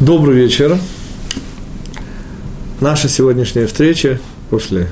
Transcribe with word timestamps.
Добрый 0.00 0.34
вечер. 0.34 0.78
Наша 2.80 3.06
сегодняшняя 3.06 3.66
встреча 3.66 4.18
после 4.48 4.88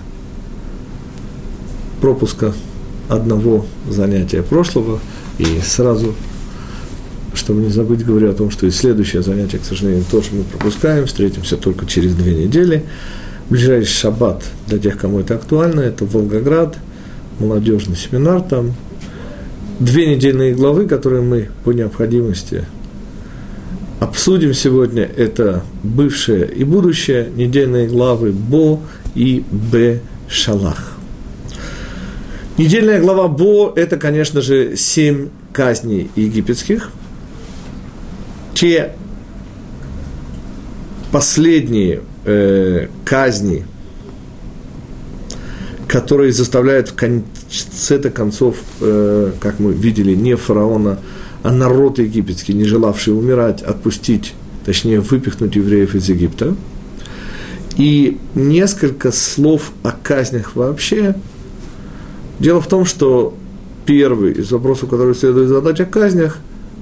пропуска 2.02 2.52
одного 3.08 3.64
занятия 3.88 4.42
прошлого 4.42 5.00
и 5.38 5.60
сразу, 5.64 6.14
чтобы 7.32 7.62
не 7.62 7.70
забыть, 7.70 8.04
говорю 8.04 8.30
о 8.30 8.34
том, 8.34 8.50
что 8.50 8.66
и 8.66 8.70
следующее 8.70 9.22
занятие, 9.22 9.56
к 9.56 9.64
сожалению, 9.64 10.04
тоже 10.10 10.28
мы 10.32 10.42
пропускаем, 10.42 11.06
встретимся 11.06 11.56
только 11.56 11.86
через 11.86 12.14
две 12.14 12.34
недели. 12.34 12.84
Ближайший 13.48 13.90
шаббат 13.90 14.44
для 14.66 14.78
тех, 14.78 14.98
кому 14.98 15.20
это 15.20 15.36
актуально, 15.36 15.80
это 15.80 16.04
Волгоград, 16.04 16.76
молодежный 17.38 17.96
семинар 17.96 18.42
там. 18.42 18.74
Две 19.80 20.14
недельные 20.14 20.54
главы, 20.54 20.86
которые 20.86 21.22
мы 21.22 21.48
по 21.64 21.70
необходимости 21.70 22.66
обсудим 24.00 24.54
сегодня, 24.54 25.02
это 25.02 25.62
бывшее 25.82 26.50
и 26.50 26.64
будущее, 26.64 27.30
недельные 27.34 27.88
главы 27.88 28.32
Бо 28.32 28.80
и 29.14 29.44
Б 29.50 30.00
Шалах. 30.28 30.94
Недельная 32.56 33.00
глава 33.00 33.28
Бо– 33.28 33.72
это, 33.76 33.96
конечно 33.96 34.40
же, 34.40 34.76
семь 34.76 35.28
казней 35.52 36.10
египетских. 36.16 36.90
Те 38.54 38.92
последние 41.12 42.02
э, 42.24 42.88
казни, 43.04 43.64
которые 45.86 46.32
заставляют 46.32 46.88
в 46.88 46.94
конце 46.94 47.98
концов, 48.10 48.56
э, 48.80 49.32
как 49.40 49.60
мы 49.60 49.72
видели, 49.72 50.14
не 50.14 50.36
фараона, 50.36 50.98
народ 51.44 51.98
египетский, 51.98 52.54
не 52.54 52.64
желавший 52.64 53.16
умирать, 53.16 53.62
отпустить, 53.62 54.34
точнее, 54.64 55.00
выпихнуть 55.00 55.56
евреев 55.56 55.94
из 55.94 56.08
Египта. 56.08 56.54
И 57.76 58.18
несколько 58.34 59.12
слов 59.12 59.72
о 59.82 59.92
казнях 59.92 60.56
вообще. 60.56 61.14
Дело 62.40 62.60
в 62.60 62.66
том, 62.66 62.84
что 62.84 63.36
первый 63.86 64.32
из 64.32 64.50
вопросов, 64.50 64.90
который 64.90 65.14
следует 65.14 65.48
задать 65.48 65.80
о 65.80 65.86
казнях, 65.86 66.38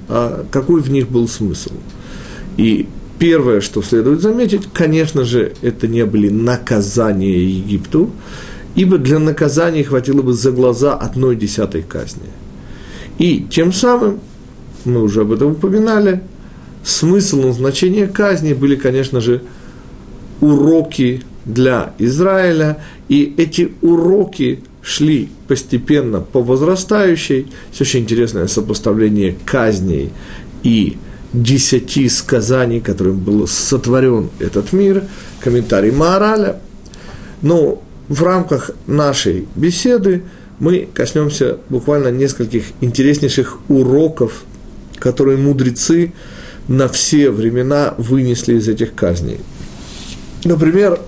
а 0.09 0.45
какой 0.51 0.81
в 0.81 0.89
них 0.89 1.09
был 1.09 1.27
смысл. 1.27 1.73
И 2.57 2.87
первое, 3.19 3.61
что 3.61 3.81
следует 3.81 4.21
заметить, 4.21 4.67
конечно 4.73 5.23
же, 5.23 5.53
это 5.61 5.87
не 5.87 6.05
были 6.05 6.29
наказания 6.29 7.43
Египту, 7.43 8.09
ибо 8.75 8.97
для 8.97 9.19
наказания 9.19 9.83
хватило 9.83 10.21
бы 10.21 10.33
за 10.33 10.51
глаза 10.51 10.95
одной 10.95 11.35
десятой 11.35 11.83
казни. 11.83 12.29
И 13.17 13.45
тем 13.49 13.71
самым 13.73 14.19
мы 14.85 15.01
уже 15.01 15.21
об 15.21 15.31
этом 15.31 15.51
упоминали, 15.51 16.21
смысл 16.83 17.41
назначения 17.41 18.07
казни 18.07 18.53
были, 18.53 18.75
конечно 18.75 19.21
же, 19.21 19.41
уроки 20.41 21.23
для 21.45 21.93
Израиля, 21.97 22.77
и 23.09 23.33
эти 23.37 23.73
уроки 23.81 24.63
шли 24.81 25.29
постепенно 25.47 26.21
по 26.21 26.41
возрастающей. 26.41 27.47
Есть 27.69 27.81
очень 27.81 28.01
интересное 28.01 28.47
сопоставление 28.47 29.35
казней 29.45 30.11
и 30.63 30.97
десяти 31.33 32.07
сказаний, 32.09 32.79
которым 32.79 33.19
был 33.19 33.47
сотворен 33.47 34.29
этот 34.39 34.71
мир, 34.73 35.03
комментарий 35.41 35.91
Маораля. 35.91 36.59
Но 37.41 37.81
в 38.07 38.23
рамках 38.23 38.71
нашей 38.87 39.47
беседы 39.55 40.23
мы 40.59 40.87
коснемся 40.93 41.57
буквально 41.69 42.07
нескольких 42.09 42.65
интереснейших 42.81 43.59
уроков 43.67 44.43
которые 44.99 45.37
мудрецы 45.37 46.13
на 46.67 46.87
все 46.87 47.31
времена 47.31 47.93
вынесли 47.97 48.55
из 48.55 48.67
этих 48.67 48.93
казней. 48.93 49.39
Например, 50.43 50.99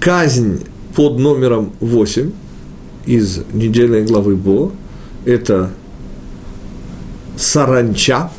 казнь 0.00 0.64
под 0.94 1.18
номером 1.18 1.72
8 1.80 2.30
из 3.06 3.40
недельной 3.52 4.04
главы 4.04 4.36
Бо– 4.36 4.72
это 5.24 5.70
саранча, 7.36 8.30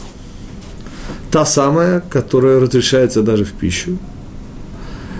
та 1.32 1.46
самая, 1.46 2.02
которая 2.10 2.60
разрешается 2.60 3.22
даже 3.22 3.46
в 3.46 3.54
пищу. 3.54 3.98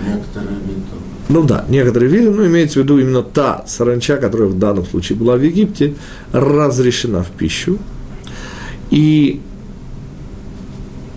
Некоторые 0.04 0.58
виды. 0.60 0.82
Ну 1.28 1.42
да, 1.42 1.64
некоторые 1.68 2.10
виды, 2.10 2.30
но 2.30 2.46
имеется 2.46 2.80
в 2.80 2.82
виду 2.84 2.98
именно 2.98 3.22
та 3.22 3.64
саранча, 3.66 4.16
которая 4.16 4.48
в 4.48 4.58
данном 4.58 4.86
случае 4.86 5.18
была 5.18 5.36
в 5.36 5.42
Египте, 5.42 5.94
разрешена 6.32 7.22
в 7.22 7.30
пищу– 7.30 7.78
и 8.90 9.40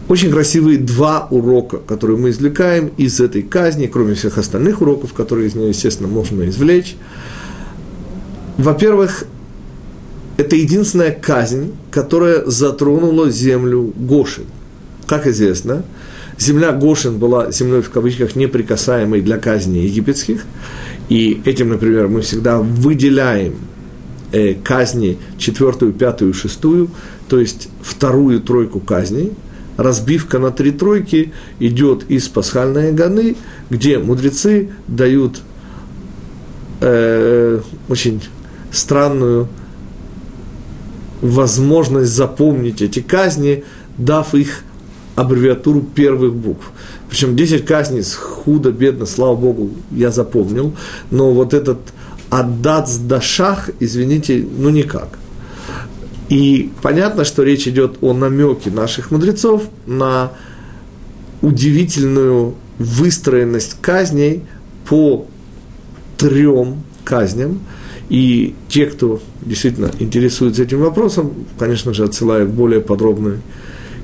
очень 0.07 0.31
красивые 0.31 0.79
два 0.79 1.27
урока, 1.29 1.77
которые 1.77 2.17
мы 2.17 2.31
извлекаем 2.31 2.91
из 2.97 3.19
этой 3.19 3.43
казни, 3.43 3.85
кроме 3.85 4.15
всех 4.15 4.39
остальных 4.39 4.81
уроков, 4.81 5.13
которые 5.13 5.47
из 5.47 5.55
нее, 5.55 5.69
естественно, 5.69 6.09
можно 6.09 6.49
извлечь. 6.49 6.95
Во-первых, 8.57 9.25
это 10.37 10.55
единственная 10.55 11.11
казнь, 11.11 11.73
которая 11.91 12.43
затронула 12.45 13.29
землю 13.29 13.93
Гошин. 13.95 14.45
Как 15.05 15.27
известно, 15.27 15.83
земля 16.39 16.71
Гошин 16.71 17.19
была 17.19 17.51
землей 17.51 17.81
в 17.81 17.91
кавычках 17.91 18.35
неприкасаемой 18.35 19.21
для 19.21 19.37
казни 19.37 19.77
египетских, 19.77 20.45
и 21.07 21.41
этим, 21.45 21.69
например, 21.69 22.07
мы 22.07 22.21
всегда 22.21 22.59
выделяем 22.59 23.55
э, 24.31 24.53
казни 24.53 25.17
четвертую, 25.37 25.93
пятую, 25.93 26.33
шестую, 26.33 26.89
то 27.27 27.39
есть 27.39 27.69
вторую 27.81 28.41
тройку 28.41 28.79
казней. 28.79 29.33
Разбивка 29.77 30.39
на 30.39 30.51
три 30.51 30.71
тройки 30.71 31.31
идет 31.59 32.09
из 32.09 32.27
пасхальной 32.27 32.91
гоны, 32.91 33.37
где 33.69 33.97
мудрецы 33.97 34.69
дают 34.87 35.41
э, 36.81 37.61
очень 37.87 38.21
странную 38.71 39.47
возможность 41.21 42.11
запомнить 42.11 42.81
эти 42.81 42.99
казни, 42.99 43.63
дав 43.97 44.33
их 44.35 44.63
аббревиатуру 45.15 45.81
первых 45.81 46.33
букв. 46.33 46.71
Причем 47.09 47.35
10 47.35 47.65
казней 47.65 48.03
худо, 48.03 48.71
бедно, 48.71 49.05
слава 49.05 49.35
Богу, 49.35 49.71
я 49.91 50.11
запомнил, 50.11 50.73
но 51.11 51.31
вот 51.31 51.53
этот 51.53 51.79
Аддац 52.29 52.97
Дашах, 52.97 53.69
извините, 53.79 54.45
ну 54.57 54.69
никак. 54.69 55.17
И 56.29 56.71
понятно, 56.83 57.25
что 57.25 57.43
речь 57.43 57.67
идет 57.67 57.97
о 58.01 58.13
намеке 58.13 58.69
наших 58.69 59.09
мудрецов 59.09 59.63
на 59.87 60.31
удивительную 61.41 62.53
выстроенность 62.77 63.77
казней 63.81 64.43
по 64.87 65.25
трем 66.17 66.83
казням. 67.03 67.59
И 68.09 68.55
те, 68.67 68.85
кто 68.85 69.21
действительно 69.41 69.91
интересуется 69.99 70.63
этим 70.63 70.81
вопросом, 70.81 71.33
конечно 71.57 71.93
же, 71.93 72.03
отсылаю 72.03 72.47
к 72.47 72.51
более 72.51 72.81
подробной 72.81 73.37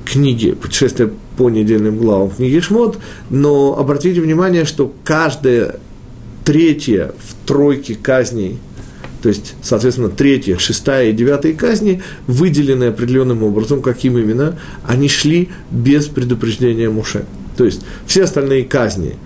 книге 0.04 0.54
«Путешествие 0.54 1.10
по 1.36 1.50
недельным 1.50 1.98
главам» 1.98 2.30
книги 2.30 2.60
Шмот, 2.60 2.98
но 3.30 3.76
обратите 3.76 4.20
внимание, 4.20 4.64
что 4.64 4.92
каждая 5.04 5.76
третья 6.46 7.12
в 7.18 7.46
тройке 7.46 7.96
казней, 7.96 8.58
то 9.20 9.28
есть, 9.28 9.54
соответственно, 9.62 10.08
третья, 10.08 10.56
шестая 10.58 11.10
и 11.10 11.12
девятая 11.12 11.52
казни, 11.54 12.02
выделены 12.28 12.84
определенным 12.84 13.42
образом, 13.42 13.82
каким 13.82 14.16
именно, 14.16 14.56
они 14.86 15.08
шли 15.08 15.48
без 15.72 16.06
предупреждения 16.06 16.88
Муше. 16.88 17.24
То 17.56 17.64
есть, 17.64 17.82
все 18.06 18.22
остальные 18.22 18.64
казни, 18.64 19.16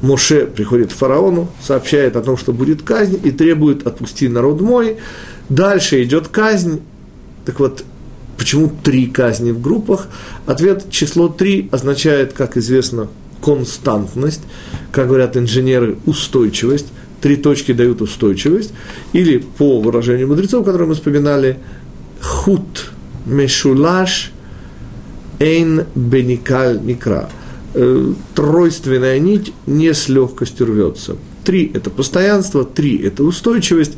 Моше 0.00 0.46
приходит 0.46 0.92
к 0.92 0.96
фараону, 0.96 1.50
сообщает 1.62 2.16
о 2.16 2.22
том, 2.22 2.38
что 2.38 2.54
будет 2.54 2.82
казнь, 2.82 3.20
и 3.22 3.30
требует 3.30 3.86
«отпусти 3.86 4.28
народ 4.28 4.62
мой». 4.62 4.96
Дальше 5.50 6.02
идет 6.02 6.28
казнь. 6.28 6.80
Так 7.44 7.60
вот, 7.60 7.84
почему 8.38 8.72
три 8.82 9.06
казни 9.06 9.50
в 9.50 9.60
группах? 9.60 10.08
Ответ 10.46 10.90
число 10.90 11.28
три 11.28 11.68
означает, 11.70 12.32
как 12.32 12.56
известно, 12.56 13.08
константность, 13.42 14.42
как 14.92 15.08
говорят 15.08 15.36
инженеры, 15.36 15.98
устойчивость. 16.06 16.86
Три 17.20 17.36
точки 17.36 17.72
дают 17.72 18.00
устойчивость. 18.00 18.72
Или, 19.12 19.38
по 19.38 19.80
выражению 19.80 20.28
мудрецов, 20.28 20.64
которые 20.64 20.88
мы 20.88 20.94
вспоминали, 20.94 21.58
хут 22.20 22.90
мешулаш 23.26 24.32
эйн 25.38 25.84
беникаль 25.94 26.80
микра. 26.80 27.28
Тройственная 28.34 29.18
нить 29.18 29.52
не 29.66 29.94
с 29.94 30.08
легкостью 30.08 30.66
рвется. 30.66 31.16
Три– 31.44 31.70
это 31.74 31.90
постоянство, 31.90 32.64
три– 32.64 32.96
это 33.04 33.24
устойчивость. 33.24 33.92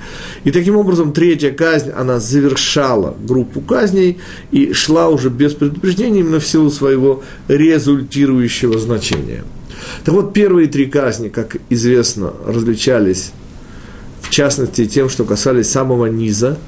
И 0.44 0.50
таким 0.50 0.76
образом 0.76 1.12
третья 1.12 1.50
казнь, 1.50 1.90
она 1.90 2.18
завершала 2.18 3.14
группу 3.22 3.60
казней 3.60 4.18
и 4.50 4.72
шла 4.72 5.08
уже 5.08 5.28
без 5.28 5.52
предупреждения 5.52 6.20
именно 6.20 6.40
в 6.40 6.46
силу 6.46 6.70
своего 6.70 7.22
результирующего 7.48 8.78
значения. 8.78 9.44
Так 10.04 10.14
вот, 10.14 10.32
первые 10.32 10.68
три 10.68 10.86
казни, 10.86 11.28
как 11.28 11.56
известно, 11.68 12.32
различались 12.46 13.32
в 14.22 14.30
частности 14.30 14.86
тем, 14.86 15.10
что 15.10 15.24
касались 15.24 15.70
самого 15.70 16.06
низа, 16.06 16.58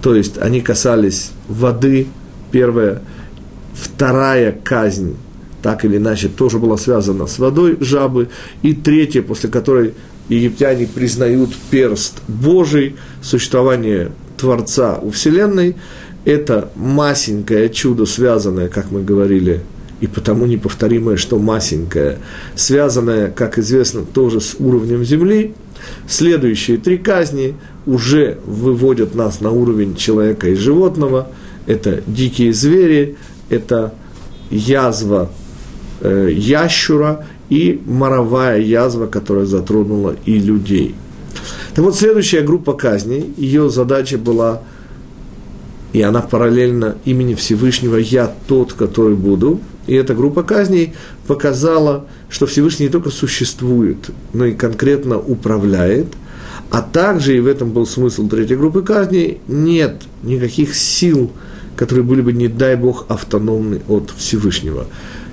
то 0.00 0.14
есть 0.14 0.38
они 0.38 0.62
касались 0.62 1.32
воды, 1.48 2.06
первое, 2.50 3.02
Вторая 3.72 4.52
казнь, 4.52 5.16
так 5.62 5.84
или 5.84 5.96
иначе, 5.96 6.28
тоже 6.28 6.58
была 6.58 6.76
связана 6.76 7.26
с 7.26 7.38
водой 7.38 7.76
жабы. 7.80 8.28
И 8.62 8.72
третья, 8.72 9.22
после 9.22 9.50
которой 9.50 9.94
египтяне 10.28 10.86
признают 10.86 11.50
перст 11.70 12.22
Божий, 12.28 12.96
существование 13.22 14.12
Творца 14.36 14.98
у 15.02 15.10
Вселенной, 15.10 15.76
это 16.24 16.70
масенькое 16.76 17.68
чудо, 17.68 18.06
связанное, 18.06 18.68
как 18.68 18.90
мы 18.90 19.02
говорили, 19.02 19.60
и 20.00 20.06
потому 20.06 20.46
неповторимое, 20.46 21.16
что 21.16 21.38
масенькое, 21.38 22.18
связанное, 22.54 23.30
как 23.30 23.58
известно, 23.58 24.02
тоже 24.02 24.40
с 24.40 24.56
уровнем 24.58 25.04
Земли. 25.04 25.54
Следующие 26.06 26.76
три 26.76 26.98
казни 26.98 27.54
уже 27.86 28.38
выводят 28.44 29.14
нас 29.14 29.40
на 29.40 29.50
уровень 29.50 29.96
человека 29.96 30.48
и 30.48 30.54
животного. 30.54 31.28
Это 31.66 32.02
дикие 32.06 32.52
звери, 32.52 33.16
это 33.48 33.94
язва 34.50 35.30
ящура 36.02 37.26
и 37.48 37.80
моровая 37.86 38.60
язва, 38.60 39.06
которая 39.06 39.44
затронула 39.44 40.16
и 40.24 40.38
людей. 40.38 40.94
Так 41.74 41.84
вот, 41.84 41.96
следующая 41.96 42.42
группа 42.42 42.72
казней, 42.72 43.32
ее 43.36 43.70
задача 43.70 44.18
была, 44.18 44.62
и 45.92 46.02
она 46.02 46.20
параллельно 46.20 46.96
имени 47.04 47.34
Всевышнего 47.34 47.96
«Я 47.96 48.32
тот, 48.48 48.72
который 48.72 49.16
буду», 49.16 49.60
и 49.86 49.94
эта 49.94 50.14
группа 50.14 50.42
казней 50.42 50.94
показала, 51.26 52.06
что 52.28 52.46
Всевышний 52.46 52.86
не 52.86 52.92
только 52.92 53.10
существует, 53.10 54.10
но 54.32 54.44
и 54.46 54.52
конкретно 54.52 55.18
управляет, 55.18 56.06
а 56.70 56.82
также, 56.82 57.36
и 57.36 57.40
в 57.40 57.48
этом 57.48 57.72
был 57.72 57.86
смысл 57.86 58.28
третьей 58.28 58.56
группы 58.56 58.82
казней, 58.82 59.40
нет 59.48 60.02
никаких 60.22 60.76
сил, 60.76 61.32
которые 61.74 62.04
были 62.04 62.20
бы, 62.20 62.32
не 62.32 62.46
дай 62.46 62.76
Бог, 62.76 63.06
автономны 63.08 63.80
от 63.88 64.12
Всевышнего. 64.16 64.86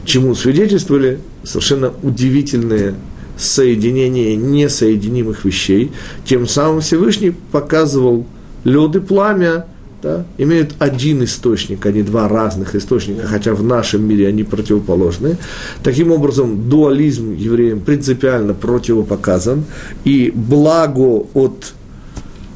Чему 0.08 0.36
свидетельствовали 0.36 1.20
совершенно 1.44 1.92
удивительные 2.02 2.96
соединения 3.38 4.38
несоединимых 4.38 5.44
вещей. 5.44 5.92
Тем 6.24 6.48
самым 6.48 6.80
Всевышний 6.80 7.34
показывал 7.52 8.26
лед 8.64 8.96
и 8.96 9.00
пламя, 9.02 9.66
да, 10.02 10.26
имеют 10.38 10.76
один 10.80 11.26
источник, 11.26 11.86
а 11.86 11.92
не 11.92 12.04
два 12.04 12.30
разных 12.30 12.74
источника, 12.74 13.28
хотя 13.28 13.54
в 13.54 13.64
нашем 13.64 14.08
мире 14.08 14.30
они 14.30 14.44
противоположны. 14.44 15.38
Таким 15.84 16.14
образом, 16.14 16.70
дуализм 16.70 17.34
евреям 17.34 17.82
принципиально 17.82 18.54
противопоказан, 18.54 19.66
и 20.06 20.32
благо 20.34 21.26
от 21.34 21.74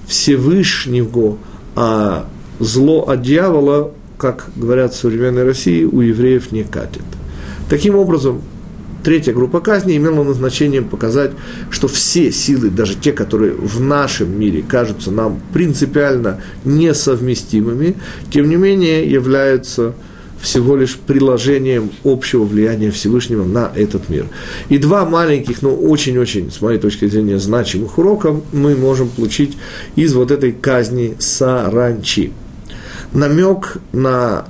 Всевышнего, 0.08 1.38
а 1.76 2.28
зло 2.60 3.10
от 3.10 3.24
дьявола, 3.24 3.92
как 4.18 4.52
говорят 4.56 4.94
в 4.94 4.98
современной 4.98 5.44
России, 5.44 5.84
у 5.84 6.00
евреев 6.00 6.54
не 6.54 6.64
катит. 6.64 7.02
Таким 7.72 7.96
образом, 7.96 8.42
третья 9.02 9.32
группа 9.32 9.62
казни 9.62 9.96
имела 9.96 10.24
назначением 10.24 10.90
показать, 10.90 11.32
что 11.70 11.88
все 11.88 12.30
силы, 12.30 12.70
даже 12.70 12.96
те, 12.96 13.14
которые 13.14 13.54
в 13.54 13.80
нашем 13.80 14.38
мире 14.38 14.62
кажутся 14.62 15.10
нам 15.10 15.40
принципиально 15.54 16.42
несовместимыми, 16.66 17.96
тем 18.30 18.50
не 18.50 18.58
менее 18.58 19.10
являются 19.10 19.94
всего 20.42 20.76
лишь 20.76 20.98
приложением 20.98 21.92
общего 22.04 22.44
влияния 22.44 22.92
Всевышнего 22.92 23.46
на 23.46 23.72
этот 23.74 24.10
мир. 24.10 24.26
И 24.68 24.78
два 24.78 25.06
маленьких, 25.06 25.62
но 25.62 25.74
очень-очень, 25.74 26.52
с 26.52 26.60
моей 26.60 26.78
точки 26.78 27.08
зрения, 27.08 27.40
значимых 27.40 27.98
урока 27.98 28.36
мы 28.52 28.76
можем 28.76 29.08
получить 29.08 29.58
из 29.96 30.14
вот 30.14 30.32
этой 30.32 30.52
казни 30.52 31.16
саранчи 31.20 32.34
намек 33.14 33.78
на 33.94 34.46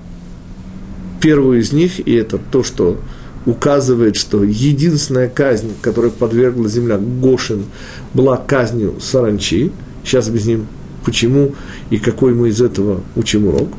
первую 1.21 1.59
из 1.59 1.71
них, 1.71 2.05
и 2.05 2.13
это 2.13 2.37
то, 2.37 2.63
что 2.63 2.99
указывает, 3.45 4.15
что 4.15 4.43
единственная 4.43 5.29
казнь, 5.29 5.71
которая 5.81 6.11
подвергла 6.11 6.67
земля 6.67 6.97
Гошин, 6.97 7.65
была 8.13 8.37
казнью 8.37 8.95
саранчи. 8.99 9.71
Сейчас 10.03 10.27
объясним, 10.27 10.67
почему 11.05 11.55
и 11.89 11.97
какой 11.97 12.33
мы 12.33 12.49
из 12.49 12.61
этого 12.61 13.01
учим 13.15 13.47
урок. 13.47 13.69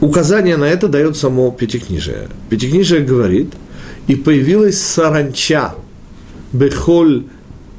Указание 0.00 0.56
на 0.56 0.64
это 0.64 0.88
дает 0.88 1.16
само 1.16 1.50
Пятикнижие. 1.50 2.28
Пятикнижие 2.50 3.00
говорит, 3.00 3.52
и 4.06 4.14
появилась 4.14 4.80
саранча, 4.80 5.74
бехоль 6.52 7.24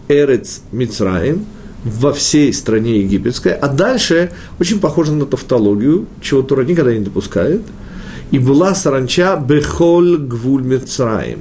эрец 0.08 0.62
Мицраим– 0.72 1.46
во 1.90 2.14
всей 2.14 2.54
стране 2.54 3.00
египетской, 3.00 3.54
а 3.54 3.68
дальше 3.68 4.32
очень 4.60 4.80
похоже 4.80 5.14
на 5.14 5.26
тавтологию, 5.26 6.08
чего 6.22 6.42
Тура 6.42 6.64
никогда 6.64 6.94
не 6.94 7.00
допускает, 7.00 7.62
и 8.32 8.40
была 8.40 8.76
саранча 8.76 9.36
бехоль 9.38 10.18
гвуль 10.18 10.64
Мицраим 10.64 11.40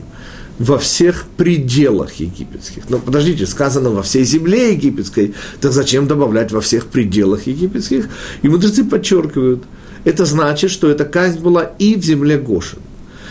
во 0.58 0.78
всех 0.78 1.26
пределах 1.36 2.14
египетских. 2.14 2.84
Но 2.88 2.98
подождите, 2.98 3.46
сказано 3.46 3.90
во 3.90 4.02
всей 4.02 4.24
земле 4.24 4.72
египетской, 4.72 5.34
так 5.60 5.72
зачем 5.72 6.08
добавлять 6.08 6.50
во 6.50 6.60
всех 6.60 6.86
пределах 6.86 7.46
египетских? 7.46 8.08
И 8.42 8.48
мудрецы 8.48 8.84
подчеркивают, 8.84 9.64
это 10.04 10.24
значит, 10.24 10.70
что 10.70 10.90
эта 10.90 11.04
казнь 11.04 11.40
была 11.40 11.64
и 11.78 11.94
в 11.94 12.04
земле 12.04 12.38
Гошин. 12.38 12.80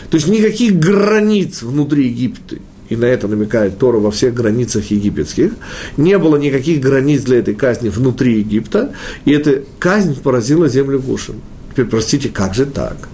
То 0.10 0.16
есть 0.16 0.28
никаких 0.28 0.80
границ 0.80 1.64
внутри 1.64 2.08
Египта 2.08 2.58
и 2.90 2.96
на 2.96 3.06
это 3.06 3.28
намекает 3.28 3.78
Тора 3.78 3.98
во 3.98 4.12
всех 4.12 4.34
границах 4.34 4.92
египетских, 4.92 5.54
не 5.98 6.18
было 6.18 6.38
никаких 6.38 6.80
границ 6.80 7.24
для 7.24 7.40
этой 7.40 7.54
казни 7.54 7.90
внутри 7.90 8.40
Египта, 8.40 8.94
и 9.26 9.32
эта 9.32 9.64
казнь 9.80 10.20
поразила 10.22 10.70
землю 10.70 11.00
Гошин. 11.00 11.36
Теперь, 11.72 11.86
простите, 11.86 12.30
как 12.30 12.54
же 12.54 12.66
так? 12.66 13.10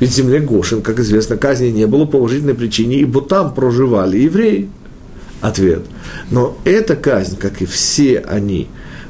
Ведь 0.00 0.10
в 0.10 0.14
земле 0.14 0.40
Гошин, 0.40 0.82
как 0.82 0.98
известно, 1.00 1.36
казни 1.36 1.68
не 1.68 1.86
было 1.86 2.04
по 2.04 2.16
уважительной 2.16 2.54
причине, 2.54 2.98
ибо 2.98 3.22
там 3.22 3.54
проживали 3.54 4.18
евреи. 4.18 4.68
Ответ. 5.40 5.82
Но 6.30 6.56
эта 6.64 6.96
казнь, 6.96 7.36
как 7.36 7.60
и 7.60 7.66
все 7.66 8.20
они, 8.20 8.68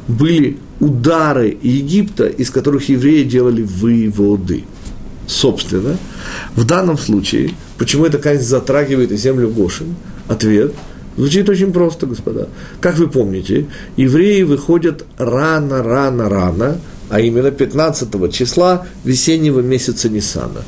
были 0.08 0.58
удары 0.80 1.56
Египта, 1.62 2.26
из 2.26 2.50
которых 2.50 2.88
евреи 2.88 3.22
делали 3.22 3.62
выводы. 3.62 4.64
Собственно, 5.26 5.96
в 6.54 6.64
данном 6.64 6.98
случае, 6.98 7.52
почему 7.78 8.04
эта 8.04 8.18
казнь 8.18 8.42
затрагивает 8.42 9.12
и 9.12 9.16
землю 9.16 9.48
Гошин? 9.48 9.94
Ответ 10.28 10.74
звучит 11.16 11.48
очень 11.48 11.72
просто, 11.72 12.06
господа. 12.06 12.48
Как 12.80 12.98
вы 12.98 13.08
помните, 13.08 13.66
евреи 13.96 14.42
выходят 14.42 15.04
рано, 15.16 15.82
рано, 15.82 16.28
рано, 16.28 16.78
а 17.08 17.20
именно 17.20 17.50
15 17.50 18.32
числа 18.32 18.86
весеннего 19.04 19.60
месяца 19.60 20.08
Нисана. 20.08 20.62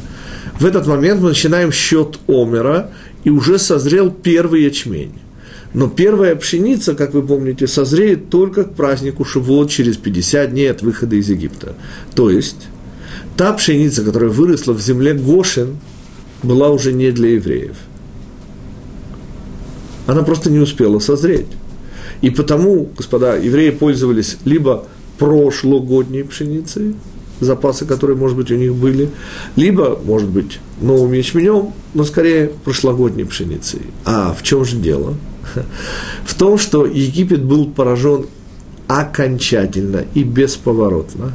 В 0.58 0.64
этот 0.64 0.86
момент 0.86 1.20
мы 1.20 1.30
начинаем 1.30 1.72
счет 1.72 2.18
Омера, 2.28 2.90
и 3.24 3.30
уже 3.30 3.58
созрел 3.58 4.10
первый 4.10 4.62
ячмень. 4.62 5.12
Но 5.74 5.88
первая 5.88 6.36
пшеница, 6.36 6.94
как 6.94 7.12
вы 7.12 7.22
помните, 7.22 7.66
созреет 7.66 8.30
только 8.30 8.62
к 8.62 8.74
празднику 8.74 9.24
Шивот 9.24 9.68
через 9.68 9.96
50 9.96 10.52
дней 10.52 10.70
от 10.70 10.80
выхода 10.80 11.16
из 11.16 11.28
Египта. 11.28 11.74
То 12.14 12.30
есть, 12.30 12.68
та 13.36 13.52
пшеница, 13.52 14.02
которая 14.02 14.30
выросла 14.30 14.72
в 14.72 14.80
земле 14.80 15.14
Гошин, 15.14 15.78
была 16.42 16.70
уже 16.70 16.92
не 16.92 17.10
для 17.10 17.30
евреев. 17.30 17.76
Она 20.06 20.22
просто 20.22 20.50
не 20.50 20.58
успела 20.58 20.98
созреть. 20.98 21.48
И 22.22 22.30
потому, 22.30 22.88
господа, 22.96 23.36
евреи 23.36 23.70
пользовались 23.70 24.38
либо 24.44 24.86
прошлогодней 25.18 26.22
пшеницей, 26.22 26.94
запасы, 27.40 27.84
которые, 27.84 28.16
может 28.16 28.36
быть, 28.36 28.50
у 28.50 28.56
них 28.56 28.74
были, 28.74 29.10
либо, 29.56 29.98
может 30.04 30.28
быть, 30.28 30.58
новым 30.80 31.12
ячменем, 31.12 31.72
но 31.94 32.04
скорее 32.04 32.52
прошлогодней 32.64 33.24
пшеницей. 33.24 33.82
А 34.04 34.32
в 34.32 34.42
чем 34.42 34.64
же 34.64 34.76
дело? 34.76 35.14
В 36.24 36.34
том, 36.34 36.58
что 36.58 36.86
Египет 36.86 37.42
был 37.42 37.66
поражен 37.66 38.26
окончательно 38.88 40.04
и 40.14 40.22
бесповоротно. 40.22 41.32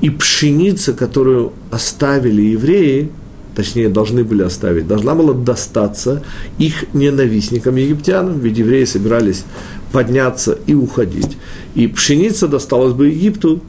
И 0.00 0.10
пшеница, 0.10 0.92
которую 0.92 1.52
оставили 1.70 2.42
евреи, 2.42 3.10
точнее, 3.54 3.88
должны 3.88 4.24
были 4.24 4.42
оставить, 4.42 4.86
должна 4.86 5.14
была 5.14 5.34
достаться 5.34 6.22
их 6.58 6.84
ненавистникам 6.94 7.76
египтянам, 7.76 8.40
ведь 8.40 8.58
евреи 8.58 8.84
собирались 8.84 9.44
подняться 9.92 10.58
и 10.66 10.74
уходить. 10.74 11.36
И 11.74 11.86
пшеница 11.86 12.48
досталась 12.48 12.92
бы 12.92 13.08
Египту, 13.08 13.62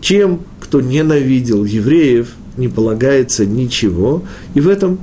тем, 0.00 0.40
кто 0.60 0.80
ненавидел 0.80 1.64
евреев, 1.64 2.28
не 2.56 2.68
полагается 2.68 3.46
ничего. 3.46 4.22
И 4.54 4.60
в 4.60 4.68
этом 4.68 4.98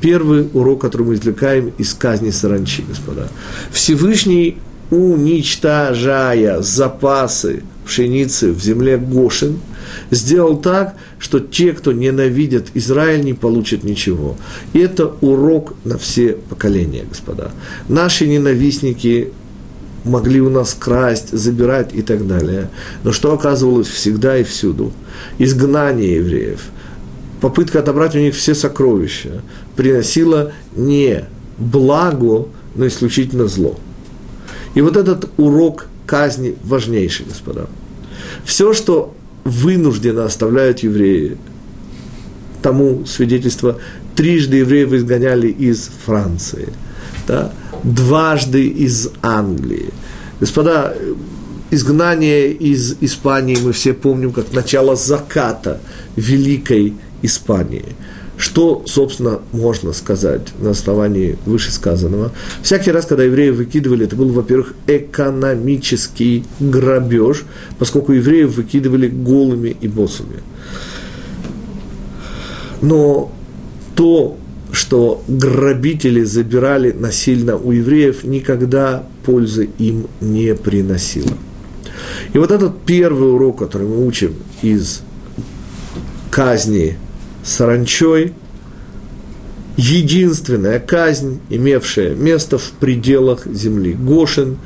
первый 0.00 0.48
урок, 0.52 0.80
который 0.80 1.06
мы 1.06 1.14
извлекаем 1.14 1.72
из 1.78 1.94
казни 1.94 2.30
саранчи, 2.30 2.84
господа. 2.86 3.28
Всевышний 3.72 4.56
уничтожая 4.90 6.62
запасы 6.62 7.62
пшеницы 7.84 8.52
в 8.52 8.62
земле 8.62 8.98
Гошин, 8.98 9.58
сделал 10.10 10.56
так, 10.56 10.94
что 11.18 11.40
те, 11.40 11.72
кто 11.72 11.92
ненавидят 11.92 12.68
Израиль, 12.74 13.24
не 13.24 13.34
получат 13.34 13.82
ничего. 13.82 14.36
И 14.72 14.78
это 14.78 15.12
урок 15.20 15.74
на 15.84 15.98
все 15.98 16.34
поколения, 16.48 17.04
господа. 17.08 17.50
Наши 17.88 18.26
ненавистники 18.26 19.32
могли 20.04 20.40
у 20.40 20.50
нас 20.50 20.74
красть, 20.78 21.36
забирать 21.36 21.94
и 21.94 22.02
так 22.02 22.26
далее. 22.26 22.70
Но 23.02 23.12
что 23.12 23.32
оказывалось 23.32 23.88
всегда 23.88 24.38
и 24.38 24.44
всюду? 24.44 24.92
Изгнание 25.38 26.16
евреев, 26.16 26.60
попытка 27.40 27.80
отобрать 27.80 28.14
у 28.14 28.18
них 28.18 28.34
все 28.34 28.54
сокровища 28.54 29.42
приносила 29.76 30.52
не 30.76 31.24
благо, 31.58 32.46
но 32.74 32.86
исключительно 32.86 33.46
зло. 33.46 33.78
И 34.74 34.80
вот 34.80 34.96
этот 34.96 35.30
урок 35.36 35.86
казни 36.06 36.54
важнейший, 36.64 37.26
господа. 37.26 37.66
Все, 38.44 38.72
что 38.72 39.14
вынужденно 39.44 40.24
оставляют 40.24 40.80
евреи, 40.80 41.36
тому 42.62 43.06
свидетельство, 43.06 43.78
трижды 44.14 44.58
евреев 44.58 44.92
изгоняли 44.92 45.48
из 45.48 45.90
Франции, 46.04 46.68
да, 47.26 47.52
дважды 47.82 48.66
из 48.66 49.08
Англии. 49.22 49.90
Господа, 50.40 50.94
изгнание 51.70 52.52
из 52.52 52.96
Испании 53.00 53.56
мы 53.56 53.72
все 53.72 53.94
помним 53.94 54.32
как 54.32 54.52
начало 54.52 54.96
заката 54.96 55.80
Великой 56.16 56.94
Испании. 57.22 57.96
Что, 58.40 58.82
собственно, 58.86 59.40
можно 59.52 59.92
сказать 59.92 60.54
на 60.60 60.70
основании 60.70 61.36
вышесказанного? 61.44 62.32
Всякий 62.62 62.90
раз, 62.90 63.04
когда 63.04 63.22
евреев 63.24 63.56
выкидывали, 63.56 64.06
это 64.06 64.16
был, 64.16 64.30
во-первых, 64.30 64.72
экономический 64.86 66.44
грабеж, 66.58 67.44
поскольку 67.78 68.12
евреев 68.12 68.56
выкидывали 68.56 69.08
голыми 69.08 69.76
и 69.78 69.88
босыми. 69.88 70.42
Но 72.80 73.30
то, 73.94 74.38
что 74.72 75.22
грабители 75.28 76.22
забирали 76.22 76.92
насильно 76.92 77.58
у 77.58 77.72
евреев, 77.72 78.24
никогда 78.24 79.04
пользы 79.26 79.68
им 79.76 80.06
не 80.22 80.54
приносило. 80.54 81.36
И 82.32 82.38
вот 82.38 82.50
этот 82.50 82.80
первый 82.86 83.34
урок, 83.34 83.58
который 83.58 83.86
мы 83.86 84.06
учим 84.06 84.32
из 84.62 85.02
казни 86.30 86.96
саранчой, 87.42 88.34
единственная 89.76 90.78
казнь, 90.78 91.40
имевшая 91.48 92.14
место 92.14 92.58
в 92.58 92.70
пределах 92.72 93.46
земли. 93.46 93.94
Гошин, 93.94 94.58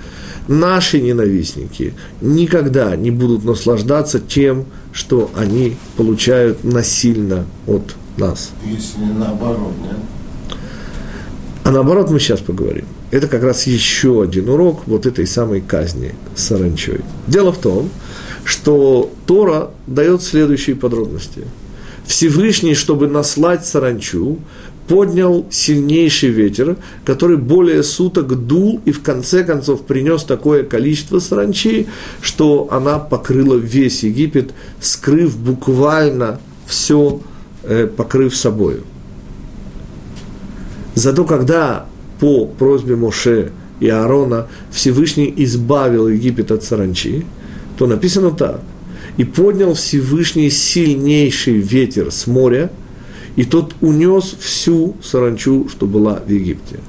наши 0.49 1.01
ненавистники 1.01 1.95
никогда 2.21 2.97
не 2.97 3.11
будут 3.11 3.45
наслаждаться 3.45 4.21
тем, 4.21 4.67
что 4.93 5.31
они 5.37 5.77
получают 5.97 6.65
насильно 6.65 7.45
от 7.67 7.95
нас. 8.17 8.51
Если 8.65 9.05
наоборот, 9.19 9.73
нет? 9.83 9.97
А 11.63 11.71
наоборот 11.71 12.11
мы 12.11 12.21
сейчас 12.21 12.41
поговорим. 12.41 12.85
Это 13.11 13.27
как 13.27 13.43
раз 13.43 13.67
еще 13.67 14.23
один 14.23 14.49
урок 14.49 14.83
вот 14.87 15.07
этой 15.07 15.27
самой 15.27 15.61
казни 15.61 16.15
саранчой. 16.35 17.01
Дело 17.27 17.53
в 17.53 17.59
том, 17.59 17.89
что 18.45 19.11
Тора 19.27 19.71
дает 19.87 20.23
следующие 20.23 20.77
подробности– 20.77 21.45
Всевышний, 22.07 22.75
чтобы 22.75 23.09
наслать 23.09 23.65
саранчу, 23.65 24.39
поднял 24.87 25.47
сильнейший 25.51 26.29
ветер, 26.29 26.77
который 27.05 27.37
более 27.37 27.83
суток 27.83 28.47
дул 28.47 28.81
и 28.85 28.93
в 28.93 29.03
конце 29.03 29.43
концов 29.43 29.83
принес 29.87 30.25
такое 30.25 30.63
количество 30.63 31.19
саранчи, 31.19 31.87
что 32.21 32.69
она 32.71 32.99
покрыла 32.99 33.57
весь 33.57 34.03
Египет, 34.03 34.53
скрыв 34.81 35.39
буквально 35.39 36.39
все, 36.67 37.21
э, 37.63 37.87
покрыв 37.87 38.37
собою. 38.37 38.83
Зато 40.95 41.25
когда 41.25 41.87
по 42.21 42.47
просьбе 42.47 42.97
Моше 42.97 43.53
и 43.81 43.89
Аарона 43.89 44.49
Всевышний 44.71 45.33
избавил 45.39 46.09
Египет 46.09 46.51
от 46.51 46.63
саранчи, 46.63 47.25
то 47.79 47.87
написано 47.87 48.31
так– 48.31 48.61
и 49.17 49.25
поднял 49.25 49.75
Всевышний 49.75 50.51
сильнейший 50.51 51.59
ветер 51.59 52.11
с 52.11 52.27
моря, 52.27 52.71
и 53.37 53.45
тот 53.45 53.75
унес 53.81 54.35
всю 54.41 54.97
саранчу, 55.03 55.69
что 55.69 55.87
была 55.87 56.21
в 56.27 56.31
Египте. 56.31 56.81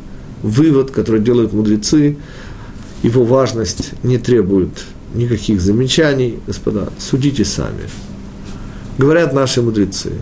Вывод, 0.41 0.91
который 0.91 1.21
делают 1.21 1.53
мудрецы, 1.53 2.17
его 3.03 3.23
важность 3.23 3.91
не 4.03 4.17
требует 4.17 4.69
никаких 5.13 5.61
замечаний, 5.61 6.39
господа, 6.45 6.89
судите 6.99 7.45
сами. 7.45 7.89
Говорят 8.97 9.33
наши 9.33 9.61
мудрецы, 9.61 10.13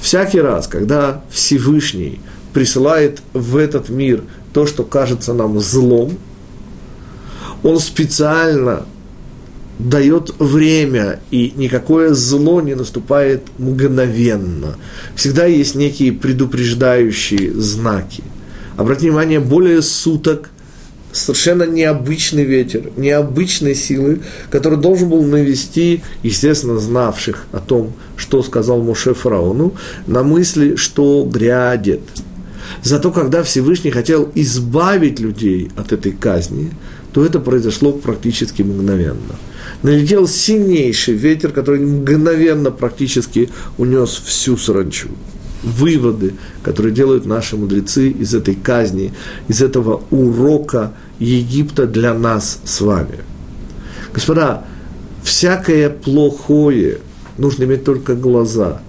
всякий 0.00 0.40
раз, 0.40 0.66
когда 0.66 1.22
Всевышний 1.30 2.20
присылает 2.52 3.22
в 3.32 3.56
этот 3.56 3.88
мир 3.88 4.22
то, 4.52 4.66
что 4.66 4.84
кажется 4.84 5.34
нам 5.34 5.60
злом, 5.60 6.16
он 7.62 7.78
специально 7.78 8.86
дает 9.88 10.34
время, 10.38 11.20
и 11.30 11.52
никакое 11.56 12.12
зло 12.14 12.60
не 12.60 12.74
наступает 12.74 13.42
мгновенно. 13.58 14.76
Всегда 15.14 15.46
есть 15.46 15.74
некие 15.74 16.12
предупреждающие 16.12 17.52
знаки. 17.54 18.22
Обратите 18.76 19.08
внимание, 19.08 19.40
более 19.40 19.82
суток 19.82 20.50
совершенно 21.12 21.64
необычный 21.64 22.44
ветер, 22.44 22.90
необычной 22.96 23.74
силы, 23.74 24.20
который 24.50 24.78
должен 24.78 25.08
был 25.08 25.22
навести, 25.22 26.02
естественно, 26.22 26.78
знавших 26.78 27.46
о 27.52 27.58
том, 27.58 27.92
что 28.16 28.42
сказал 28.42 28.82
Моше 28.82 29.14
фараону, 29.14 29.74
на 30.06 30.22
мысли, 30.22 30.76
что 30.76 31.24
грядет. 31.24 32.02
Зато 32.82 33.10
когда 33.10 33.42
Всевышний 33.42 33.90
хотел 33.90 34.30
избавить 34.34 35.18
людей 35.18 35.70
от 35.76 35.92
этой 35.92 36.12
казни, 36.12 36.70
то 37.12 37.24
это 37.24 37.40
произошло 37.40 37.92
практически 37.92 38.62
мгновенно– 38.62 39.36
налетел 39.82 40.26
сильнейший 40.26 41.14
ветер, 41.14 41.52
который 41.52 41.80
мгновенно 41.80 42.70
практически 42.70 43.50
унес 43.78 44.10
всю 44.24 44.56
саранчу. 44.56 45.08
Выводы, 45.62 46.34
которые 46.62 46.94
делают 46.94 47.26
наши 47.26 47.56
мудрецы 47.56 48.08
из 48.08 48.34
этой 48.34 48.54
казни, 48.54 49.12
из 49.48 49.60
этого 49.60 50.02
урока 50.10 50.92
Египта 51.18 51.86
для 51.86 52.14
нас 52.14 52.60
с 52.64 52.80
вами. 52.80 53.18
Господа, 54.12 54.64
всякое 55.22 55.90
плохое, 55.90 56.98
нужно 57.36 57.64
иметь 57.64 57.84
только 57.84 58.14
глаза, 58.14 58.80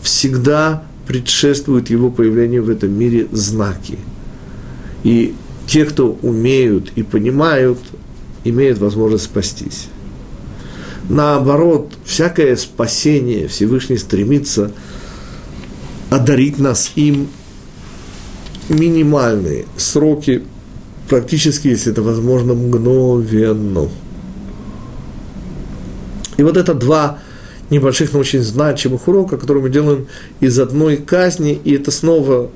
всегда 0.00 0.84
предшествует 1.06 1.90
его 1.90 2.10
появлению 2.10 2.64
в 2.64 2.70
этом 2.70 2.98
мире 2.98 3.28
знаки. 3.30 3.98
И 5.04 5.34
те, 5.66 5.84
кто 5.84 6.18
умеют 6.22 6.92
и 6.96 7.02
понимают, 7.02 7.78
имеют 8.44 8.78
возможность 8.78 9.24
спастись. 9.24 9.88
Наоборот, 11.08 11.92
всякое 12.04 12.56
спасение 12.56 13.46
Всевышний 13.48 13.96
стремится 13.96 14.72
одарить 16.10 16.58
нас 16.58 16.92
им 16.96 17.28
минимальные 18.68 19.66
сроки, 19.76 20.42
практически, 21.08 21.68
если 21.68 21.92
это 21.92 22.02
возможно, 22.02 22.54
мгновенно. 22.54 23.88
И 26.36 26.42
вот 26.42 26.56
это 26.56 26.74
два 26.74 27.20
небольших, 27.70 28.12
но 28.12 28.18
очень 28.18 28.42
значимых 28.42 29.08
урока, 29.08 29.36
которые 29.36 29.62
мы 29.62 29.70
делаем 29.70 30.06
из 30.40 30.58
одной 30.58 30.96
казни, 30.96 31.58
и 31.64 31.74
это 31.74 31.90
снова 31.90 32.50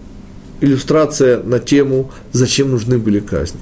иллюстрация 0.61 1.42
на 1.42 1.59
тему, 1.59 2.11
зачем 2.33 2.71
нужны 2.71 2.99
были 2.99 3.21
казни. 3.21 3.61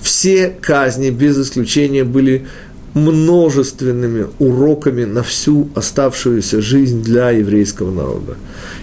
Все 0.00 0.48
казни, 0.48 1.10
без 1.10 1.38
исключения, 1.38 2.04
были 2.04 2.46
множественными 2.94 4.26
уроками 4.38 5.04
на 5.04 5.22
всю 5.22 5.68
оставшуюся 5.74 6.60
жизнь 6.60 7.02
для 7.02 7.30
еврейского 7.30 7.90
народа. 7.90 8.36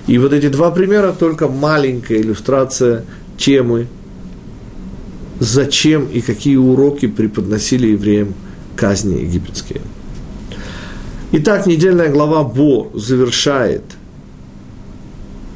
И 0.07 0.17
вот 0.17 0.33
эти 0.33 0.49
два 0.49 0.71
примера 0.71 1.13
только 1.17 1.47
маленькая 1.47 2.19
иллюстрация 2.19 3.05
темы, 3.37 3.87
зачем 5.39 6.05
и 6.05 6.21
какие 6.21 6.55
уроки 6.55 7.07
преподносили 7.07 7.87
евреям 7.87 8.33
казни 8.75 9.21
египетские. 9.21 9.81
Итак, 11.31 11.67
недельная 11.67 12.09
глава 12.09 12.43
Бо 12.43 12.89
завершает 12.95 13.83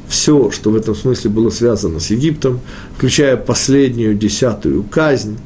все, 0.08 0.52
что 0.52 0.70
в 0.70 0.76
этом 0.76 0.94
смысле 0.94 1.30
было 1.30 1.50
связано 1.50 1.98
с 1.98 2.10
Египтом, 2.10 2.60
включая 2.96 3.36
последнюю 3.36 4.14
десятую 4.14 4.84
казнь, 4.84 5.38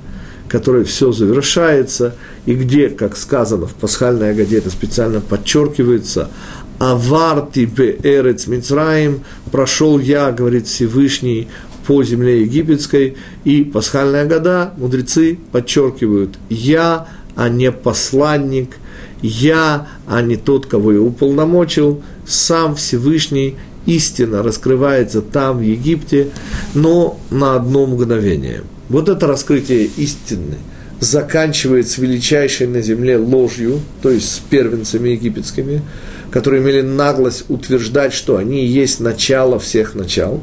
которой 0.49 0.85
все 0.85 1.13
завершается, 1.13 2.15
и 2.47 2.55
где, 2.55 2.89
как 2.89 3.17
сказано 3.17 3.67
в 3.67 3.75
пасхальной 3.75 4.31
Агаде, 4.31 4.59
это 4.59 4.71
специально 4.71 5.21
подчеркивается, 5.21 6.31
«Аварти 6.79 7.65
бе 7.65 7.99
эрец 8.03 8.47
Мицраим» 8.47 9.25
«Прошел 9.51 9.99
я, 9.99 10.31
говорит 10.33 10.67
Всевышний, 10.67 11.49
по 11.87 12.03
земле 12.03 12.43
египетской», 12.43 13.17
и 13.45 13.65
пасхальная 13.65 14.27
года 14.27 14.73
мудрецы 14.77 15.39
подчеркивают 15.53 16.39
«Я, 16.49 17.09
а 17.37 17.49
не 17.49 17.71
посланник», 17.71 18.77
«Я, 19.21 19.89
а 20.07 20.23
не 20.23 20.37
тот, 20.37 20.67
кого 20.67 20.93
я 20.93 21.01
уполномочил», 21.01 22.03
сам 22.27 22.77
Всевышний 22.77 23.57
истина 23.85 24.43
раскрывается 24.43 25.23
там, 25.23 25.59
в 25.59 25.63
Египте, 25.63 26.31
но 26.75 27.19
на 27.31 27.57
одно 27.57 27.87
мгновение– 27.87 28.63
вот 28.89 29.09
это 29.09 29.27
раскрытие 29.27 29.85
истины 29.85 30.57
заканчивается 31.01 32.01
величайшей 32.01 32.67
на 32.67 32.83
земле 32.83 33.17
ложью, 33.17 33.81
то 34.03 34.11
есть 34.11 34.33
с 34.33 34.39
первенцами 34.39 35.11
египетскими, 35.11 35.83
которые 36.31 36.63
имели 36.63 36.81
наглость 36.81 37.45
утверждать, 37.49 38.13
что 38.13 38.37
они 38.37 38.67
есть 38.67 39.01
начало 39.01 39.59
всех 39.59 39.95
начал, 39.95 40.43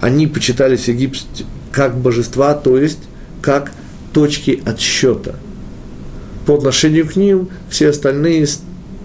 они 0.00 0.26
почитались 0.26 0.88
в 0.88 1.10
как 1.72 1.96
божества, 1.96 2.54
то 2.54 2.76
есть 2.76 2.98
как 3.40 3.72
точки 4.12 4.62
отсчета. 4.64 5.36
По 6.46 6.54
отношению 6.54 7.06
к 7.06 7.16
ним 7.16 7.48
все 7.68 7.88
остальные 7.88 8.46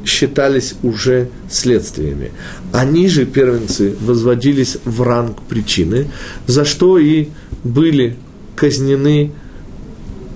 считались 0.05 0.75
уже 0.83 1.29
следствиями. 1.49 2.31
Они 2.71 3.07
же, 3.07 3.25
первенцы, 3.25 3.95
возводились 4.01 4.77
в 4.83 5.01
ранг 5.01 5.41
причины, 5.43 6.07
за 6.47 6.65
что 6.65 6.97
и 6.97 7.29
были 7.63 8.17
казнены, 8.61 9.31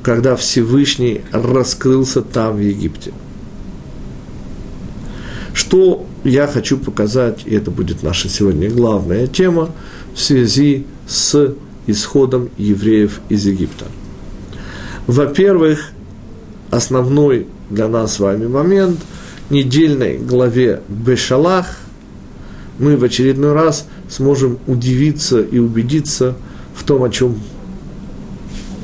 когда 0.01 0.35
Всевышний 0.35 1.21
раскрылся 1.31 2.23
там, 2.23 2.55
в 2.55 2.59
Египте. 2.59 3.11
Что 5.53 6.07
я 6.23 6.47
хочу 6.47 6.79
показать, 6.79 7.43
и 7.45 7.53
это 7.53 7.69
будет 7.69 8.01
наша 8.01 8.27
сегодня 8.27 8.71
главная 8.71 9.27
тема, 9.27 9.69
в 10.15 10.19
связи 10.19 10.87
с 11.07 11.53
исходом 11.85 12.49
евреев 12.57 13.19
из 13.29 13.45
Египта. 13.45 13.85
Во-первых, 15.05 15.91
основной 16.71 17.45
для 17.69 17.87
нас 17.87 18.15
с 18.15 18.19
вами 18.19 18.47
момент– 18.47 18.99
недельной 19.51 20.17
главе 20.17 20.81
Бешалах 20.87 21.77
мы 22.79 22.97
в 22.97 23.03
очередной 23.03 23.53
раз 23.53 23.87
сможем 24.09 24.57
удивиться 24.65 25.41
и 25.41 25.59
убедиться 25.59 26.35
в 26.73 26.83
том, 26.83 27.03
о 27.03 27.09
чем 27.11 27.39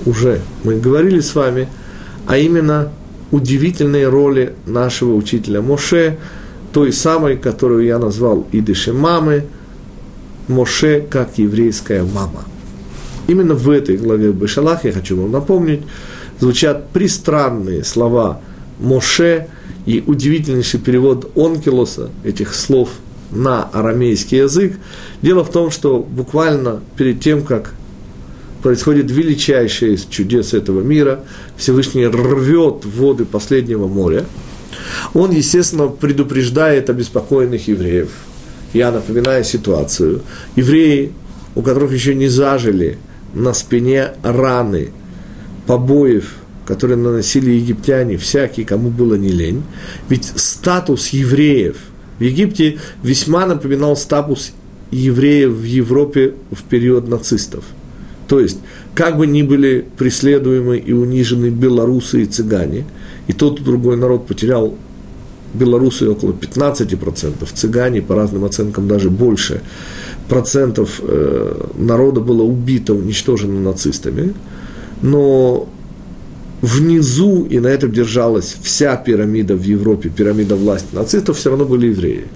уже 0.05 0.41
мы 0.63 0.79
говорили 0.79 1.19
с 1.19 1.35
вами, 1.35 1.67
а 2.27 2.37
именно 2.37 2.91
удивительной 3.31 4.07
роли 4.07 4.53
нашего 4.65 5.15
учителя 5.15 5.61
Моше, 5.61 6.17
той 6.73 6.93
самой, 6.93 7.37
которую 7.37 7.85
я 7.85 7.99
назвал 7.99 8.47
Идышем 8.51 8.97
мамы, 8.97 9.45
Моше 10.47 11.05
как 11.09 11.37
еврейская 11.37 12.03
мама. 12.03 12.45
Именно 13.27 13.53
в 13.55 13.69
этой 13.69 13.97
главе 13.97 14.31
Бешалах, 14.31 14.85
я 14.85 14.91
хочу 14.91 15.19
вам 15.19 15.31
напомнить, 15.31 15.81
звучат 16.39 16.89
пристранные 16.89 17.83
слова 17.83 18.41
Моше– 18.79 19.47
и 19.85 20.03
удивительнейший 20.05 20.79
перевод 20.79 21.31
Онкелоса 21.35 22.09
этих 22.23 22.53
слов 22.53 22.89
на 23.31 23.63
арамейский 23.63 24.39
язык. 24.39 24.77
Дело 25.21 25.43
в 25.43 25.51
том, 25.51 25.71
что 25.71 25.99
буквально 25.99 26.81
перед 26.97 27.21
тем, 27.21 27.43
как 27.43 27.73
происходит 28.61 29.11
величайшее 29.11 29.93
из 29.93 30.05
чудес 30.05 30.53
этого 30.53 30.81
мира, 30.81 31.23
Всевышний 31.57 32.07
рвет 32.07 32.85
воды 32.85 33.25
последнего 33.25 33.87
моря, 33.87 34.25
он, 35.13 35.31
естественно, 35.31 35.87
предупреждает 35.87 36.89
обеспокоенных 36.89 37.67
евреев. 37.67 38.09
Я 38.73 38.91
напоминаю 38.91 39.43
ситуацию. 39.43 40.21
Евреи, 40.55 41.11
у 41.55 41.61
которых 41.61 41.91
еще 41.91 42.15
не 42.15 42.27
зажили 42.27 42.97
на 43.33 43.53
спине 43.53 44.11
раны 44.23 44.91
побоев 45.67 46.35
которые 46.65 46.97
наносили 46.97 47.51
египтяне, 47.51 48.15
всякие, 48.15 48.65
кому 48.65 48.91
было 48.91 49.15
не 49.15 49.29
лень. 49.29 49.63
Ведь 50.07 50.31
статус 50.35 51.09
евреев 51.09 51.75
в 52.17 52.23
Египте 52.23 52.77
весьма 53.03 53.45
напоминал 53.45 53.97
статус 53.97 54.53
евреев 54.91 55.51
в 55.51 55.63
Европе 55.63 56.35
в 56.49 56.63
период 56.63 57.09
нацистов. 57.09 57.65
То 58.31 58.39
есть, 58.39 58.59
как 58.95 59.17
бы 59.17 59.27
ни 59.27 59.41
были 59.41 59.85
преследуемы 59.97 60.77
и 60.77 60.93
унижены 60.93 61.49
белорусы 61.49 62.21
и 62.21 62.25
цыгане, 62.25 62.85
и 63.27 63.33
тот 63.33 63.59
и 63.59 63.63
другой 63.63 63.97
народ 63.97 64.25
потерял 64.25 64.73
белорусы 65.53 66.09
около 66.09 66.31
15%, 66.31 67.45
цыгане, 67.53 68.01
по 68.01 68.15
разным 68.15 68.45
оценкам, 68.45 68.87
даже 68.87 69.09
больше 69.09 69.61
процентов 70.29 71.01
э, 71.03 71.67
народа 71.77 72.21
было 72.21 72.43
убито, 72.43 72.93
уничтожено 72.93 73.59
нацистами, 73.59 74.33
но 75.01 75.67
внизу, 76.61 77.43
и 77.43 77.59
на 77.59 77.67
этом 77.67 77.91
держалась 77.91 78.55
вся 78.63 78.95
пирамида 78.95 79.57
в 79.57 79.63
Европе, 79.63 80.07
пирамида 80.07 80.55
власти 80.55 80.95
нацистов, 80.95 81.37
все 81.37 81.49
равно 81.49 81.65
были 81.65 81.87
евреи. 81.87 82.27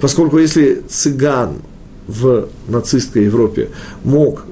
Поскольку 0.00 0.38
если 0.38 0.82
цыган 0.88 1.58
в 2.08 2.48
нацистской 2.66 3.26
Европе 3.26 3.68
мог 4.02 4.44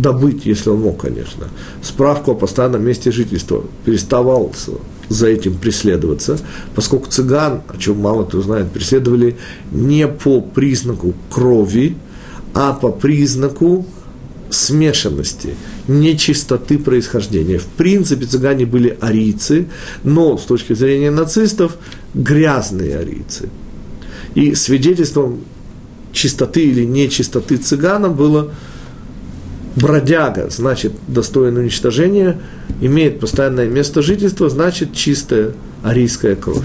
добыть, 0.00 0.46
если 0.46 0.70
он 0.70 0.80
мог, 0.80 1.00
конечно, 1.00 1.48
справку 1.82 2.32
о 2.32 2.34
постоянном 2.34 2.84
месте 2.84 3.10
жительства, 3.10 3.64
переставал 3.84 4.52
за 5.08 5.28
этим 5.28 5.56
преследоваться, 5.56 6.38
поскольку 6.74 7.10
цыган, 7.10 7.62
о 7.68 7.76
чем 7.78 8.00
мало 8.00 8.24
кто 8.24 8.42
знает, 8.42 8.70
преследовали 8.72 9.36
не 9.72 10.06
по 10.06 10.40
признаку 10.40 11.14
крови, 11.30 11.96
а 12.54 12.72
по 12.72 12.90
признаку 12.90 13.86
смешанности, 14.50 15.54
нечистоты 15.88 16.78
происхождения. 16.78 17.58
В 17.58 17.66
принципе, 17.66 18.26
цыгане 18.26 18.64
были 18.64 18.96
арийцы, 19.00 19.68
но 20.04 20.38
с 20.38 20.42
точки 20.42 20.72
зрения 20.72 21.10
нацистов 21.10 21.76
грязные 22.14 22.98
арийцы. 22.98 23.48
И 24.34 24.54
свидетельством 24.54 25.40
чистоты 26.12 26.64
или 26.64 26.84
нечистоты 26.84 27.56
цыгана 27.56 28.08
было 28.08 28.52
бродяга, 29.76 30.48
значит, 30.50 30.92
достоин 31.06 31.56
уничтожения, 31.56 32.38
имеет 32.80 33.20
постоянное 33.20 33.68
место 33.68 34.02
жительства, 34.02 34.48
значит, 34.48 34.94
чистая 34.94 35.52
арийская 35.82 36.34
кровь. 36.34 36.64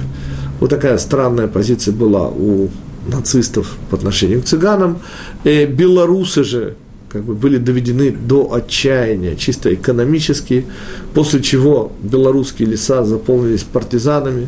Вот 0.59 0.69
такая 0.69 0.97
странная 0.97 1.47
позиция 1.47 1.93
была 1.93 2.29
у 2.29 2.69
нацистов 3.07 3.77
по 3.89 3.97
отношению 3.97 4.41
к 4.41 4.45
цыганам. 4.45 4.99
Э, 5.43 5.65
белорусы 5.65 6.43
же 6.43 6.75
как 7.09 7.23
бы 7.23 7.35
были 7.35 7.57
доведены 7.57 8.11
до 8.11 8.53
отчаяния, 8.53 9.35
чисто 9.35 9.73
экономически, 9.73 10.65
после 11.13 11.41
чего 11.41 11.91
белорусские 12.01 12.69
леса 12.69 13.03
заполнились 13.03 13.63
партизанами, 13.63 14.47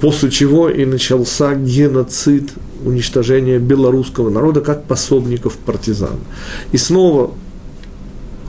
после 0.00 0.30
чего 0.30 0.68
и 0.68 0.84
начался 0.84 1.54
геноцид, 1.54 2.50
уничтожение 2.84 3.58
белорусского 3.58 4.28
народа 4.28 4.60
как 4.60 4.84
пособников 4.84 5.56
партизан. 5.56 6.18
И 6.72 6.76
снова 6.76 7.32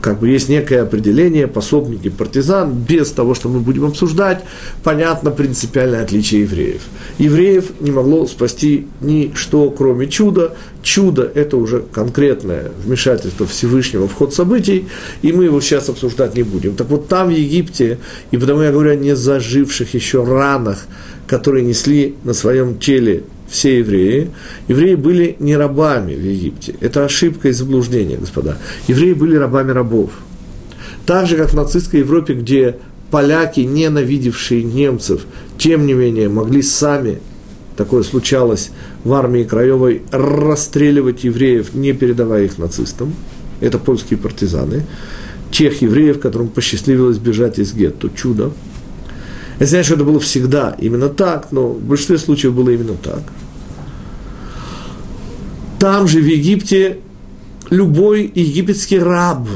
как 0.00 0.20
бы 0.20 0.28
есть 0.28 0.48
некое 0.48 0.82
определение, 0.82 1.46
пособники 1.46 2.08
партизан, 2.08 2.72
без 2.72 3.10
того, 3.10 3.34
что 3.34 3.48
мы 3.48 3.60
будем 3.60 3.84
обсуждать, 3.84 4.42
понятно 4.82 5.30
принципиальное 5.30 6.02
отличие 6.02 6.42
евреев. 6.42 6.82
Евреев 7.18 7.80
не 7.80 7.90
могло 7.90 8.26
спасти 8.26 8.86
ничто, 9.00 9.70
кроме 9.70 10.08
чуда. 10.08 10.56
Чудо– 10.82 11.30
это 11.34 11.56
уже 11.56 11.82
конкретное 11.92 12.70
вмешательство 12.84 13.46
Всевышнего 13.46 14.08
в 14.08 14.14
ход 14.14 14.32
событий, 14.32 14.86
и 15.22 15.32
мы 15.32 15.44
его 15.44 15.60
сейчас 15.60 15.88
обсуждать 15.88 16.34
не 16.34 16.42
будем. 16.42 16.74
Так 16.74 16.88
вот 16.88 17.08
там, 17.08 17.28
в 17.28 17.32
Египте, 17.32 17.98
и 18.30 18.38
потому 18.38 18.62
я 18.62 18.72
говорю 18.72 18.92
о 18.92 18.96
незаживших 18.96 19.92
еще 19.94 20.24
ранах, 20.24 20.86
которые 21.26 21.64
несли 21.64 22.16
на 22.24 22.32
своем 22.32 22.78
теле 22.78 23.24
все 23.50 23.78
евреи. 23.80 24.30
Евреи 24.68 24.94
были 24.94 25.36
не 25.40 25.56
рабами 25.56 26.14
в 26.14 26.22
Египте. 26.24 26.76
Это 26.80 27.04
ошибка 27.04 27.48
и 27.48 27.52
заблуждение, 27.52 28.16
господа. 28.16 28.56
Евреи 28.86 29.12
были 29.12 29.36
рабами 29.36 29.72
рабов. 29.72 30.10
Так 31.04 31.26
же, 31.26 31.36
как 31.36 31.50
в 31.50 31.54
нацистской 31.54 32.00
Европе, 32.00 32.34
где 32.34 32.76
поляки, 33.10 33.60
ненавидевшие 33.60 34.62
немцев, 34.62 35.22
тем 35.58 35.86
не 35.86 35.94
менее 35.94 36.28
могли 36.28 36.62
сами, 36.62 37.18
такое 37.76 38.04
случалось 38.04 38.70
в 39.02 39.12
армии 39.12 39.42
Краевой, 39.42 40.02
расстреливать 40.12 41.24
евреев, 41.24 41.74
не 41.74 41.92
передавая 41.92 42.44
их 42.44 42.58
нацистам. 42.58 43.14
Это 43.60 43.78
польские 43.78 44.18
партизаны. 44.18 44.86
Тех 45.50 45.82
евреев, 45.82 46.20
которым 46.20 46.48
посчастливилось 46.48 47.18
бежать 47.18 47.58
из 47.58 47.74
гетто. 47.74 48.08
Чудо. 48.14 48.52
Я 49.60 49.66
знаю, 49.66 49.84
что 49.84 49.94
это 49.94 50.04
было 50.04 50.18
всегда 50.18 50.74
именно 50.78 51.10
так, 51.10 51.52
но 51.52 51.68
в 51.68 51.82
большинстве 51.82 52.16
случаев 52.16 52.54
было 52.54 52.70
именно 52.70 52.94
так. 52.94 53.22
Там 55.78 56.08
же, 56.08 56.20
в 56.20 56.26
Египте, 56.26 56.98
любой 57.68 58.30
египетский 58.34 58.98
раб 58.98 59.46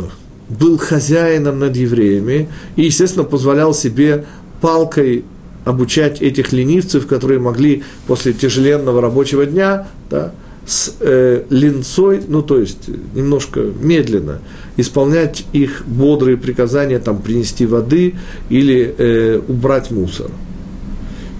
был 0.50 0.76
хозяином 0.76 1.58
над 1.58 1.74
евреями 1.76 2.48
и, 2.76 2.82
естественно, 2.84 3.24
позволял 3.24 3.72
себе 3.72 4.26
палкой 4.60 5.24
обучать 5.64 6.20
этих 6.20 6.52
ленивцев, 6.52 7.06
которые 7.06 7.40
могли 7.40 7.82
после 8.06 8.34
тяжеленного 8.34 9.00
рабочего 9.00 9.46
дня 9.46 9.88
да, 10.10 10.32
с 10.66 10.94
э, 11.00 11.42
линцой, 11.50 12.22
ну 12.26 12.42
то 12.42 12.58
есть 12.58 12.88
немножко 13.14 13.60
медленно, 13.60 14.40
исполнять 14.76 15.44
их 15.52 15.84
бодрые 15.86 16.36
приказания, 16.36 16.98
там 16.98 17.20
принести 17.20 17.66
воды 17.66 18.14
или 18.48 18.94
э, 18.96 19.40
убрать 19.46 19.90
мусор. 19.90 20.30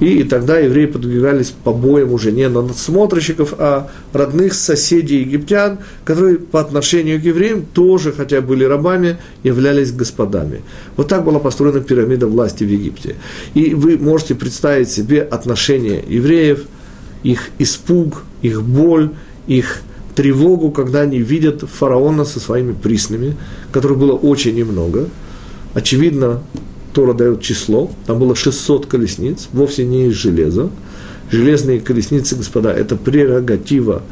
И, 0.00 0.18
и 0.18 0.24
тогда 0.24 0.58
евреи 0.58 0.86
подвигались 0.86 1.54
побоям 1.62 2.12
уже 2.12 2.32
не 2.32 2.48
на 2.48 2.62
надсмотрщиков, 2.62 3.54
а 3.58 3.90
родных 4.12 4.52
соседей 4.52 5.20
египтян, 5.20 5.78
которые 6.04 6.36
по 6.36 6.60
отношению 6.60 7.20
к 7.20 7.24
евреям 7.24 7.64
тоже, 7.64 8.12
хотя 8.12 8.40
были 8.40 8.64
рабами, 8.64 9.18
являлись 9.44 9.92
господами. 9.92 10.62
Вот 10.96 11.08
так 11.08 11.24
была 11.24 11.38
построена 11.38 11.80
пирамида 11.80 12.26
власти 12.26 12.64
в 12.64 12.68
Египте. 12.68 13.14
И 13.54 13.74
вы 13.74 13.96
можете 13.96 14.34
представить 14.34 14.90
себе 14.90 15.22
отношение 15.22 16.04
евреев– 16.06 16.64
их 17.24 17.50
испуг, 17.58 18.22
их 18.42 18.62
боль, 18.62 19.10
их 19.48 19.80
тревогу, 20.14 20.70
когда 20.70 21.00
они 21.00 21.18
видят 21.18 21.62
фараона 21.62 22.24
со 22.24 22.38
своими 22.38 22.72
приснами, 22.72 23.36
которых 23.72 23.98
было 23.98 24.12
очень 24.12 24.54
немного. 24.54 25.08
Очевидно, 25.74 26.42
Тора 26.92 27.14
дает 27.14 27.40
число, 27.42 27.90
там 28.06 28.20
было 28.20 28.36
600 28.36 28.86
колесниц, 28.86 29.48
вовсе 29.52 29.84
не 29.84 30.06
из 30.06 30.14
железа. 30.14 30.70
Железные 31.30 31.80
колесницы, 31.80 32.36
господа, 32.36 32.72
это 32.72 32.94
прерогатива 32.94 34.02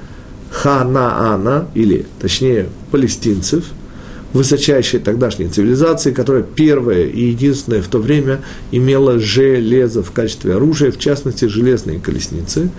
Ханаана, 0.51 1.69
или, 1.75 2.07
точнее, 2.21 2.69
палестинцев, 2.91 3.67
высочайшей 4.33 5.01
тогдашней 5.01 5.49
цивилизации, 5.49 6.13
которая 6.13 6.43
первая 6.43 7.05
и 7.05 7.27
единственная 7.29 7.83
в 7.83 7.89
то 7.89 7.99
время 7.99 8.41
имела 8.71 9.19
железо 9.19 10.03
в 10.03 10.11
качестве 10.13 10.55
оружия, 10.55 10.91
в 10.91 10.99
частности, 10.99 11.45
железные 11.47 12.01
колесницы. 12.01 12.71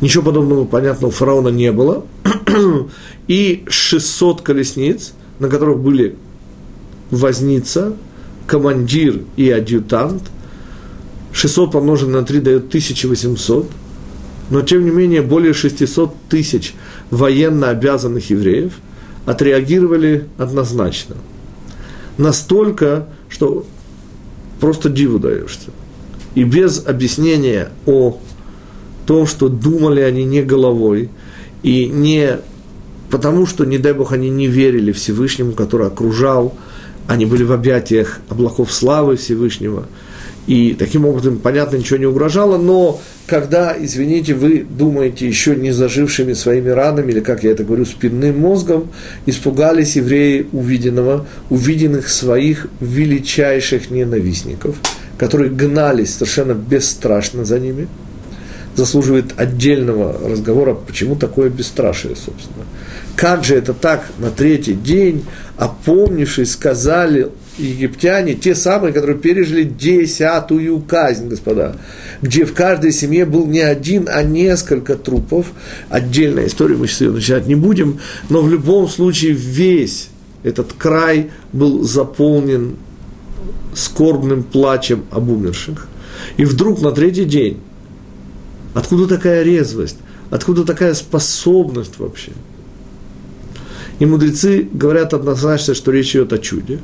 Ничего 0.00 0.24
подобного, 0.24 0.64
понятно, 0.64 1.08
у 1.08 1.10
фараона 1.10 1.48
не 1.48 1.72
было. 1.72 2.04
И 3.28 3.64
600 3.68 4.42
колесниц, 4.42 5.12
на 5.38 5.48
которых 5.48 5.78
были 5.78 6.16
возница, 7.10 7.94
командир 8.46 9.20
и 9.36 9.50
адъютант. 9.50 10.22
600 11.32 11.72
помножить 11.72 12.08
на 12.08 12.24
3 12.24 12.40
дает 12.40 12.66
1800. 12.68 13.70
Но, 14.48 14.62
тем 14.62 14.84
не 14.84 14.90
менее, 14.90 15.22
более 15.22 15.52
600 15.52 16.14
тысяч 16.28 16.74
военно 17.10 17.70
обязанных 17.70 18.30
евреев 18.30 18.74
отреагировали 19.26 20.26
однозначно. 20.38 21.16
Настолько, 22.16 23.08
что 23.28 23.66
просто 24.60 24.88
диву 24.88 25.18
даешься. 25.18 25.70
И 26.34 26.44
без 26.44 26.86
объяснения 26.86 27.70
о 27.84 28.18
том, 29.04 29.26
что 29.26 29.48
думали 29.48 30.00
они 30.00 30.24
не 30.24 30.42
головой, 30.42 31.10
и 31.62 31.86
не 31.86 32.38
потому, 33.10 33.46
что, 33.46 33.64
не 33.64 33.78
дай 33.78 33.92
Бог, 33.92 34.12
они 34.12 34.30
не 34.30 34.46
верили 34.46 34.92
Всевышнему, 34.92 35.52
который 35.52 35.86
окружал, 35.86 36.54
они 37.06 37.24
были 37.26 37.44
в 37.44 37.52
объятиях 37.52 38.20
облаков 38.28 38.72
славы 38.72 39.16
Всевышнего, 39.16 39.86
и 40.46 40.74
таким 40.74 41.04
образом, 41.04 41.38
понятно, 41.38 41.76
ничего 41.76 41.98
не 41.98 42.06
угрожало, 42.06 42.56
но 42.56 43.00
когда, 43.26 43.74
извините, 43.78 44.34
вы 44.34 44.64
думаете 44.68 45.26
еще 45.26 45.56
не 45.56 45.72
зажившими 45.72 46.34
своими 46.34 46.68
ранами, 46.68 47.12
или, 47.12 47.20
как 47.20 47.42
я 47.42 47.50
это 47.50 47.64
говорю, 47.64 47.84
спинным 47.84 48.38
мозгом, 48.38 48.90
испугались 49.26 49.96
евреи 49.96 50.46
увиденного, 50.52 51.26
увиденных 51.50 52.08
своих 52.08 52.68
величайших 52.80 53.90
ненавистников, 53.90 54.76
которые 55.18 55.50
гнались 55.50 56.14
совершенно 56.14 56.52
бесстрашно 56.52 57.44
за 57.44 57.58
ними– 57.58 57.88
заслуживает 58.76 59.32
отдельного 59.36 60.28
разговора, 60.28 60.74
почему 60.74 61.16
такое 61.16 61.48
бесстрашие, 61.48 62.14
собственно. 62.14 62.64
Как 63.16 63.42
же 63.42 63.56
это 63.56 63.72
так 63.72 64.04
на 64.18 64.30
третий 64.30 64.74
день, 64.74 65.24
опомнившись, 65.56 66.52
сказали 66.52 67.28
египтяне, 67.58 68.34
те 68.34 68.54
самые, 68.54 68.92
которые 68.92 69.18
пережили 69.18 69.64
десятую 69.64 70.80
казнь, 70.80 71.28
господа, 71.28 71.76
где 72.22 72.44
в 72.44 72.54
каждой 72.54 72.92
семье 72.92 73.24
был 73.24 73.46
не 73.46 73.60
один, 73.60 74.08
а 74.12 74.22
несколько 74.22 74.96
трупов. 74.96 75.52
Отдельная 75.88 76.46
история, 76.46 76.76
мы 76.76 76.86
сейчас 76.86 77.00
ее 77.02 77.12
начинать 77.12 77.46
не 77.46 77.54
будем, 77.54 78.00
но 78.28 78.42
в 78.42 78.50
любом 78.50 78.88
случае 78.88 79.32
весь 79.32 80.08
этот 80.42 80.72
край 80.72 81.30
был 81.52 81.82
заполнен 81.82 82.76
скорбным 83.74 84.42
плачем 84.42 85.04
об 85.10 85.30
умерших. 85.30 85.88
И 86.36 86.44
вдруг 86.44 86.80
на 86.80 86.92
третий 86.92 87.24
день 87.24 87.60
Откуда 88.76 89.08
такая 89.08 89.42
резвость? 89.42 89.96
Откуда 90.28 90.62
такая 90.62 90.92
способность 90.92 91.98
вообще? 91.98 92.32
И 94.00 94.04
мудрецы 94.04 94.68
говорят 94.70 95.14
однозначно, 95.14 95.74
что 95.74 95.90
речь 95.92 96.10
идет 96.10 96.34
о 96.34 96.38
чуде, 96.38 96.80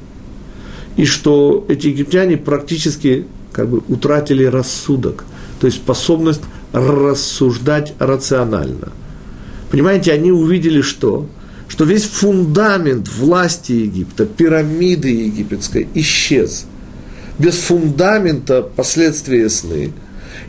и 0.97 1.05
что 1.05 1.65
эти 1.69 1.89
египтяне 1.89 2.37
практически 2.37 3.27
как 3.53 3.69
бы 3.69 3.83
утратили 3.89 4.45
рассудок, 4.45 5.25
то 5.61 5.67
есть 5.67 5.79
способность 5.79 6.43
рассуждать 6.73 7.95
рационально. 7.99 8.93
Понимаете, 9.71 10.13
они 10.13 10.33
увидели 10.33 10.81
что? 10.81 11.27
Что 11.69 11.85
весь 11.85 12.05
фундамент 12.05 13.09
власти 13.09 13.73
Египта, 13.73 14.27
пирамиды 14.27 15.09
египетской 15.09 15.89
исчез. 15.95 16.67
Без 17.39 17.55
фундамента 17.57 18.63
последствия 18.63 19.49
сны– 19.49 19.93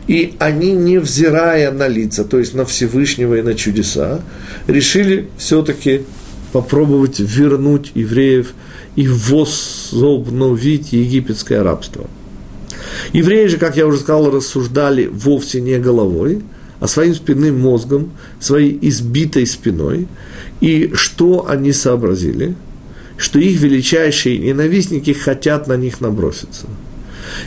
и 0.06 0.34
они, 0.38 0.72
невзирая 0.72 1.70
на 1.72 1.88
лица, 1.88 2.24
то 2.24 2.38
есть 2.38 2.54
на 2.54 2.64
Всевышнего 2.64 3.34
и 3.34 3.42
на 3.42 3.54
чудеса, 3.54 4.20
решили 4.66 5.28
все-таки 5.38 6.02
попробовать 6.52 7.20
вернуть 7.20 7.92
евреев 7.94 8.54
и 8.96 9.08
возобновить 9.08 10.92
египетское 10.92 11.62
рабство. 11.62 12.06
Евреи 13.12 13.46
же, 13.46 13.58
как 13.58 13.76
я 13.76 13.86
уже 13.86 13.98
сказал, 13.98 14.30
рассуждали 14.30 15.06
вовсе 15.06 15.60
не 15.60 15.78
головой, 15.78 16.42
а 16.80 16.86
своим 16.86 17.14
спинным 17.14 17.60
мозгом, 17.60 18.12
своей 18.40 18.78
избитой 18.82 19.46
спиной. 19.46 20.06
И 20.60 20.92
что 20.94 21.46
они 21.48 21.72
сообразили? 21.72 22.54
Что 23.16 23.38
их 23.38 23.60
величайшие 23.60 24.38
ненавистники 24.38 25.12
хотят 25.12 25.66
на 25.66 25.76
них 25.76 26.00
наброситься. 26.00 26.66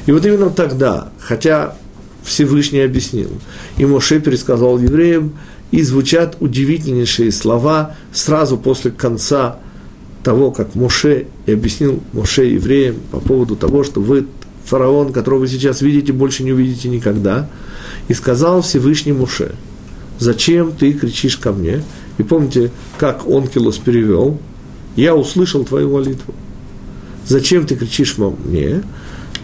И 0.05 0.11
вот 0.11 0.25
именно 0.25 0.49
тогда, 0.49 1.11
хотя 1.19 1.75
Всевышний 2.23 2.79
объяснил. 2.79 3.29
И 3.77 3.85
Моше 3.85 4.19
пересказал 4.19 4.79
евреям, 4.79 5.33
и 5.71 5.81
звучат 5.81 6.37
удивительнейшие 6.39 7.31
слова 7.31 7.95
сразу 8.13 8.57
после 8.57 8.91
конца 8.91 9.59
того, 10.27 10.51
как 10.51 10.75
Моше 10.75 11.27
и 11.45 11.53
объяснил 11.53 12.03
Моше 12.11 12.47
евреям 12.47 12.97
по 13.11 13.21
поводу 13.21 13.55
того, 13.55 13.85
что 13.85 14.01
вы 14.01 14.27
фараон, 14.65 15.13
которого 15.13 15.39
вы 15.39 15.47
сейчас 15.47 15.81
видите, 15.81 16.11
больше 16.11 16.43
не 16.43 16.51
увидите 16.51 16.89
никогда. 16.89 17.49
И 18.09 18.13
сказал 18.13 18.61
Всевышний 18.61 19.13
Моше, 19.13 19.55
зачем 20.19 20.73
ты 20.73 20.91
кричишь 20.91 21.37
ко 21.37 21.53
мне? 21.53 21.81
И 22.17 22.23
помните, 22.23 22.71
как 22.97 23.25
Онкилос 23.25 23.77
перевел, 23.77 24.37
я 24.97 25.15
услышал 25.15 25.63
твою 25.63 25.93
молитву. 25.93 26.33
Зачем 27.25 27.65
ты 27.65 27.77
кричишь 27.77 28.17
мне? 28.17 28.83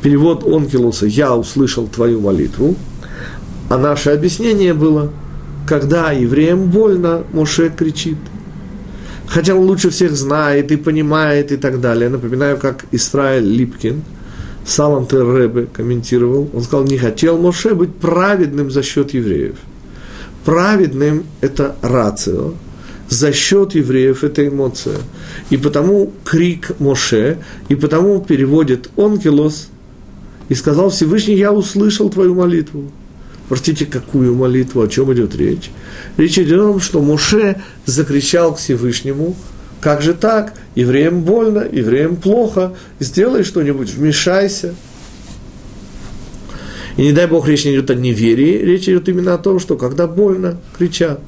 перевод 0.02 0.44
Онкилуса 0.46 1.06
«Я 1.06 1.34
услышал 1.34 1.88
твою 1.88 2.20
молитву», 2.20 2.76
а 3.70 3.78
наше 3.78 4.10
объяснение 4.10 4.74
было, 4.74 5.12
когда 5.66 6.12
евреям 6.12 6.70
больно, 6.70 7.24
Моше 7.32 7.70
кричит. 7.70 8.18
Хотя 9.28 9.56
он 9.56 9.66
лучше 9.66 9.90
всех 9.90 10.12
знает 10.12 10.72
и 10.72 10.78
понимает 10.78 11.52
и 11.52 11.58
так 11.58 11.82
далее. 11.82 12.10
Напоминаю, 12.10 12.58
как 12.58 12.86
Исраиль 12.92 13.46
Липкин, 13.46 14.04
Салантер 14.66 15.36
Ребе 15.36 15.66
комментировал, 15.66 16.50
он 16.54 16.62
сказал, 16.62 16.86
не 16.86 16.98
хотел 16.98 17.38
Моше 17.38 17.74
быть 17.76 17.96
праведным 17.96 18.72
за 18.72 18.84
счет 18.84 19.14
евреев. 19.14 19.56
Праведным– 20.46 21.24
это 21.42 21.76
рацио, 21.82 22.54
за 23.10 23.32
счет 23.32 23.76
евреев 23.76 24.24
это 24.24 24.48
эмоция. 24.48 24.98
И 25.50 25.58
потому 25.58 26.12
крик 26.24 26.80
Моше, 26.80 27.38
и 27.70 27.76
потому 27.76 28.22
переводит 28.22 28.90
Онкелос 28.98 29.70
и 30.50 30.56
сказал 30.56 30.90
Всевышний, 30.90 31.36
я 31.36 31.52
услышал 31.52 32.10
твою 32.10 32.36
молитву. 32.36 32.92
Простите, 33.54 33.86
какую 33.86 34.34
молитву, 34.34 34.82
о 34.82 34.88
чем 34.88 35.14
идет 35.14 35.36
речь? 35.36 35.70
Речь 36.18 36.40
идет 36.40 36.60
о 36.60 36.72
том, 36.72 36.80
что 36.80 37.04
Моше 37.04 37.62
закричал 37.86 38.56
к 38.56 38.58
Всевышнему, 38.58 39.36
как 39.80 40.02
же 40.02 40.16
так? 40.16 40.56
Евреям 40.74 41.22
больно, 41.22 41.60
евреям 41.60 42.16
плохо, 42.16 42.74
сделай 43.00 43.44
что-нибудь, 43.44 43.94
вмешайся. 43.94 44.74
И 46.98 47.04
не 47.04 47.12
дай 47.12 47.28
Бог, 47.28 47.48
речь 47.48 47.64
не 47.66 47.76
идет 47.76 47.92
о 47.92 47.94
неверии, 47.94 48.58
речь 48.58 48.90
идет 48.90 49.08
именно 49.08 49.36
о 49.36 49.38
том, 49.38 49.60
что 49.60 49.78
когда 49.78 50.08
больно, 50.08 50.60
кричат. 50.76 51.20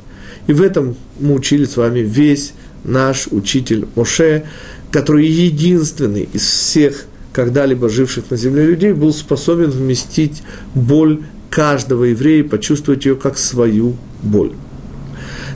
И 0.48 0.54
в 0.54 0.64
этом 0.64 0.96
мы 1.20 1.36
учили 1.36 1.66
с 1.66 1.78
вами 1.78 2.00
весь 2.00 2.54
наш 2.84 3.28
учитель 3.28 3.86
Моше, 3.94 4.46
который 4.90 5.28
единственный 5.28 6.28
из 6.34 6.42
всех 6.42 7.06
когда-либо 7.36 7.90
живших 7.90 8.32
на 8.32 8.38
земле 8.38 8.66
людей, 8.66 8.94
был 8.94 9.12
способен 9.12 9.70
вместить 9.70 10.42
боль 10.74 11.20
каждого 11.56 12.04
еврея, 12.04 12.44
почувствовать 12.44 13.06
ее 13.06 13.16
как 13.16 13.38
свою 13.38 13.96
боль. 14.22 14.52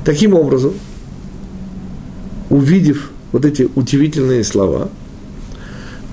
Таким 0.06 0.34
образом, 0.34 0.74
увидев 2.50 3.12
вот 3.34 3.44
эти 3.44 3.68
удивительные 3.76 4.46
слова, 4.46 4.90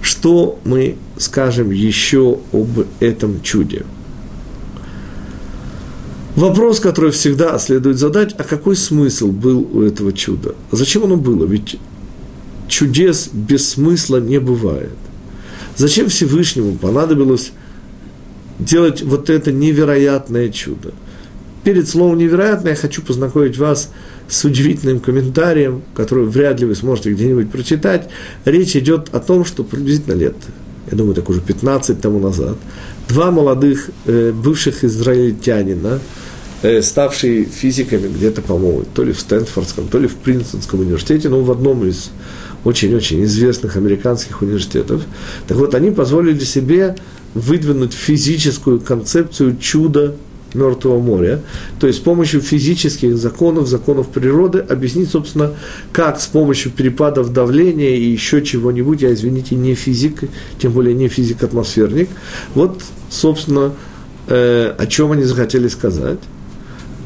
что 0.03 0.59
мы 0.65 0.97
скажем 1.19 1.71
еще 1.71 2.41
об 2.53 2.85
этом 2.99 3.41
чуде? 3.43 3.85
Вопрос, 6.35 6.81
который 6.81 7.13
всегда 7.13 7.57
следует 7.61 7.97
задать, 7.97 8.35
а 8.39 8.43
какой 8.43 8.75
смысл 8.75 9.31
был 9.31 9.71
у 9.73 9.83
этого 9.83 10.13
чуда? 10.13 10.57
Зачем 10.73 11.05
оно 11.05 11.17
было? 11.17 11.47
Ведь 11.47 11.77
чудес 12.67 13.31
без 13.33 13.69
смысла 13.69 14.17
не 14.17 14.41
бывает. 14.41 14.91
Зачем 15.77 16.09
Всевышнему 16.09 16.73
понадобилось 16.75 17.53
делать 18.59 19.03
вот 19.03 19.31
это 19.31 19.53
невероятное 19.53 20.49
чудо? 20.51 20.93
перед 21.67 21.89
словом 21.89 22.19
«невероятно» 22.19 22.69
я 22.69 22.77
хочу 22.77 23.03
познакомить 23.03 23.59
вас 23.59 23.91
с 24.29 24.45
удивительным 24.45 25.01
комментарием, 25.01 25.83
который 25.95 26.25
вряд 26.25 26.61
ли 26.61 26.67
вы 26.67 26.77
сможете 26.77 27.13
где-нибудь 27.13 27.51
прочитать. 27.51 28.09
Речь 28.45 28.77
идет 28.77 29.09
о 29.13 29.19
том, 29.19 29.45
что 29.45 29.65
приблизительно 29.65 30.15
лет, 30.15 30.37
я 30.89 30.97
думаю, 30.97 31.17
так 31.17 31.29
уже 31.29 31.41
15 31.41 32.01
тому 32.01 32.21
назад, 32.21 32.57
два 33.09 33.33
молодых 33.33 33.91
э, 34.05 34.31
бывших 34.31 34.85
израильтянина, 34.85 35.99
э, 36.63 36.83
ставшие 36.83 37.47
физиками 37.47 38.07
где-то, 38.07 38.43
по-моему, 38.43 38.85
то 38.95 39.03
ли 39.03 39.13
в 39.13 39.19
Стэнфордском, 39.19 39.89
то 39.89 39.99
ли 39.99 40.07
в 40.07 40.15
Принстонском 40.15 40.79
университете, 40.79 41.29
но 41.31 41.41
в 41.41 41.51
одном 41.51 41.85
из 41.85 42.11
очень-очень 42.63 43.25
известных 43.25 43.77
американских 43.77 44.41
университетов. 44.41 45.03
Так 45.49 45.57
вот, 45.57 45.75
они 45.75 45.91
позволили 45.91 46.39
себе 46.45 46.95
выдвинуть 47.37 47.93
физическую 47.93 48.81
концепцию 48.81 49.57
чуда 49.59 50.15
Мертвого 50.55 51.01
моря, 51.01 51.43
то 51.79 51.87
есть 51.87 51.99
с 51.99 52.03
помощью 52.03 52.41
физических 52.41 53.19
законов, 53.19 53.67
законов 53.67 54.09
природы, 54.09 54.61
объяснить, 54.61 55.11
собственно, 55.11 55.53
как 55.93 56.19
с 56.19 56.27
помощью 56.27 56.73
перепадов 56.73 57.33
давления 57.33 57.97
и 57.97 58.05
еще 58.05 58.43
чего-нибудь, 58.43 59.03
я, 59.03 59.13
извините, 59.13 59.55
не 59.55 59.75
физик, 59.75 60.25
тем 60.59 60.73
более 60.73 60.95
не 60.95 61.09
физик-атмосферник, 61.09 62.09
вот, 62.55 62.81
собственно, 63.11 63.75
э, 64.29 64.75
о 64.79 64.87
чем 64.87 65.13
они 65.13 65.25
захотели 65.25 65.69
сказать 65.69 66.21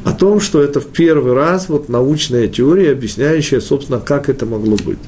о 0.03 0.13
том, 0.13 0.39
что 0.39 0.61
это 0.61 0.79
в 0.79 0.87
первый 0.87 1.33
раз 1.33 1.69
вот 1.69 1.89
научная 1.89 2.47
теория, 2.47 2.91
объясняющая, 2.91 3.59
собственно, 3.59 3.99
как 3.99 4.29
это 4.29 4.45
могло 4.45 4.75
быть. 4.77 4.99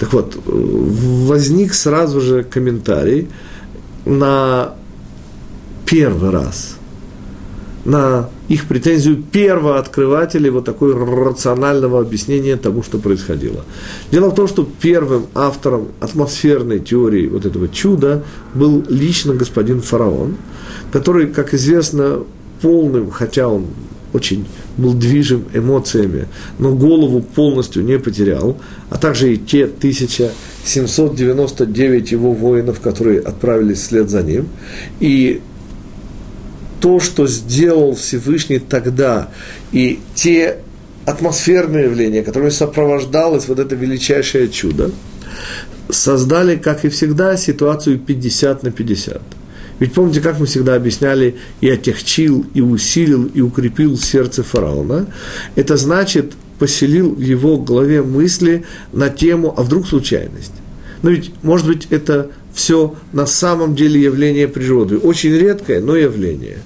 Так 0.00 0.12
вот, 0.12 0.36
возник 0.44 1.74
сразу 1.74 2.20
же 2.20 2.42
комментарий 2.42 3.28
на 4.04 4.74
первый 5.86 6.30
раз, 6.30 6.76
на 7.84 8.28
их 8.48 8.66
претензию 8.66 9.16
первого 9.16 9.78
открывателя 9.78 10.52
вот 10.52 10.64
такой 10.64 10.94
рационального 10.94 12.00
объяснения 12.00 12.56
тому, 12.56 12.82
что 12.82 12.98
происходило. 12.98 13.64
Дело 14.10 14.30
в 14.30 14.34
том, 14.34 14.46
что 14.46 14.68
первым 14.80 15.26
автором 15.34 15.88
атмосферной 16.00 16.78
теории 16.78 17.26
вот 17.28 17.46
этого 17.46 17.68
чуда 17.68 18.24
был 18.54 18.84
лично 18.88 19.34
господин 19.34 19.80
фараон, 19.80 20.36
который, 20.92 21.28
как 21.28 21.54
известно, 21.54 22.20
полным, 22.60 23.10
хотя 23.10 23.48
он 23.48 23.66
очень 24.12 24.46
был 24.76 24.94
движим 24.94 25.46
эмоциями, 25.52 26.28
но 26.58 26.74
голову 26.74 27.22
полностью 27.22 27.84
не 27.84 27.98
потерял, 27.98 28.56
а 28.90 28.98
также 28.98 29.34
и 29.34 29.36
те 29.36 29.64
1799 29.64 32.12
его 32.12 32.32
воинов, 32.32 32.80
которые 32.80 33.20
отправились 33.20 33.80
вслед 33.80 34.08
за 34.10 34.22
ним. 34.22 34.48
И 35.00 35.40
то, 36.80 37.00
что 37.00 37.26
сделал 37.26 37.94
Всевышний 37.94 38.58
тогда, 38.58 39.28
и 39.72 40.00
те 40.14 40.58
атмосферные 41.04 41.84
явления, 41.84 42.22
которыми 42.22 42.48
сопровождалось 42.50 43.48
вот 43.48 43.58
это 43.58 43.74
величайшее 43.74 44.48
чудо, 44.48 44.92
создали, 45.90 46.56
как 46.56 46.84
и 46.84 46.88
всегда, 46.88 47.36
ситуацию 47.36 47.98
50 47.98 48.62
на 48.62 48.70
50– 48.70 49.20
ведь 49.82 49.94
помните, 49.94 50.20
как 50.20 50.38
мы 50.38 50.46
всегда 50.46 50.76
объясняли, 50.76 51.34
и 51.60 51.68
отягчил, 51.68 52.46
и 52.54 52.60
усилил, 52.60 53.24
и 53.24 53.40
укрепил 53.40 53.98
сердце 53.98 54.44
фараона. 54.44 55.08
Это 55.56 55.76
значит, 55.76 56.34
поселил 56.60 57.12
в 57.12 57.20
его 57.20 57.58
голове 57.58 58.00
мысли 58.00 58.64
на 58.92 59.08
тему, 59.08 59.52
а 59.56 59.64
вдруг 59.64 59.88
случайность. 59.88 60.52
Но 61.02 61.10
ведь, 61.10 61.32
может 61.42 61.66
быть, 61.66 61.88
это 61.90 62.30
все 62.54 62.94
на 63.12 63.26
самом 63.26 63.74
деле 63.74 64.00
явление 64.00 64.46
природы. 64.46 64.98
Очень 64.98 65.32
редкое, 65.32 65.80
но 65.80 65.96
явление. 65.96 66.58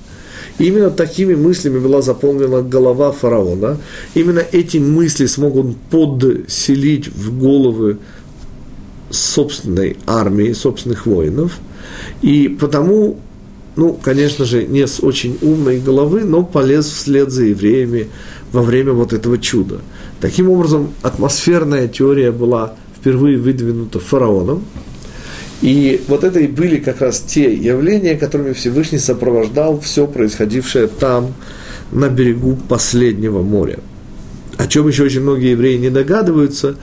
Именно 0.59 0.91
такими 0.91 1.35
мыслями 1.35 1.79
была 1.79 2.03
заполнена 2.03 2.61
голова 2.61 3.13
фараона. 3.13 3.79
Именно 4.13 4.43
эти 4.53 4.77
мысли 4.77 5.25
смогут 5.25 5.75
подселить 5.89 7.09
в 7.09 7.41
головы 7.41 7.97
собственной 9.17 9.97
армии, 10.07 10.53
собственных 10.53 11.07
воинов– 11.07 11.59
и 12.23 12.49
потому, 12.49 13.19
ну, 13.77 13.93
конечно 13.93 14.45
же, 14.45 14.65
не 14.65 14.87
с 14.87 15.03
очень 15.03 15.39
умной 15.43 15.79
головы, 15.79 16.25
но 16.25 16.43
полез 16.43 16.87
вслед 16.87 17.31
за 17.31 17.45
евреями 17.45 18.09
во 18.53 18.63
время 18.63 18.93
вот 18.93 19.13
этого 19.13 19.39
чуда. 19.39 19.81
Таким 20.21 20.51
образом, 20.51 20.93
атмосферная 21.03 21.89
теория 21.89 22.33
была 22.33 22.75
впервые 22.99 23.39
выдвинута 23.39 24.01
фараоном, 24.01 24.65
и 25.63 26.03
вот 26.09 26.23
это 26.23 26.41
и 26.41 26.47
были 26.47 26.77
как 26.77 27.01
раз 27.01 27.21
те 27.21 27.53
явления, 27.55 28.15
которыми 28.15 28.53
Всевышний 28.53 28.99
сопровождал 28.99 29.81
все 29.81 30.07
происходившее 30.07 30.87
там, 30.87 31.35
на 31.93 32.09
берегу 32.09 32.59
последнего 32.69 33.43
моря. 33.43 33.79
О 34.59 34.67
чем 34.67 34.89
еще 34.89 35.05
очень 35.05 35.21
многие 35.21 35.51
евреи 35.51 35.77
не 35.77 35.91
догадываются, 35.91 36.77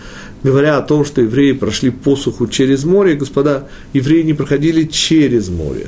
говоря 0.44 0.78
о 0.78 0.82
том, 0.82 1.06
что 1.06 1.22
евреи 1.22 1.54
прошли 1.54 1.90
посуху 1.90 2.48
через 2.48 2.84
море, 2.84 3.16
господа, 3.16 3.68
евреи 3.94 4.22
не 4.24 4.34
проходили 4.34 4.84
через 4.84 5.50
море. 5.50 5.88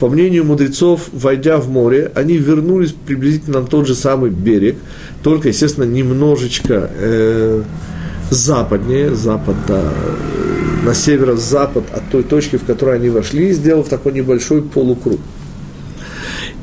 По 0.00 0.08
мнению 0.08 0.44
мудрецов, 0.44 1.08
войдя 1.12 1.58
в 1.58 1.68
море, 1.68 2.10
они 2.14 2.36
вернулись 2.36 2.92
приблизительно 3.06 3.60
на 3.60 3.66
тот 3.66 3.86
же 3.86 3.94
самый 3.94 4.30
берег, 4.30 4.76
только, 5.22 5.48
естественно, 5.48 5.84
немножечко 5.84 6.90
э, 6.92 7.62
западнее, 8.30 9.14
запад, 9.14 9.54
да, 9.68 9.92
на 10.84 10.94
северо-запад 10.94 11.84
от 11.92 12.10
той 12.10 12.24
точки, 12.24 12.56
в 12.56 12.64
которой 12.64 12.96
они 12.96 13.08
вошли, 13.08 13.52
сделав 13.52 13.88
такой 13.88 14.12
небольшой 14.12 14.62
полукруг. 14.62 15.20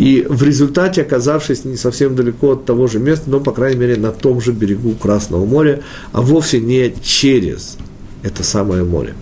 И 0.01 0.25
в 0.27 0.41
результате, 0.41 1.03
оказавшись 1.03 1.63
не 1.63 1.77
совсем 1.77 2.15
далеко 2.15 2.53
от 2.53 2.65
того 2.65 2.87
же 2.87 2.97
места, 2.97 3.29
но, 3.29 3.39
по 3.39 3.51
крайней 3.51 3.81
мере, 3.81 3.97
на 3.97 4.11
том 4.11 4.41
же 4.41 4.51
берегу 4.51 4.95
Красного 4.95 5.45
моря, 5.45 5.83
а 6.11 6.23
вовсе 6.23 6.59
не 6.59 6.91
через 7.03 7.77
это 8.23 8.43
самое 8.43 8.83
море. 8.83 9.13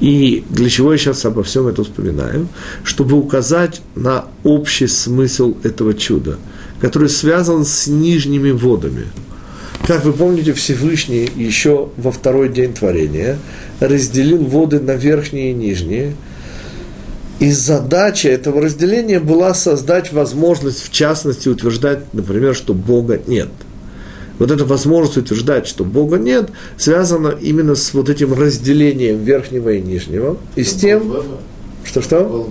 И 0.00 0.42
для 0.50 0.68
чего 0.68 0.90
я 0.90 0.98
сейчас 0.98 1.24
обо 1.24 1.44
всем 1.44 1.68
это 1.68 1.84
вспоминаю? 1.84 2.48
Чтобы 2.82 3.16
указать 3.16 3.80
на 3.94 4.24
общий 4.42 4.88
смысл 4.88 5.54
этого 5.62 5.94
чуда, 5.94 6.38
который 6.80 7.08
связан 7.08 7.64
с 7.64 7.86
нижними 7.86 8.50
водами. 8.50 9.04
Как 9.86 10.04
вы 10.04 10.12
помните, 10.12 10.54
Всевышний 10.54 11.30
еще 11.36 11.90
во 11.96 12.10
второй 12.10 12.48
день 12.48 12.74
творения 12.74 13.38
разделил 13.78 14.44
воды 14.44 14.80
на 14.80 14.96
верхние 14.96 15.52
и 15.52 15.54
нижние– 15.54 16.16
и 17.40 17.52
задача 17.52 18.28
этого 18.28 18.60
разделения 18.60 19.20
была 19.20 19.54
создать 19.54 20.12
возможность, 20.12 20.82
в 20.82 20.90
частности, 20.90 21.48
утверждать, 21.48 22.12
например, 22.12 22.54
что 22.54 22.74
Бога 22.74 23.20
нет. 23.26 23.48
Вот 24.38 24.50
эта 24.50 24.64
возможность 24.64 25.16
утверждать, 25.16 25.66
что 25.66 25.84
Бога 25.84 26.18
нет, 26.18 26.50
связана 26.76 27.28
именно 27.28 27.74
с 27.74 27.92
вот 27.94 28.08
этим 28.08 28.34
разделением 28.34 29.22
верхнего 29.22 29.70
и 29.70 29.80
нижнего. 29.80 30.36
И 30.56 30.64
с 30.64 30.74
тем, 30.74 31.22
что-что? 31.84 32.48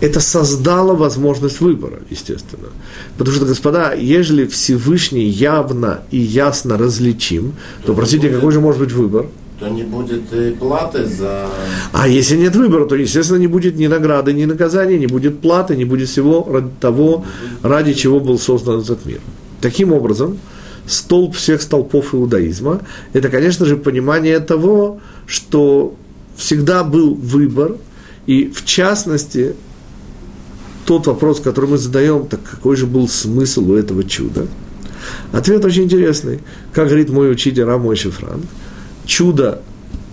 Это 0.00 0.20
создало 0.20 0.94
возможность 0.94 1.60
выбора, 1.60 2.00
естественно. 2.10 2.68
Потому 3.16 3.36
что, 3.36 3.46
господа, 3.46 3.94
ежели 3.94 4.46
Всевышний 4.46 5.24
явно 5.24 6.02
и 6.12 6.18
ясно 6.18 6.78
различим, 6.78 7.54
то, 7.84 7.94
простите, 7.94 8.30
какой 8.30 8.52
же 8.52 8.60
может 8.60 8.80
быть 8.80 8.92
выбор? 8.92 9.26
То 9.58 9.68
не 9.68 9.82
будет 9.82 10.32
и 10.32 10.52
платы 10.52 11.04
за... 11.06 11.48
А 11.92 12.06
если 12.06 12.36
нет 12.36 12.54
выбора, 12.54 12.86
то, 12.86 12.94
естественно, 12.94 13.38
не 13.38 13.48
будет 13.48 13.76
ни 13.76 13.88
награды, 13.88 14.32
ни 14.32 14.44
наказания, 14.44 14.98
не 14.98 15.06
будет 15.06 15.40
платы, 15.40 15.76
не 15.76 15.84
будет 15.84 16.08
всего 16.08 16.46
ради 16.48 16.70
того, 16.80 17.24
ради 17.62 17.92
чего 17.94 18.20
был 18.20 18.38
создан 18.38 18.80
этот 18.80 19.04
мир. 19.04 19.20
Таким 19.60 19.92
образом, 19.92 20.38
столб 20.86 21.34
всех 21.34 21.62
столпов 21.62 22.14
иудаизма– 22.14 22.82
это, 23.12 23.28
конечно 23.28 23.66
же, 23.66 23.76
понимание 23.76 24.38
того, 24.38 25.00
что 25.26 25.94
всегда 26.36 26.84
был 26.84 27.14
выбор, 27.14 27.76
и 28.26 28.52
в 28.54 28.64
частности, 28.64 29.54
тот 30.86 31.06
вопрос, 31.08 31.40
который 31.40 31.70
мы 31.70 31.78
задаем, 31.78 32.26
так 32.26 32.40
какой 32.42 32.76
же 32.76 32.86
был 32.86 33.08
смысл 33.08 33.72
у 33.72 33.74
этого 33.74 34.04
чуда? 34.04 34.46
Ответ 35.32 35.64
очень 35.64 35.84
интересный. 35.84 36.40
Как 36.72 36.86
говорит 36.86 37.10
мой 37.10 37.30
учитель 37.30 37.64
Рамой 37.64 37.96
Шифранк, 37.96 38.44
чудо 39.08 39.62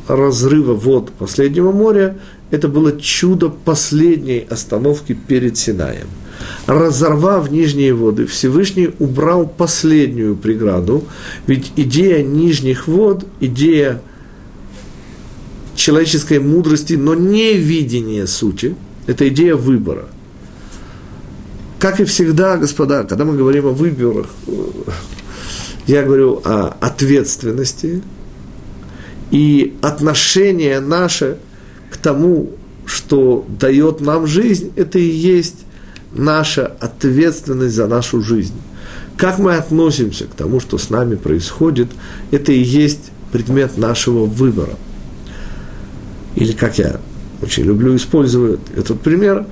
разрыва 0.08 0.73
вод 0.73 1.12
последнего 1.12 1.71
моря, 1.71 2.17
это 2.49 2.67
было 2.67 2.99
чудо 2.99 3.49
последней 3.49 4.47
остановки 4.49 5.13
перед 5.13 5.58
Синаем. 5.58 6.08
Разорвав 6.65 7.51
нижние 7.51 7.93
воды, 7.93 8.25
Всевышний 8.25 8.91
убрал 8.99 9.47
последнюю 9.47 10.36
преграду, 10.36 11.03
ведь 11.47 11.71
идея 11.75 12.23
нижних 12.23 12.88
вод, 12.88 13.25
идея 13.39 14.01
человеческой 15.75 16.39
мудрости, 16.39 16.93
но 16.93 17.15
не 17.15 17.53
видения 17.53 18.27
сути, 18.27 18.75
это 19.08 19.27
идея 19.27 19.55
выбора. 19.55 20.05
Как 21.79 21.99
и 21.99 22.05
всегда, 22.05 22.58
господа, 22.58 23.03
когда 23.03 23.25
мы 23.25 23.36
говорим 23.36 23.67
о 23.67 23.71
выборах, 23.71 24.27
я 25.88 26.03
говорю 26.03 26.41
о 26.43 26.75
ответственности, 26.79 28.01
и 29.36 29.76
отношение 29.82 30.80
наше 30.80 31.39
к 31.91 31.98
тому, 31.98 32.52
что 32.86 33.45
дает 33.60 34.00
нам 34.00 34.28
жизнь, 34.28 34.71
это 34.78 34.98
и 34.98 35.10
есть 35.10 35.65
наша 36.13 36.67
ответственность 36.80 37.76
за 37.76 37.88
нашу 37.88 38.21
жизнь. 38.21 38.54
Как 39.17 39.38
мы 39.38 39.56
относимся 39.56 40.24
к 40.24 40.36
тому, 40.36 40.62
что 40.62 40.78
с 40.78 40.89
нами 40.89 41.15
происходит, 41.15 41.89
это 42.32 42.54
и 42.54 42.63
есть 42.63 43.12
предмет 43.34 43.78
нашего 43.78 44.24
выбора. 44.26 44.78
Или 46.38 46.54
как 46.54 46.78
я 46.78 47.02
очень 47.41 47.63
люблю 47.63 47.93
использовать 47.98 48.62
этот 48.74 49.02
пример, 49.02 49.45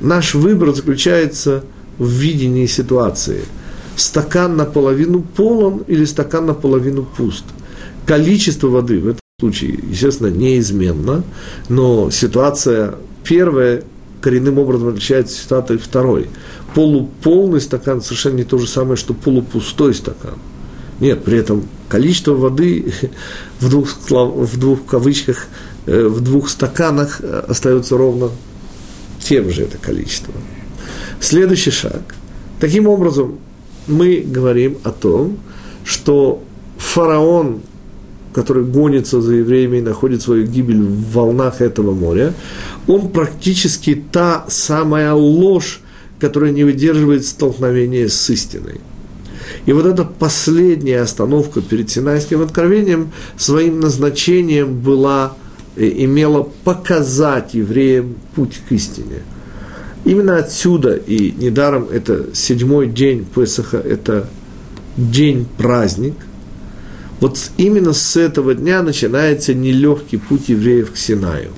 наш 0.00 0.34
выбор 0.34 0.74
заключается 0.74 1.64
в 1.98 2.08
видении 2.08 2.64
ситуации. 2.64 3.42
Стакан 3.94 4.56
наполовину 4.56 5.20
полон 5.20 5.84
или 5.86 6.06
стакан 6.06 6.46
наполовину 6.46 7.04
пуст. 7.04 7.44
Количество 8.06 8.68
воды 8.68 8.98
в 9.00 9.08
этом 9.08 9.20
случае, 9.40 9.78
естественно, 9.90 10.28
неизменно, 10.28 11.24
но 11.68 12.10
ситуация 12.10 12.96
первая 13.24 13.84
коренным 14.20 14.58
образом 14.58 14.88
отличается 14.88 15.34
от 15.34 15.42
ситуации 15.42 15.76
второй. 15.76 16.28
Полуполный 16.74 17.60
стакан 17.60 18.00
совершенно 18.00 18.36
не 18.36 18.44
то 18.44 18.58
же 18.58 18.66
самое, 18.66 18.96
что 18.96 19.14
полупустой 19.14 19.94
стакан. 19.94 20.38
Нет, 21.00 21.24
при 21.24 21.38
этом 21.38 21.64
количество 21.88 22.34
воды 22.34 22.92
в 23.60 23.68
двух, 23.68 23.88
в 24.08 24.58
двух 24.58 24.86
кавычках, 24.86 25.46
э, 25.86 26.06
в 26.06 26.20
двух 26.20 26.48
стаканах 26.48 27.20
э, 27.20 27.44
остается 27.48 27.96
ровно 27.96 28.30
тем 29.18 29.50
же 29.50 29.62
это 29.62 29.78
количество. 29.78 30.32
Следующий 31.20 31.70
шаг. 31.70 32.02
Таким 32.60 32.86
образом, 32.86 33.38
мы 33.86 34.24
говорим 34.24 34.78
о 34.84 34.90
том, 34.90 35.38
что 35.84 36.42
фараон, 36.78 37.62
который 38.32 38.64
гонится 38.64 39.20
за 39.20 39.34
евреями 39.34 39.78
и 39.78 39.82
находит 39.82 40.22
свою 40.22 40.46
гибель 40.46 40.82
в 40.82 41.12
волнах 41.12 41.60
этого 41.60 41.92
моря, 41.92 42.34
он 42.86 43.10
практически 43.10 43.94
та 43.94 44.44
самая 44.48 45.12
ложь, 45.12 45.80
которая 46.18 46.52
не 46.52 46.64
выдерживает 46.64 47.24
столкновения 47.24 48.08
с 48.08 48.30
истиной. 48.30 48.80
И 49.66 49.72
вот 49.72 49.86
эта 49.86 50.04
последняя 50.04 51.00
остановка 51.00 51.60
перед 51.60 51.90
Синайским 51.90 52.42
откровением 52.42 53.12
своим 53.36 53.80
назначением 53.80 54.80
была, 54.80 55.34
э, 55.76 55.88
имела 55.88 56.48
показать 56.64 57.54
евреям 57.54 58.16
путь 58.34 58.60
к 58.68 58.72
истине. 58.72 59.22
Именно 60.04 60.38
отсюда, 60.38 60.96
и 60.96 61.30
недаром 61.32 61.86
это 61.90 62.34
седьмой 62.34 62.88
день 62.88 63.24
Песаха, 63.24 63.78
это 63.78 64.28
день 64.96 65.46
праздник, 65.58 66.14
вот 67.22 67.38
именно 67.56 67.92
с 67.92 68.16
этого 68.16 68.52
дня 68.52 68.82
начинается 68.82 69.54
нелегкий 69.54 70.16
путь 70.16 70.48
евреев 70.48 70.90
к 70.90 70.96
Синаю. 70.96 71.52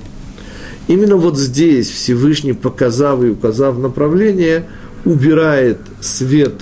Именно 0.87 1.15
вот 1.15 1.39
здесь 1.39 1.89
Всевышний, 1.89 2.53
показав 2.53 3.23
и 3.23 3.29
указав 3.29 3.79
направление, 3.79 4.67
убирает 5.05 5.79
свет 6.01 6.53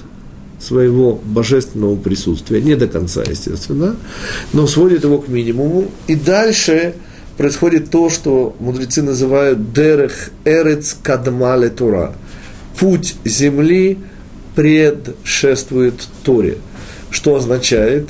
своего 0.57 1.19
божественного 1.25 1.97
присутствия, 1.97 2.61
не 2.61 2.75
до 2.75 2.87
конца, 2.87 3.23
естественно, 3.29 3.97
но 4.53 4.67
сводит 4.67 5.03
его 5.03 5.17
к 5.17 5.27
минимуму. 5.27 5.91
И 6.07 6.15
дальше 6.15 6.93
происходит 7.35 7.89
то, 7.89 8.09
что 8.09 8.55
мудрецы 8.61 9.01
называют 9.01 9.73
дерех 9.73 10.29
эрец 10.45 10.95
кадмале 11.03 11.67
тура. 11.67 12.15
Путь 12.79 13.15
земли 13.25 13.97
предшествует 14.55 16.07
Торе. 16.23 16.59
Что 17.11 17.35
означает? 17.35 18.07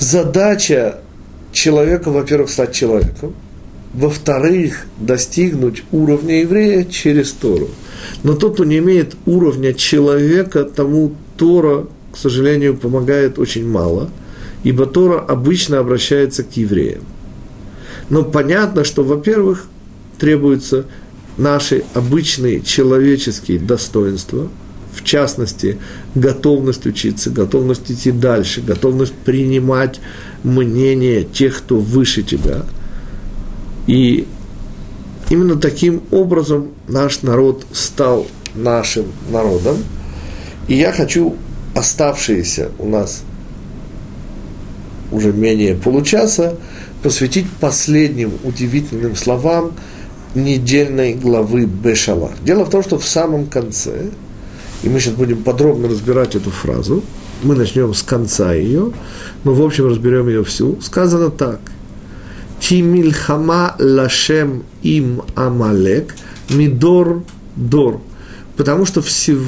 Задача 0.00 0.98
человека, 1.52 2.10
во-первых, 2.10 2.48
стать 2.48 2.72
человеком, 2.72 3.34
во-вторых, 3.92 4.86
достигнуть 4.98 5.84
уровня 5.92 6.40
еврея 6.40 6.84
через 6.84 7.32
Тору. 7.32 7.68
Но 8.22 8.32
тот, 8.32 8.54
кто 8.54 8.64
не 8.64 8.78
имеет 8.78 9.14
уровня 9.26 9.74
человека, 9.74 10.64
тому 10.64 11.12
Тора, 11.36 11.86
к 12.12 12.16
сожалению, 12.16 12.78
помогает 12.78 13.38
очень 13.38 13.68
мало, 13.68 14.08
ибо 14.64 14.86
Тора 14.86 15.20
обычно 15.20 15.80
обращается 15.80 16.44
к 16.44 16.56
евреям. 16.56 17.02
Но 18.08 18.22
понятно, 18.22 18.84
что, 18.84 19.04
во-первых, 19.04 19.66
требуются 20.18 20.86
наши 21.36 21.84
обычные 21.92 22.62
человеческие 22.62 23.58
достоинства, 23.58 24.48
в 24.92 25.04
частности, 25.04 25.78
готовность 26.14 26.86
учиться, 26.86 27.30
готовность 27.30 27.90
идти 27.90 28.10
дальше, 28.10 28.60
готовность 28.60 29.12
принимать 29.12 30.00
мнение 30.42 31.24
тех, 31.24 31.58
кто 31.58 31.78
выше 31.78 32.22
тебя. 32.22 32.62
И 33.86 34.26
именно 35.28 35.56
таким 35.56 36.02
образом 36.10 36.68
наш 36.88 37.22
народ 37.22 37.64
стал 37.72 38.26
нашим 38.54 39.06
народом. 39.30 39.76
И 40.68 40.74
я 40.74 40.92
хочу 40.92 41.36
оставшиеся 41.74 42.70
у 42.78 42.88
нас 42.88 43.22
уже 45.12 45.32
менее 45.32 45.74
получаса 45.74 46.56
посвятить 47.02 47.46
последним 47.60 48.32
удивительным 48.44 49.16
словам 49.16 49.72
недельной 50.34 51.14
главы 51.14 51.64
Бешалах. 51.64 52.32
Дело 52.44 52.64
в 52.64 52.70
том, 52.70 52.82
что 52.82 52.98
в 52.98 53.06
самом 53.06 53.46
конце, 53.46 54.10
и 54.82 54.88
мы 54.88 55.00
сейчас 55.00 55.14
будем 55.14 55.42
подробно 55.42 55.88
разбирать 55.88 56.34
эту 56.36 56.50
фразу, 56.50 57.02
мы 57.42 57.54
начнем 57.54 57.94
с 57.94 58.02
конца 58.02 58.52
ее, 58.52 58.92
но 59.44 59.54
в 59.54 59.62
общем 59.62 59.86
разберем 59.86 60.28
ее 60.28 60.44
всю, 60.44 60.80
сказано 60.80 61.30
так. 61.30 61.60
Тимильхама 62.60 63.74
лашем 63.78 64.64
им 64.82 65.22
амалек 65.34 66.14
мидор 66.50 67.22
дор. 67.56 68.00
Потому 68.56 68.84
что, 68.84 69.00
всев... 69.00 69.40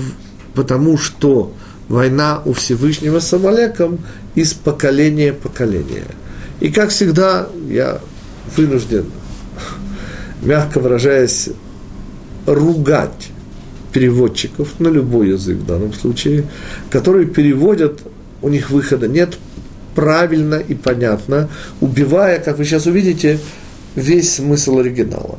потому 0.54 0.96
что 0.96 1.52
война 1.88 2.40
у 2.46 2.54
Всевышнего 2.54 3.20
с 3.20 3.32
Амалеком 3.34 3.98
из 4.34 4.54
поколения 4.54 5.32
в 5.32 5.36
поколение– 5.36 6.06
и 6.62 6.70
как 6.70 6.90
всегда, 6.90 7.48
я 7.68 8.00
вынужден, 8.56 9.06
мягко 10.42 10.78
выражаясь, 10.78 11.48
ругать 12.46 13.31
переводчиков 13.92 14.80
на 14.80 14.88
любой 14.88 15.30
язык 15.30 15.58
в 15.58 15.66
данном 15.66 15.92
случае, 15.92 16.44
которые 16.90 17.26
переводят, 17.26 18.00
у 18.40 18.48
них 18.48 18.70
выхода 18.70 19.08
нет, 19.08 19.38
правильно 19.94 20.56
и 20.56 20.74
понятно, 20.74 21.48
убивая, 21.80 22.38
как 22.38 22.58
вы 22.58 22.64
сейчас 22.64 22.86
увидите, 22.86 23.38
весь 23.94 24.34
смысл 24.34 24.78
оригинала. 24.78 25.38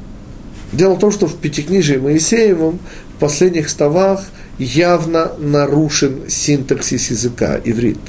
Дело 0.72 0.96
в 0.96 1.00
том, 1.00 1.12
что 1.12 1.28
в 1.28 1.36
Пятикнижии 1.36 1.98
Моисеевом 1.98 2.80
в 3.16 3.20
последних 3.20 3.70
ставах 3.70 4.22
явно 4.58 5.32
нарушен 5.38 6.22
синтаксис 6.28 7.12
языка, 7.12 7.60
иврит. 7.64 8.00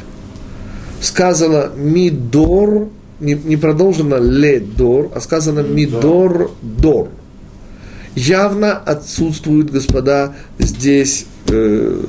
Сказано 1.01 1.71
«мидор» 1.77 2.89
не, 3.21 3.35
не 3.35 3.57
продолжено 3.57 4.19
ле-дор, 4.19 5.13
а 5.15 5.21
сказано 5.21 5.61
мидор-дор. 5.61 7.09
Явно 8.15 8.73
отсутствует, 8.73 9.71
господа, 9.71 10.35
здесь, 10.59 11.27
э, 11.49 12.01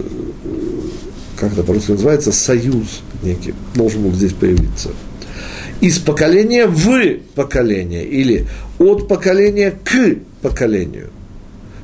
как 1.35 1.53
это 1.53 1.63
по-русски 1.63 1.91
называется, 1.91 2.31
союз 2.31 3.01
некий, 3.23 3.55
должен 3.73 4.03
был 4.03 4.13
здесь 4.13 4.33
появиться. 4.33 4.89
Из 5.81 5.97
поколения 5.97 6.67
в 6.67 7.17
поколение, 7.33 8.05
или 8.05 8.47
от 8.77 9.07
поколения 9.07 9.71
к 9.71 10.17
поколению. 10.41 11.09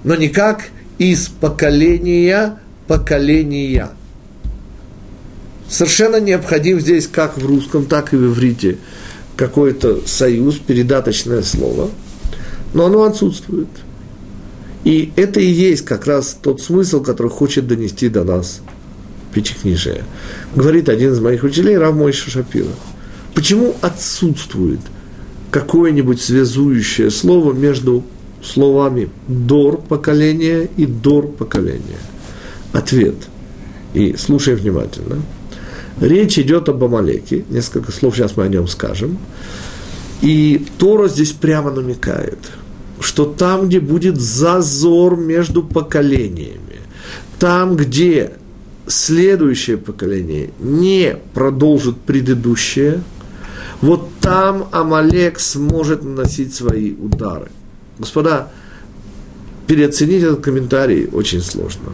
Но 0.03 0.15
никак 0.15 0.69
из 0.97 1.27
поколения 1.27 2.59
поколения. 2.87 3.89
Совершенно 5.67 6.19
необходим 6.19 6.79
здесь, 6.79 7.07
как 7.07 7.37
в 7.37 7.45
русском, 7.45 7.85
так 7.85 8.13
и 8.13 8.17
в 8.17 8.33
иврите, 8.33 8.77
какой-то 9.35 10.05
союз, 10.05 10.57
передаточное 10.57 11.41
слово, 11.41 11.89
но 12.73 12.85
оно 12.85 13.03
отсутствует. 13.03 13.69
И 14.83 15.11
это 15.15 15.39
и 15.39 15.45
есть 15.45 15.85
как 15.85 16.07
раз 16.07 16.37
тот 16.41 16.61
смысл, 16.61 17.03
который 17.03 17.29
хочет 17.29 17.67
донести 17.67 18.09
до 18.09 18.23
нас 18.23 18.61
Пятикнижие. 19.33 20.03
Говорит 20.55 20.89
один 20.89 21.13
из 21.13 21.19
моих 21.19 21.43
учителей, 21.43 21.77
Рав 21.77 21.95
Мойша 21.95 22.29
Шапира. 22.29 22.67
Почему 23.33 23.75
отсутствует 23.81 24.81
какое-нибудь 25.51 26.21
связующее 26.21 27.09
слово 27.11 27.53
между 27.53 28.03
словами 28.43 29.09
«дор 29.27 29.81
поколения» 29.81 30.67
и 30.75 30.85
«дор 30.85 31.27
поколения»? 31.27 31.99
Ответ. 32.73 33.15
И 33.93 34.15
слушай 34.17 34.55
внимательно– 34.55 35.21
Речь 36.01 36.39
идет 36.39 36.67
об 36.67 36.83
Амалеке, 36.83 37.45
несколько 37.49 37.91
слов 37.91 38.15
сейчас 38.15 38.35
мы 38.35 38.45
о 38.45 38.47
нем 38.47 38.67
скажем. 38.67 39.19
И 40.23 40.65
Тора 40.79 41.07
здесь 41.07 41.31
прямо 41.31 41.69
намекает, 41.69 42.39
что 43.01 43.25
там, 43.25 43.67
где 43.67 43.79
будет 43.79 44.19
зазор 44.19 45.17
между 45.17 45.63
поколениями, 45.63 46.79
там, 47.39 47.75
где 47.75 48.33
следующее 48.87 49.77
поколение 49.77 50.51
не 50.59 51.17
продолжит 51.33 51.97
предыдущее, 51.97 53.01
вот 53.81 54.09
там 54.21 54.67
Амалек 54.71 55.39
сможет 55.39 56.03
наносить 56.03 56.53
свои 56.53 56.93
удары. 56.93 57.49
Господа, 57.97 58.51
переоценить 59.67 60.23
этот 60.23 60.41
комментарий 60.41 61.07
очень 61.11 61.41
сложно. 61.41 61.91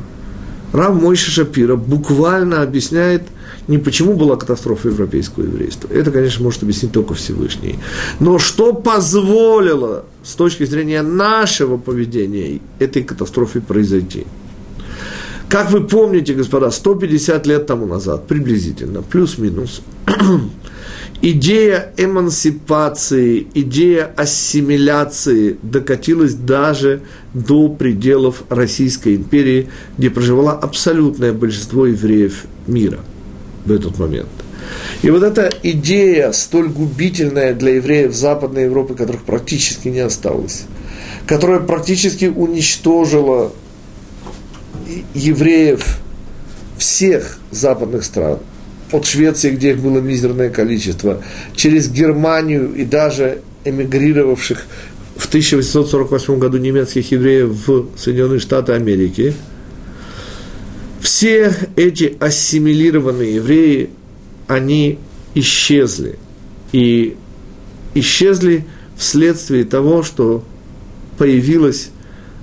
Рав 0.73 1.01
Мойша 1.01 1.31
Шапира 1.31 1.75
буквально 1.75 2.61
объясняет, 2.61 3.23
не 3.67 3.77
почему 3.77 4.13
была 4.13 4.37
катастрофа 4.37 4.89
европейского 4.89 5.43
еврейства. 5.43 5.89
Это, 5.91 6.11
конечно, 6.11 6.43
может 6.43 6.63
объяснить 6.63 6.91
только 6.91 7.13
Всевышний. 7.13 7.75
Но 8.19 8.39
что 8.39 8.73
позволило 8.73 10.05
с 10.23 10.35
точки 10.35 10.65
зрения 10.65 11.01
нашего 11.01 11.77
поведения 11.77 12.61
этой 12.79 13.03
катастрофе 13.03 13.59
произойти? 13.59 14.25
Как 15.49 15.71
вы 15.71 15.85
помните, 15.85 16.33
господа, 16.33 16.71
150 16.71 17.47
лет 17.47 17.65
тому 17.67 17.85
назад, 17.85 18.27
приблизительно, 18.27 19.01
плюс-минус, 19.01 19.81
идея 21.21 21.93
эмансипации, 21.95 23.47
идея 23.53 24.11
ассимиляции 24.17 25.57
докатилась 25.63 26.33
даже 26.33 27.01
до 27.33 27.69
пределов 27.69 28.43
Российской 28.49 29.15
империи, 29.15 29.69
где 29.97 30.09
проживало 30.09 30.51
абсолютное 30.51 31.31
большинство 31.31 31.85
евреев 31.85 32.43
мира 32.67 32.99
в 33.67 33.71
этот 33.71 33.99
момент. 33.99 34.29
И 35.01 35.09
вот 35.09 35.23
эта 35.23 35.51
идея, 35.63 36.31
столь 36.31 36.69
губительная 36.69 37.53
для 37.53 37.75
евреев 37.75 38.13
Западной 38.13 38.63
Европы, 38.63 38.95
которых 38.95 39.23
практически 39.23 39.89
не 39.89 39.99
осталось, 39.99 40.65
которая 41.25 41.59
практически 41.59 42.25
уничтожила 42.25 43.53
евреев 45.13 45.99
всех 46.77 47.39
западных 47.51 48.03
стран, 48.03 48.39
от 48.91 49.05
Швеции, 49.05 49.51
где 49.51 49.71
их 49.71 49.79
было 49.79 49.99
мизерное 49.99 50.49
количество, 50.49 51.21
через 51.55 51.89
Германию 51.89 52.73
и 52.73 52.85
даже 52.85 53.41
эмигрировавших 53.65 54.65
в 55.17 55.27
1848 55.27 56.39
году 56.39 56.57
немецких 56.57 57.11
евреев 57.11 57.67
в 57.67 57.87
Соединенные 57.97 58.39
Штаты 58.39 58.73
Америки, 58.73 59.33
все 61.07 61.55
эти 61.77 62.17
ассимилированные 62.19 63.35
евреи, 63.35 63.91
они 64.45 64.99
исчезли. 65.35 66.19
И 66.73 67.15
исчезли 67.93 68.67
вследствие 68.97 69.63
того, 69.63 70.03
что 70.03 70.43
появилась 71.17 71.91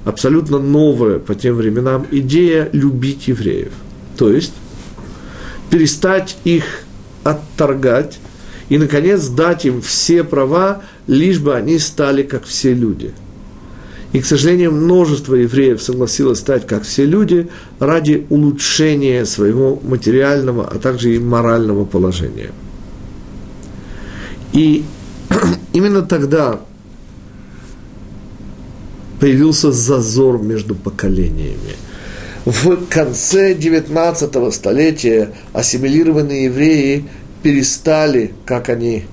абсолютно 0.07 0.59
новая 0.59 1.19
по 1.19 1.35
тем 1.35 1.57
временам 1.57 2.07
идея 2.11 2.71
любить 2.73 3.29
евреев. 3.29 3.73
То 4.17 4.33
есть 4.33 4.55
перестать 5.69 6.39
их 6.45 6.85
отторгать 7.23 8.19
и, 8.71 8.79
наконец, 8.79 9.29
дать 9.29 9.67
им 9.67 9.83
все 9.83 10.25
права, 10.25 10.83
лишь 11.07 11.39
бы 11.39 11.55
они 11.55 11.79
стали 11.79 12.23
как 12.23 12.45
все 12.45 12.73
люди. 12.73 13.13
И, 14.15 14.21
к 14.21 14.27
сожалению, 14.27 14.71
множество 14.71 15.35
евреев 15.35 15.83
согласилось 15.83 16.39
стать 16.39 16.69
как 16.69 16.85
все 16.85 17.05
люди 17.05 17.49
ради 17.81 18.25
улучшения 18.31 19.25
своего 19.25 19.81
материального, 19.83 20.69
а 20.69 20.79
также 20.79 21.17
и 21.17 21.19
морального 21.19 21.85
положения. 21.85 22.53
И 24.53 24.85
именно 25.73 26.03
тогда 26.03 26.61
появился 29.19 29.73
зазор 29.73 30.41
между 30.41 30.77
поколениями. 30.77 31.75
В 32.45 32.87
конце 32.89 33.53
19 33.53 34.55
столетия 34.55 35.33
ассимилированные 35.53 36.45
евреи 36.45 37.05
перестали, 37.43 38.33
как 38.47 38.69
они 38.69 39.07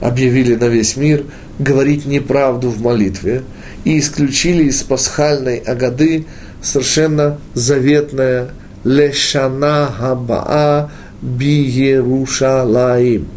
объявили 0.00 0.54
на 0.54 0.68
весь 0.68 0.96
мир, 0.96 1.26
говорить 1.62 2.06
неправду 2.06 2.70
в 2.70 2.80
молитве 2.80 3.42
и 3.84 3.98
исключили 3.98 4.64
из 4.64 4.82
пасхальной 4.82 5.58
агады 5.58 6.24
совершенно 6.60 7.38
заветное 7.54 8.50
«Лешана 8.84 9.92
Хабаа 9.96 10.90
Биерушалаим» 11.22 13.28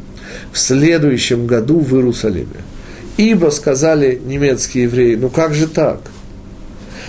в 0.51 0.57
следующем 0.57 1.47
году 1.47 1.79
в 1.79 1.95
Иерусалиме. 1.95 2.65
Ибо, 3.17 3.49
сказали 3.49 4.19
немецкие 4.25 4.85
евреи, 4.85 5.15
ну 5.15 5.29
как 5.29 5.53
же 5.53 5.67
так? 5.67 5.99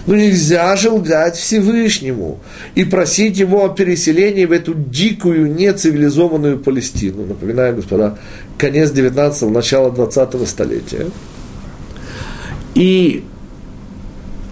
Ну 0.07 0.15
нельзя 0.15 0.77
же 0.77 0.91
лгать 0.91 1.37
Всевышнему 1.37 2.39
и 2.77 2.85
просить 2.85 3.39
его 3.39 3.65
о 3.65 3.69
переселении 3.69 4.45
в 4.45 4.53
эту 4.53 4.73
дикую, 4.75 5.53
нецивилизованную 5.53 6.59
Палестину. 6.59 7.27
Напоминаю, 7.27 7.75
господа, 7.75 8.19
конец 8.57 8.93
19-го, 8.93 9.51
начало 9.51 9.91
20-го 9.91 10.47
столетия. 10.47 11.07
И 12.77 13.25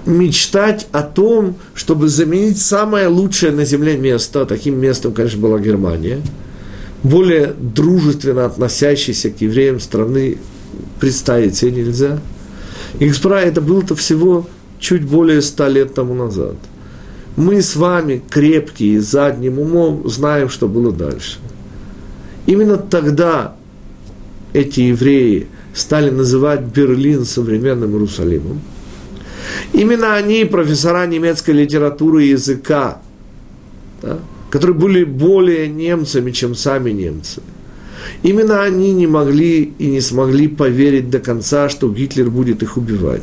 мечтать 0.07 0.89
о 0.91 1.03
том, 1.03 1.55
чтобы 1.75 2.09
заменить 2.09 2.61
самое 2.61 3.07
лучшее 3.07 3.53
на 3.53 3.65
земле 3.65 3.97
место, 3.97 4.47
таким 4.47 4.81
местом, 4.81 5.13
конечно, 5.13 5.41
была 5.41 5.61
Германия, 5.61 6.21
более 7.05 7.55
дружественно 7.59 8.47
относящейся 8.47 9.31
к 9.31 9.41
евреям 9.41 9.79
страны 9.79 10.39
представить 10.99 11.57
себе 11.57 11.71
нельзя. 11.71 12.19
И, 12.99 13.07
господа, 13.07 13.41
это 13.41 13.61
было-то 13.61 13.95
всего 13.95 14.47
чуть 14.85 15.03
более 15.03 15.41
ста 15.41 15.69
лет 15.69 15.95
тому 15.95 16.15
назад. 16.15 16.57
Мы 17.37 17.63
с 17.63 17.75
вами, 17.75 18.23
крепкие, 18.31 19.01
задним 19.01 19.59
умом, 19.59 20.09
знаем, 20.09 20.51
что 20.51 20.69
было 20.69 20.93
дальше. 20.93 21.39
Именно 22.47 22.77
тогда 22.77 23.57
эти 24.53 24.81
евреи 24.81 25.47
стали 25.73 26.11
называть 26.11 26.61
Берлин 26.61 27.25
современным 27.25 27.93
Иерусалимом. 27.93 28.61
Именно 29.73 30.15
они, 30.17 30.45
профессора 30.45 31.07
немецкой 31.07 31.53
литературы 31.53 32.27
и 32.27 32.31
языка, 32.31 33.01
да, 34.03 34.19
которые 34.51 34.77
были 34.77 35.05
более 35.05 35.67
немцами, 35.69 36.31
чем 36.31 36.55
сами 36.55 36.91
немцы– 36.91 37.41
Именно 38.23 38.63
они 38.63 38.93
не 38.93 39.07
могли 39.07 39.73
и 39.79 39.87
не 39.87 40.01
смогли 40.01 40.49
поверить 40.49 41.11
до 41.11 41.19
конца, 41.19 41.69
что 41.69 41.91
Гитлер 41.91 42.31
будет 42.31 42.63
их 42.63 42.77
убивать. 42.77 43.23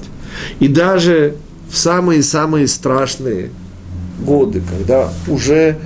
И 0.60 0.68
даже 0.68 1.36
в 1.72 1.78
самые-самые 1.78 2.68
страшные 2.68 3.50
годы, 4.20 4.62
когда 4.70 5.10
уже 5.28 5.78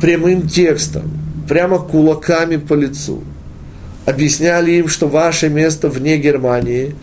прямым 0.00 0.48
текстом, 0.48 1.10
прямо 1.48 1.78
кулаками 1.78 2.56
по 2.56 2.74
лицу, 2.74 3.22
объясняли 4.06 4.72
им, 4.72 4.88
что 4.88 5.08
ваше 5.08 5.48
место 5.48 5.88
вне 5.88 6.18
Германии, 6.18 6.94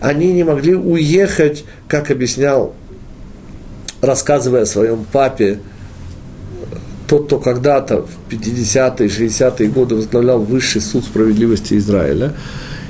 они 0.00 0.32
не 0.32 0.42
могли 0.42 0.74
уехать, 0.74 1.64
как 1.86 2.10
объяснял, 2.10 2.74
рассказывая 4.00 4.62
о 4.62 4.66
своем 4.66 5.06
папе, 5.10 5.60
тот, 7.06 7.26
кто 7.26 7.38
когда-то 7.38 8.02
в 8.02 8.32
50-е, 8.32 9.08
60-е 9.08 9.68
годы 9.68 9.94
возглавлял 9.94 10.40
высший 10.40 10.80
суд 10.80 11.04
справедливости 11.04 11.74
Израиля, 11.74 12.34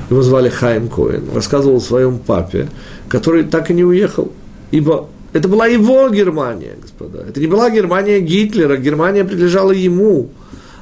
его 0.09 0.23
звали 0.23 0.49
Хайм 0.49 0.89
Коэн, 0.89 1.25
рассказывал 1.35 1.77
о 1.77 1.81
своем 1.81 2.19
папе, 2.19 2.69
который 3.09 3.45
так 3.45 3.71
и 3.71 3.75
не 3.75 3.85
уехал, 3.85 4.33
ибо 4.77 5.09
это 5.33 5.49
была 5.49 5.67
его 5.67 6.09
Германия, 6.11 6.77
господа. 6.81 7.25
Это 7.27 7.41
не 7.41 7.47
была 7.47 7.71
Германия 7.71 8.21
Гитлера, 8.21 8.77
Германия 8.77 9.25
принадлежала 9.25 9.73
ему, 9.73 10.29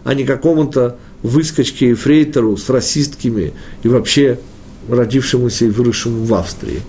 а 0.02 0.14
не 0.14 0.24
какому-то 0.24 0.96
выскочке 1.22 1.90
и 1.90 1.94
фрейтеру 1.94 2.56
с 2.56 2.68
расистками 2.68 3.52
и 3.84 3.88
вообще 3.88 4.40
родившемуся 4.88 5.66
и 5.66 5.70
выросшему 5.70 6.24
в 6.24 6.34
Австрии, 6.34 6.80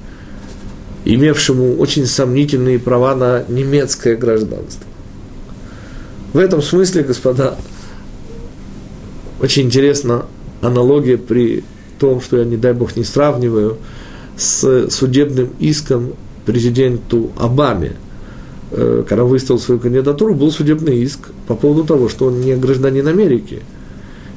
имевшему 1.06 1.76
очень 1.78 2.08
сомнительные 2.08 2.80
права 2.80 3.16
на 3.16 3.46
немецкое 3.48 4.18
гражданство. 4.18 4.84
В 6.34 6.40
этом 6.40 6.64
смысле, 6.64 7.04
господа, 7.04 7.56
очень 9.40 9.68
интересна 9.68 10.26
аналогия 10.62 11.18
при 11.20 11.64
том, 12.00 12.20
что 12.20 12.38
я, 12.38 12.46
не 12.46 12.58
дай 12.58 12.74
бог, 12.74 12.96
не 12.98 13.04
сравниваю 13.04 13.78
с 14.36 14.90
судебным 14.90 15.52
иском 15.60 16.16
президенту 16.46 17.32
Обаме. 17.38 17.94
Э, 18.72 19.04
когда 19.08 19.24
выставил 19.24 19.60
свою 19.60 19.80
кандидатуру, 19.80 20.34
был 20.34 20.52
судебный 20.52 20.98
иск 20.98 21.20
по 21.48 21.56
поводу 21.56 21.84
того, 21.84 22.10
что 22.10 22.28
он 22.28 22.42
не 22.42 22.56
гражданин 22.56 23.08
Америки. 23.08 23.62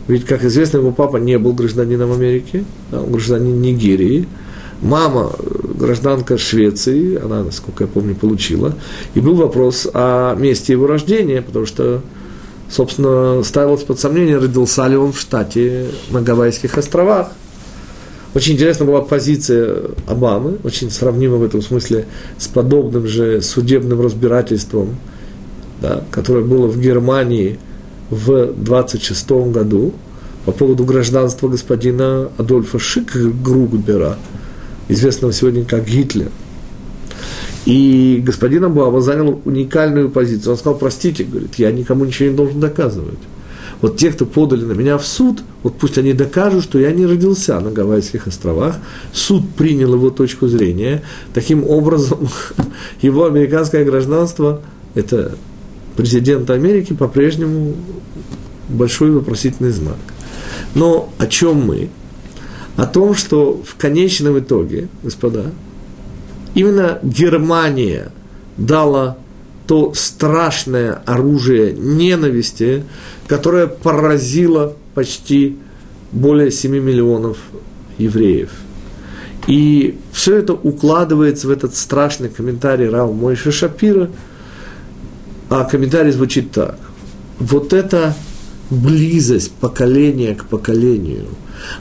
Ведь, 0.06 0.24
как 0.24 0.44
известно, 0.44 0.78
его 0.78 0.90
папа 0.90 1.18
не 1.18 1.38
был 1.38 1.52
гражданином 1.52 2.12
Америки, 2.12 2.64
а 2.92 3.02
он 3.02 3.12
гражданин 3.12 3.61
Нигерии– 3.61 4.26
Мама, 4.80 5.32
гражданка 5.74 6.38
Швеции, 6.38 7.20
она, 7.20 7.42
насколько 7.42 7.84
я 7.84 7.88
помню, 7.88 8.14
получила. 8.14 8.74
И 9.14 9.20
был 9.20 9.34
вопрос 9.34 9.88
о 9.92 10.36
месте 10.36 10.72
его 10.72 10.86
рождения, 10.86 11.42
потому 11.42 11.66
что, 11.66 12.00
собственно, 12.70 13.42
ставилось 13.42 13.82
под 13.82 13.98
сомнение, 13.98 14.38
родился 14.38 14.86
ли 14.86 14.96
он 14.96 15.12
в 15.12 15.18
штате 15.18 15.86
на 16.11 16.22
Гавайских 16.22 16.78
островах. 16.78 17.32
Очень 18.34 18.54
интересна 18.54 18.84
была 18.84 19.00
позиция 19.00 19.82
Обамы, 20.06 20.58
очень 20.62 20.90
сравнима 20.90 21.36
в 21.36 21.42
этом 21.42 21.62
смысле 21.62 22.06
с 22.36 22.46
подобным 22.46 23.06
же 23.06 23.40
судебным 23.40 24.00
разбирательством, 24.00 24.96
да, 25.80 26.04
которое 26.10 26.44
было 26.44 26.66
в 26.66 26.78
Германии 26.80 27.58
в 28.10 28.52
26 28.52 29.30
году 29.50 29.94
по 30.44 30.52
поводу 30.52 30.84
гражданства 30.84 31.48
господина 31.48 32.30
Адольфа 32.36 32.78
Шикгругбера– 32.78 34.18
известного 34.88 35.32
сегодня 35.32 35.64
как 35.64 35.86
Гитлер. 35.86 36.30
И 37.66 38.22
господин 38.24 38.64
Абуава 38.64 39.00
занял 39.00 39.40
уникальную 39.44 40.10
позицию. 40.10 40.52
Он 40.52 40.58
сказал, 40.58 40.78
простите, 40.78 41.24
говорит, 41.24 41.56
я 41.56 41.70
никому 41.70 42.04
ничего 42.04 42.30
не 42.30 42.36
должен 42.36 42.60
доказывать. 42.60 43.18
Вот 43.80 43.96
те, 43.96 44.10
кто 44.10 44.26
подали 44.26 44.64
на 44.64 44.72
меня 44.72 44.98
в 44.98 45.06
суд, 45.06 45.42
вот 45.62 45.76
пусть 45.78 45.98
они 45.98 46.12
докажут, 46.12 46.64
что 46.64 46.78
я 46.78 46.90
не 46.92 47.06
родился 47.06 47.58
на 47.60 47.70
Гавайских 47.70 48.26
островах. 48.26 48.76
Суд 49.12 49.48
принял 49.56 49.94
его 49.94 50.10
точку 50.10 50.48
зрения. 50.48 51.02
Таким 51.32 51.64
образом, 51.64 52.28
его 53.02 53.26
американское 53.26 53.84
гражданство– 53.84 54.62
это 54.94 55.36
президент 55.96 56.50
Америки 56.50 56.92
по-прежнему 56.92 57.74
большой 58.68 59.10
вопросительный 59.10 59.70
знак. 59.70 59.98
Но 60.74 61.12
о 61.18 61.26
чем 61.26 61.56
мы? 61.66 61.88
О 62.76 62.86
том, 62.86 63.14
что 63.14 63.60
в 63.64 63.76
конечном 63.76 64.38
итоге, 64.38 64.88
господа, 65.02 65.46
именно 66.54 66.98
Германия 67.02 68.12
дала 68.56 69.18
то 69.68 69.92
страшное 69.94 71.02
оружие 71.04 71.74
ненависти, 71.74 72.84
которое 73.26 73.66
поразило 73.66 74.74
почти 74.94 75.58
более 76.10 76.50
7 76.50 76.72
миллионов 76.72 77.36
евреев. 77.98 78.48
И 79.46 79.98
все 80.10 80.36
это 80.36 80.54
укладывается 80.54 81.48
в 81.48 81.50
этот 81.50 81.76
страшный 81.76 82.30
комментарий 82.30 82.88
Рау 82.88 83.12
Мойши 83.12 83.52
Шапира, 83.52 84.10
а 85.50 85.64
комментарий 85.64 86.12
звучит 86.12 86.50
так. 86.50 86.78
Вот 87.38 87.74
эта 87.74 88.14
близость 88.70 89.52
поколения 89.52 90.34
к 90.34 90.46
поколению 90.46 91.26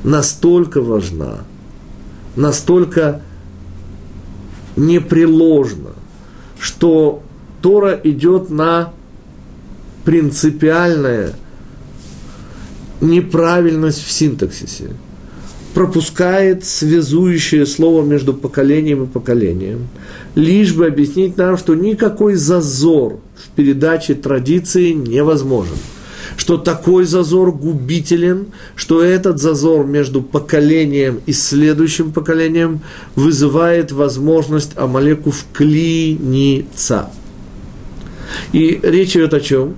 настолько 0.03 0.81
важна, 0.81 1.45
настолько 2.35 3.21
непреложна, 4.75 5.91
что 6.59 7.23
Тора 7.67 7.99
идет 8.01 8.49
на 8.49 8.93
принципиальная 10.05 11.33
неправильность 13.01 14.05
в 14.05 14.09
синтаксисе, 14.09 14.91
пропускает 15.73 16.63
связующее 16.63 17.65
слово 17.65 18.05
между 18.05 18.33
поколением 18.33 19.03
и 19.03 19.07
поколением, 19.07 19.89
лишь 20.33 20.73
бы 20.73 20.87
объяснить 20.87 21.35
нам, 21.35 21.57
что 21.57 21.75
никакой 21.75 22.35
зазор 22.35 23.19
в 23.35 23.49
передаче 23.57 24.13
традиции 24.13 24.91
невозможен– 24.91 25.75
что 26.37 26.57
такой 26.57 27.05
зазор 27.05 27.51
губителен, 27.51 28.47
что 28.75 29.01
этот 29.01 29.39
зазор 29.39 29.85
между 29.85 30.21
поколением 30.21 31.21
и 31.25 31.31
следующим 31.31 32.11
поколением 32.11 32.81
вызывает 33.15 33.91
возможность 33.91 34.71
Амалеку 34.77 35.31
вклиниться. 35.31 37.09
И 38.51 38.79
речь 38.83 39.15
идет 39.15 39.33
о 39.33 39.39
чем? 39.39 39.75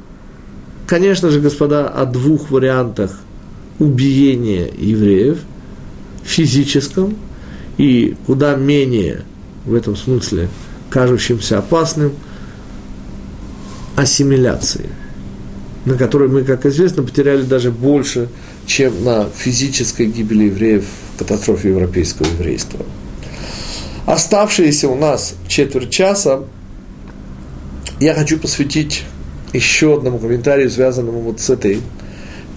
Конечно 0.88 1.30
же, 1.30 1.40
господа, 1.40 1.88
о 1.88 2.06
двух 2.06 2.52
вариантах 2.52 3.20
убиения 3.80 4.70
евреев, 4.78 5.40
физическом 6.24 7.16
и 7.78 8.16
куда 8.26 8.56
менее 8.56 9.24
в 9.66 9.74
этом 9.74 9.96
смысле 9.96 10.50
кажущимся 10.90 11.60
опасным 11.60 12.14
ассимиляции, 13.96 14.90
на 15.86 15.96
которой 15.96 16.30
мы, 16.30 16.44
как 16.44 16.66
известно, 16.66 17.04
потеряли 17.04 17.44
даже 17.44 17.72
больше, 17.72 18.30
чем 18.66 19.04
на 19.04 19.28
физической 19.30 20.06
гибели 20.06 20.46
евреев 20.46 20.86
в 21.16 21.20
катастрофе 21.20 21.70
европейского 21.70 22.28
еврейства. 22.28 22.86
Оставшиеся 24.06 24.90
у 24.90 24.96
нас 24.96 25.36
четверть 25.48 25.92
часа 25.92 26.44
я 28.00 28.14
хочу 28.14 28.38
посвятить 28.38 29.04
еще 29.54 29.96
одному 29.96 30.20
комментарию, 30.20 30.70
связанному 30.70 31.22
вот 31.22 31.40
с 31.40 31.50
этой 31.50 31.82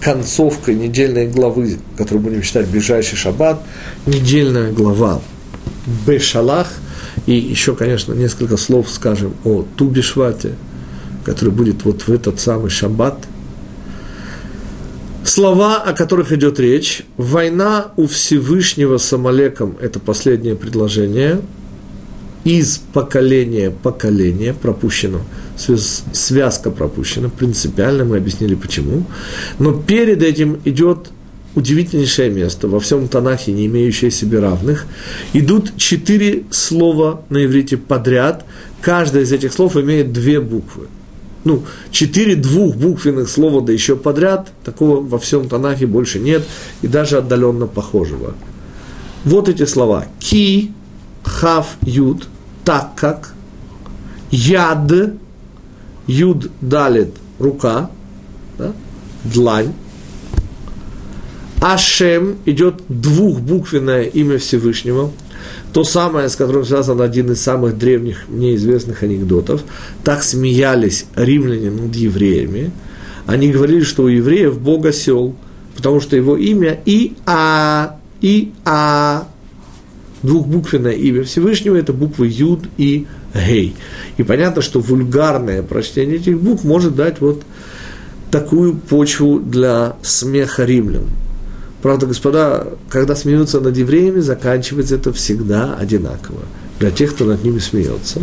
концовкой 0.01 0.75
недельной 0.75 1.27
главы, 1.27 1.77
которую 1.97 2.23
будем 2.23 2.41
читать 2.41 2.67
ближайший 2.67 3.15
шаббат, 3.15 3.61
недельная 4.05 4.71
глава 4.71 5.21
Бешалах, 6.07 6.67
и 7.25 7.33
еще, 7.33 7.75
конечно, 7.75 8.13
несколько 8.13 8.57
слов 8.57 8.89
скажем 8.89 9.33
о 9.43 9.65
Тубишвате, 9.75 10.55
который 11.25 11.51
будет 11.51 11.83
вот 11.85 12.03
в 12.03 12.09
этот 12.09 12.39
самый 12.39 12.69
шаббат. 12.69 13.17
Слова, 15.25 15.77
о 15.77 15.93
которых 15.93 16.33
идет 16.33 16.59
речь. 16.59 17.03
Война 17.15 17.91
у 17.95 18.07
Всевышнего 18.07 18.97
с 18.97 19.13
Амалеком– 19.13 19.77
это 19.81 19.99
последнее 19.99 20.55
предложение– 20.55 21.41
из 22.43 22.77
поколения 22.77 23.69
в 23.69 23.75
поколение 23.75 24.53
пропущено, 24.53 25.21
связка 25.57 26.71
пропущена, 26.71 27.29
принципиально 27.29 28.03
мы 28.03 28.17
объяснили 28.17 28.55
почему. 28.55 29.05
Но 29.59 29.73
перед 29.73 30.21
этим 30.21 30.59
идет 30.65 31.09
удивительнейшее 31.55 32.29
место, 32.29 32.67
во 32.67 32.79
всем 32.79 33.07
Танахе, 33.07 33.51
не 33.51 33.67
имеющее 33.67 34.11
себе 34.11 34.39
равных. 34.39 34.85
Идут 35.33 35.77
четыре 35.77 36.43
слова 36.49 37.23
на 37.29 37.45
иврите 37.45 37.77
подряд, 37.77 38.45
каждое 38.81 39.23
из 39.23 39.31
этих 39.31 39.53
слов 39.53 39.77
имеет 39.77 40.11
две 40.11 40.39
буквы. 40.39 40.87
Ну, 41.43 41.63
четыре 41.91 42.35
двухбуквенных 42.35 43.29
слова, 43.29 43.61
да 43.61 43.73
еще 43.73 43.95
подряд, 43.95 44.51
такого 44.63 45.01
во 45.01 45.19
всем 45.19 45.49
Танахе 45.49 45.85
больше 45.85 46.19
нет, 46.19 46.43
и 46.81 46.87
даже 46.87 47.17
отдаленно 47.17 47.67
похожего. 47.67 48.33
Вот 49.25 49.49
эти 49.49 49.65
слова. 49.65 50.07
Ки, 50.19 50.71
хав, 51.23 51.77
юд, 51.81 52.27
так 52.65 52.95
как 52.95 53.33
яд, 54.31 54.91
юд 56.07 56.51
далит, 56.61 57.15
рука, 57.39 57.89
да, 58.57 58.73
длань, 59.23 59.73
Ашем 61.63 62.39
идет 62.45 62.81
двухбуквенное 62.89 64.03
имя 64.03 64.37
Всевышнего, 64.37 65.11
то 65.71 65.85
самое, 65.85 66.27
с 66.27 66.35
которым 66.35 66.65
связан 66.65 67.01
один 67.01 67.31
из 67.31 67.41
самых 67.41 67.77
древних 67.77 68.27
мне 68.27 68.55
известных 68.55 69.01
анекдотов. 69.01 69.63
Так 70.03 70.23
смеялись 70.23 71.05
римляне 71.15 71.71
над 71.71 71.95
евреями. 71.95 72.71
Они 73.25 73.49
говорили, 73.49 73.81
что 73.81 74.03
у 74.03 74.07
евреев 74.07 74.59
Бог 74.59 74.85
осел, 74.85 75.35
потому 75.75 76.01
что 76.01 76.17
его 76.17 76.35
имя 76.35 76.79
И-А, 76.85 77.97
И-А, 78.19 79.27
двухбуквенное 80.23 80.93
имя 80.93 81.23
Всевышнего– 81.23 81.75
это 81.77 81.93
буквы 81.93 82.27
Юд 82.27 82.61
и 82.77 83.05
Гей. 83.33 83.75
И 84.17 84.23
понятно, 84.23 84.61
что 84.61 84.79
вульгарное 84.79 85.61
прочтение 85.61 86.15
этих 86.17 86.39
букв 86.39 86.63
может 86.63 86.95
дать 86.95 87.21
вот 87.21 87.43
такую 88.31 88.75
почву 88.75 89.39
для 89.39 89.95
смеха 90.01 90.65
римлян. 90.65 91.07
Правда, 91.81 92.07
господа, 92.07 92.67
когда 92.89 93.15
смеются 93.15 93.59
над 93.59 93.77
евреями, 93.77 94.21
заканчивается 94.21 94.95
это 94.95 95.11
всегда 95.11 95.75
одинаково 95.75 96.39
для 96.79 96.91
тех, 96.91 97.13
кто 97.13 97.25
над 97.25 97.43
ними 97.43 97.59
смеется. 97.59 98.21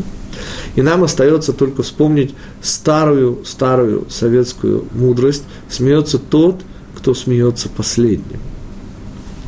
И 0.77 0.83
нам 0.83 1.05
остается 1.05 1.53
только 1.53 1.83
вспомнить 1.83 2.35
старую, 2.63 3.45
старую 3.45 4.07
советскую 4.09 4.87
мудрость. 4.93 5.45
Смеется 5.69 6.19
тот, 6.19 6.63
кто 6.97 7.15
смеется 7.15 7.69
последним. 7.69 8.41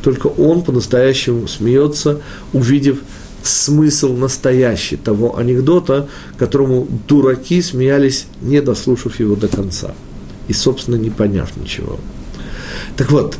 Только 0.03 0.27
он 0.27 0.63
по-настоящему 0.63 1.47
смеется, 1.47 2.21
увидев 2.51 2.99
смысл 3.41 4.13
настоящий 4.13 4.97
того 4.97 5.37
анекдота, 5.37 6.09
которому 6.37 6.87
дураки 7.07 7.61
смеялись, 7.61 8.27
не 8.41 8.61
дослушав 8.61 9.19
его 9.21 9.35
до 9.35 9.47
конца. 9.47 9.95
И, 10.49 10.53
собственно, 10.53 10.97
не 10.97 11.09
поняв 11.09 11.55
ничего. 11.55 11.99
Так 12.97 13.11
вот, 13.11 13.37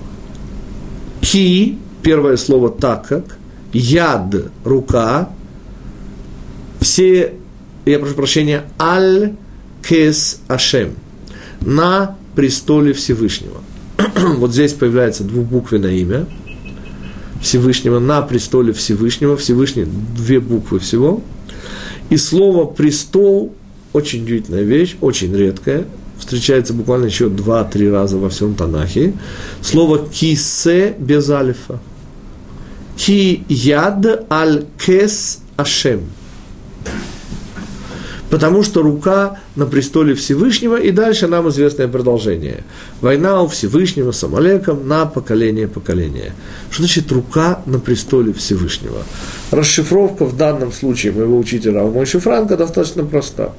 ки, 1.20 1.78
первое 2.02 2.38
слово 2.38 2.70
так 2.70 3.10
как, 3.10 3.38
яд, 3.74 4.34
рука, 4.64 5.30
все, 6.80 7.34
я 7.86 8.00
прошу 8.00 8.16
прощения, 8.16 8.64
аль 8.80 9.34
кес 9.86 10.40
ашем, 10.48 10.96
на 11.60 12.16
престоле 12.36 12.94
Всевышнего. 12.94 13.62
вот 14.38 14.54
здесь 14.54 14.72
появляется 14.72 15.26
двухбуквенное 15.26 15.92
имя– 15.92 16.26
Всевышнего, 17.44 18.00
на 18.00 18.22
престоле 18.22 18.72
Всевышнего, 18.72 19.36
Всевышний 19.36 19.86
две 19.86 20.40
буквы 20.40 20.80
всего. 20.80 21.22
И 22.10 22.16
слово 22.16 22.66
«престол»– 22.66 23.54
очень 23.94 24.24
удивительная 24.24 24.64
вещь, 24.64 24.96
очень 25.02 25.36
редкая, 25.36 25.86
встречается 26.18 26.74
буквально 26.74 27.06
еще 27.06 27.28
два-три 27.28 27.90
раза 27.92 28.18
во 28.18 28.30
всем 28.30 28.56
Танахе. 28.56 29.14
Слово 29.62 30.08
«кисе» 30.08 30.96
без 30.98 31.30
алифа. 31.30 31.80
«Ки 32.96 33.44
яд 33.50 34.26
аль 34.32 34.66
кес 34.84 35.42
ашем». 35.58 36.02
Потому 38.34 38.64
что 38.64 38.82
рука 38.82 39.38
на 39.56 39.68
престоле 39.68 40.16
Всевышнего, 40.16 40.76
и 40.76 40.90
дальше 40.90 41.28
нам 41.28 41.50
известное 41.50 41.88
продолжение. 41.88 42.64
Война 43.00 43.44
у 43.44 43.48
Всевышнего 43.48 44.12
с 44.12 44.24
Амалеком 44.24 44.88
на 44.88 45.06
поколение 45.06 45.68
поколения. 45.68 46.34
Что 46.72 46.82
значит 46.82 47.12
рука 47.12 47.62
на 47.68 47.78
престоле 47.78 48.34
Всевышнего? 48.34 49.04
Расшифровка 49.52 50.26
в 50.26 50.36
данном 50.36 50.72
случае 50.72 51.12
моего 51.12 51.38
учителя 51.38 51.82
Алмойши 51.82 52.20
Франка 52.20 52.58
достаточно 52.58 53.06
проста. 53.06 53.54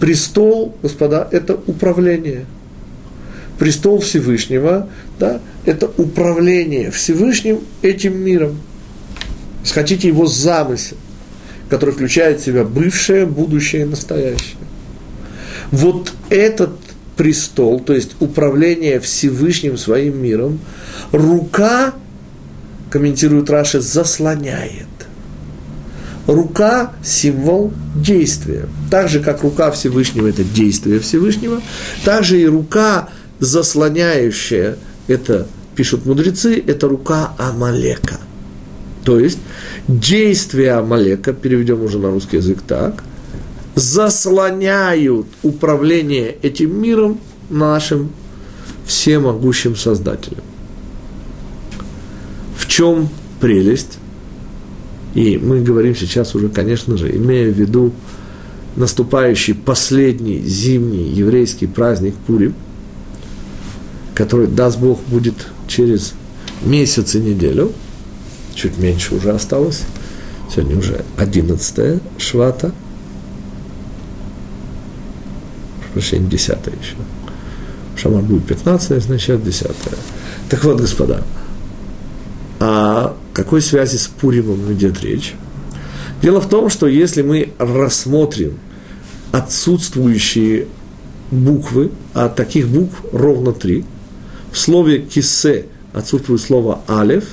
Престол, 0.00 0.74
господа, 0.82 1.28
это 1.30 1.60
управление. 1.68 2.46
Престол 3.60 4.00
Всевышнего, 4.00 4.88
да, 5.20 5.40
это 5.64 5.88
управление 5.98 6.90
Всевышним 6.90 7.60
этим 7.80 8.18
миром. 8.18 8.58
Хотите 9.72 10.08
его 10.08 10.26
замысел 10.26 10.96
который 11.70 11.94
включает 11.94 12.40
в 12.40 12.44
себя 12.44 12.64
бывшее, 12.64 13.24
будущее 13.24 13.82
и 13.82 13.84
настоящее. 13.84 14.58
Вот 15.70 16.12
этот 16.28 16.72
престол, 17.16 17.80
то 17.80 17.94
есть 17.94 18.16
управление 18.20 18.98
Всевышним 18.98 19.78
своим 19.78 20.20
миром, 20.20 20.58
рука, 21.12 21.94
комментирует 22.90 23.48
Раши, 23.50 23.80
заслоняет. 23.80 24.86
Рука– 26.26 26.92
символ 27.04 27.72
действия. 27.94 28.66
Так 28.90 29.08
же, 29.08 29.20
как 29.20 29.42
рука 29.42 29.70
Всевышнего– 29.70 30.26
это 30.28 30.44
действие 30.44 30.98
Всевышнего, 31.00 31.60
так 32.04 32.24
же 32.24 32.40
и 32.40 32.46
рука, 32.46 33.08
заслоняющая, 33.38 34.76
это, 35.08 35.46
пишут 35.76 36.06
мудрецы, 36.06 36.62
это 36.64 36.88
рука 36.88 37.32
Амалека. 37.38 38.18
То 39.04 39.18
есть, 39.18 39.38
действия 39.98 40.74
Амалека, 40.74 41.32
переведем 41.32 41.82
уже 41.82 41.98
на 41.98 42.10
русский 42.10 42.36
язык 42.36 42.62
так, 42.66 43.02
заслоняют 43.74 45.26
управление 45.42 46.36
этим 46.42 46.80
миром 46.80 47.18
нашим 47.48 48.10
всемогущим 48.86 49.76
Создателем. 49.76 50.42
В 52.56 52.66
чем 52.66 53.08
прелесть? 53.40 53.98
И 55.14 55.38
мы 55.38 55.60
говорим 55.60 55.96
сейчас 55.96 56.34
уже, 56.34 56.48
конечно 56.48 56.96
же, 56.96 57.14
имея 57.16 57.50
в 57.50 57.56
виду 57.56 57.92
наступающий 58.76 59.54
последний 59.54 60.40
зимний 60.40 61.08
еврейский 61.08 61.66
праздник 61.66 62.14
Пурим, 62.26 62.54
который, 64.14 64.46
даст 64.46 64.78
Бог, 64.78 65.00
будет 65.08 65.34
через 65.66 66.14
месяц 66.64 67.16
и 67.16 67.18
неделю– 67.18 67.72
чуть 68.60 68.78
меньше 68.78 69.14
уже 69.14 69.30
осталось. 69.30 69.84
Сегодня 70.52 70.78
уже 70.78 71.04
11 71.16 72.02
швата. 72.18 72.72
Прощение, 75.94 76.28
10 76.28 76.48
еще. 76.48 76.96
Шамар 77.96 78.22
будет 78.22 78.46
15, 78.46 79.02
значит 79.02 79.42
10. 79.42 79.66
Так 80.48 80.64
вот, 80.64 80.80
господа, 80.80 81.22
о 82.58 83.14
какой 83.32 83.62
связи 83.62 83.96
с 83.96 84.06
Пуримом 84.06 84.72
идет 84.72 85.00
речь? 85.02 85.34
Дело 86.22 86.40
в 86.40 86.48
том, 86.48 86.68
что 86.68 86.86
если 86.86 87.22
мы 87.22 87.52
рассмотрим 87.58 88.58
отсутствующие 89.32 90.66
буквы, 91.30 91.90
а 92.12 92.28
таких 92.28 92.68
букв 92.68 93.02
ровно 93.12 93.52
три, 93.52 93.84
в 94.52 94.58
слове 94.58 94.98
«кисе» 94.98 95.66
отсутствует 95.94 96.40
слово 96.40 96.80
«алев», 96.86 97.24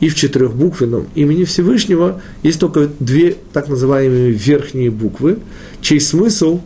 и 0.00 0.08
в 0.08 0.14
четырехбуквенном 0.14 1.08
имени 1.14 1.44
Всевышнего. 1.44 2.20
Есть 2.42 2.58
только 2.58 2.88
две 2.98 3.36
так 3.52 3.68
называемые 3.68 4.32
верхние 4.32 4.90
буквы, 4.90 5.38
чей 5.80 6.00
смысл? 6.00 6.60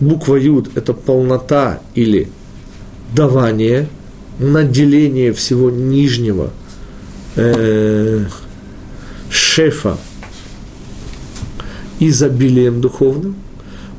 Буква 0.00 0.36
Юд– 0.36 0.70
это 0.74 0.92
полнота 0.92 1.80
или 1.94 2.28
давание, 3.14 3.88
наделение 4.38 5.32
всего 5.32 5.70
нижнего 5.70 6.50
э, 7.36 8.24
шефа 9.30 9.96
изобилием 12.00 12.80
духовным, 12.80 13.36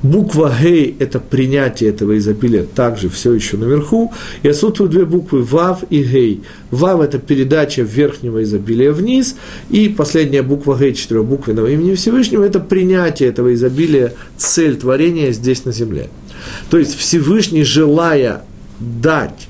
Буква 0.04 0.54
Гей– 0.62 0.96
это 1.00 1.20
принятие 1.20 1.90
этого 1.90 2.18
изобилия, 2.18 2.64
также 2.64 3.10
все 3.10 3.34
еще 3.34 3.58
наверху. 3.58 4.14
И 4.44 4.48
отсутствуют 4.48 4.92
две 4.92 5.06
буквы 5.06 5.44
Вав 5.44 5.84
и 5.90 6.04
Гей. 6.04 6.44
Вав– 6.72 7.02
это 7.02 7.18
передача 7.18 7.82
верхнего 7.82 8.44
изобилия 8.44 8.92
вниз. 8.92 9.36
И 9.70 9.90
последняя 9.90 10.44
буква 10.44 10.78
Гей 10.78 10.94
четырехбуквенного 10.94 11.68
имени 11.68 11.96
Всевышнего– 11.96 12.44
это 12.46 12.60
принятие 12.60 13.30
этого 13.30 13.54
изобилия, 13.54 14.14
цель 14.38 14.76
творения 14.76 15.32
здесь 15.32 15.66
на 15.66 15.72
земле. 15.72 16.10
То 16.70 16.78
есть 16.78 16.96
Всевышний, 16.98 17.64
желая 17.64 18.44
дать 18.80 19.48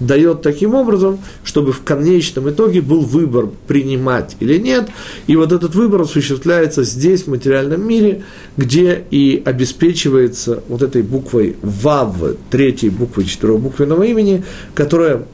дает 0.00 0.42
таким 0.42 0.74
образом, 0.74 1.18
чтобы 1.44 1.72
в 1.72 1.82
конечном 1.82 2.50
итоге 2.50 2.80
был 2.82 3.00
выбор, 3.00 3.48
принимать 3.66 4.36
или 4.40 4.58
нет. 4.58 4.88
И 5.26 5.36
вот 5.36 5.52
этот 5.52 5.74
выбор 5.74 6.02
осуществляется 6.02 6.84
здесь, 6.84 7.22
в 7.22 7.28
материальном 7.28 7.86
мире, 7.86 8.22
где 8.56 9.04
и 9.10 9.42
обеспечивается 9.44 10.62
вот 10.68 10.82
этой 10.82 11.02
буквой 11.02 11.56
ВАВ, 11.62 12.36
третьей 12.50 12.90
буквой 12.90 13.24
четырехбуквенного 13.24 14.02
имени, 14.04 14.44
которая 14.74 15.26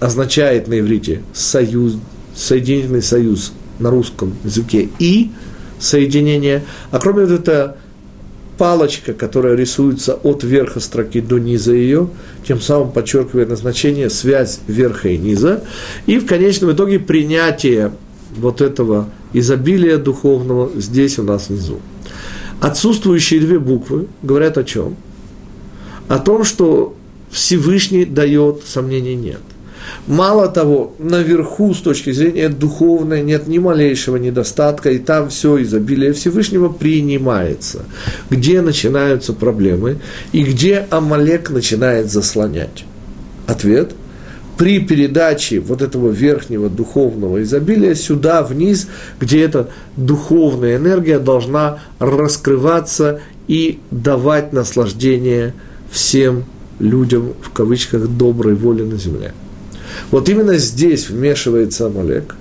означает 0.00 0.68
на 0.68 0.80
иврите 0.80 1.22
союз, 1.32 1.96
соединительный 2.34 3.02
союз 3.02 3.52
на 3.78 3.90
русском 3.90 4.34
языке 4.44 4.88
и 4.98 5.30
соединение. 5.78 6.64
А 6.90 6.98
кроме 6.98 7.24
этого, 7.24 7.76
палочка, 8.58 9.12
которая 9.14 9.54
рисуется 9.54 10.14
от 10.14 10.44
верха 10.44 10.80
строки 10.80 11.20
до 11.20 11.38
низа 11.38 11.72
ее, 11.72 12.08
тем 12.46 12.60
самым 12.60 12.92
подчеркивая 12.92 13.46
назначение, 13.46 14.10
связь 14.10 14.60
верха 14.66 15.08
и 15.08 15.18
низа, 15.18 15.64
и 16.06 16.18
в 16.18 16.26
конечном 16.26 16.72
итоге 16.72 16.98
принятие 16.98 17.92
вот 18.36 18.60
этого 18.60 19.08
изобилия 19.32 19.98
духовного 19.98 20.70
здесь 20.76 21.18
у 21.18 21.22
нас 21.22 21.48
внизу. 21.48 21.80
Отсутствующие 22.60 23.40
две 23.40 23.58
буквы 23.58 24.06
говорят 24.22 24.58
о 24.58 24.64
чем? 24.64 24.96
О 26.08 26.18
том, 26.18 26.44
что 26.44 26.96
Всевышний 27.30 28.04
дает, 28.04 28.62
сомнений 28.64 29.14
нет. 29.14 29.40
Мало 30.06 30.48
того, 30.48 30.94
наверху 30.98 31.74
с 31.74 31.80
точки 31.80 32.12
зрения 32.12 32.48
духовной 32.48 33.22
нет 33.22 33.46
ни 33.46 33.58
малейшего 33.58 34.16
недостатка, 34.16 34.90
и 34.90 34.98
там 34.98 35.28
все 35.28 35.62
изобилие 35.62 36.12
Всевышнего 36.12 36.68
принимается. 36.68 37.84
Где 38.30 38.60
начинаются 38.60 39.32
проблемы 39.32 39.98
и 40.32 40.42
где 40.42 40.86
Амалек 40.90 41.50
начинает 41.50 42.10
заслонять? 42.10 42.84
Ответ– 43.46 43.92
при 44.56 44.78
передаче 44.78 45.60
вот 45.60 45.82
этого 45.82 46.10
верхнего 46.10 46.68
духовного 46.68 47.42
изобилия 47.42 47.94
сюда, 47.94 48.42
вниз, 48.42 48.88
где 49.20 49.42
эта 49.42 49.70
духовная 49.96 50.76
энергия 50.76 51.18
должна 51.18 51.80
раскрываться 51.98 53.20
и 53.48 53.80
давать 53.90 54.52
наслаждение 54.52 55.54
всем 55.90 56.44
людям, 56.78 57.34
в 57.40 57.50
кавычках, 57.50 58.08
доброй 58.08 58.54
воли 58.54 58.82
на 58.82 58.96
земле. 58.96 59.34
Вот 60.10 60.28
именно 60.28 60.56
здесь 60.58 61.08
вмешивается 61.08 61.86
Амалек 61.86 62.36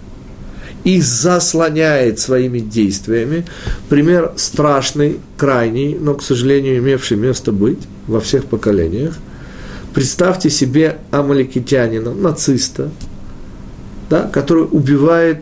и 0.83 0.99
заслоняет 0.99 2.19
своими 2.19 2.59
действиями 2.59 3.45
пример 3.89 4.33
страшный, 4.35 5.19
крайний, 5.37 5.97
но, 5.99 6.15
к 6.15 6.23
сожалению, 6.23 6.77
имевший 6.77 7.17
место 7.17 7.51
быть 7.51 7.79
во 8.07 8.19
всех 8.19 8.45
поколениях. 8.45 9.17
Представьте 9.93 10.49
себе 10.49 10.97
амаликитянина, 11.11 12.13
нациста, 12.13 12.89
да, 14.09 14.23
который 14.23 14.63
убивает 14.63 15.39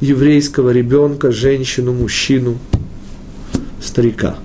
еврейского 0.00 0.70
ребенка, 0.70 1.32
женщину, 1.32 1.92
мужчину, 1.92 2.58
старика. 3.80 4.36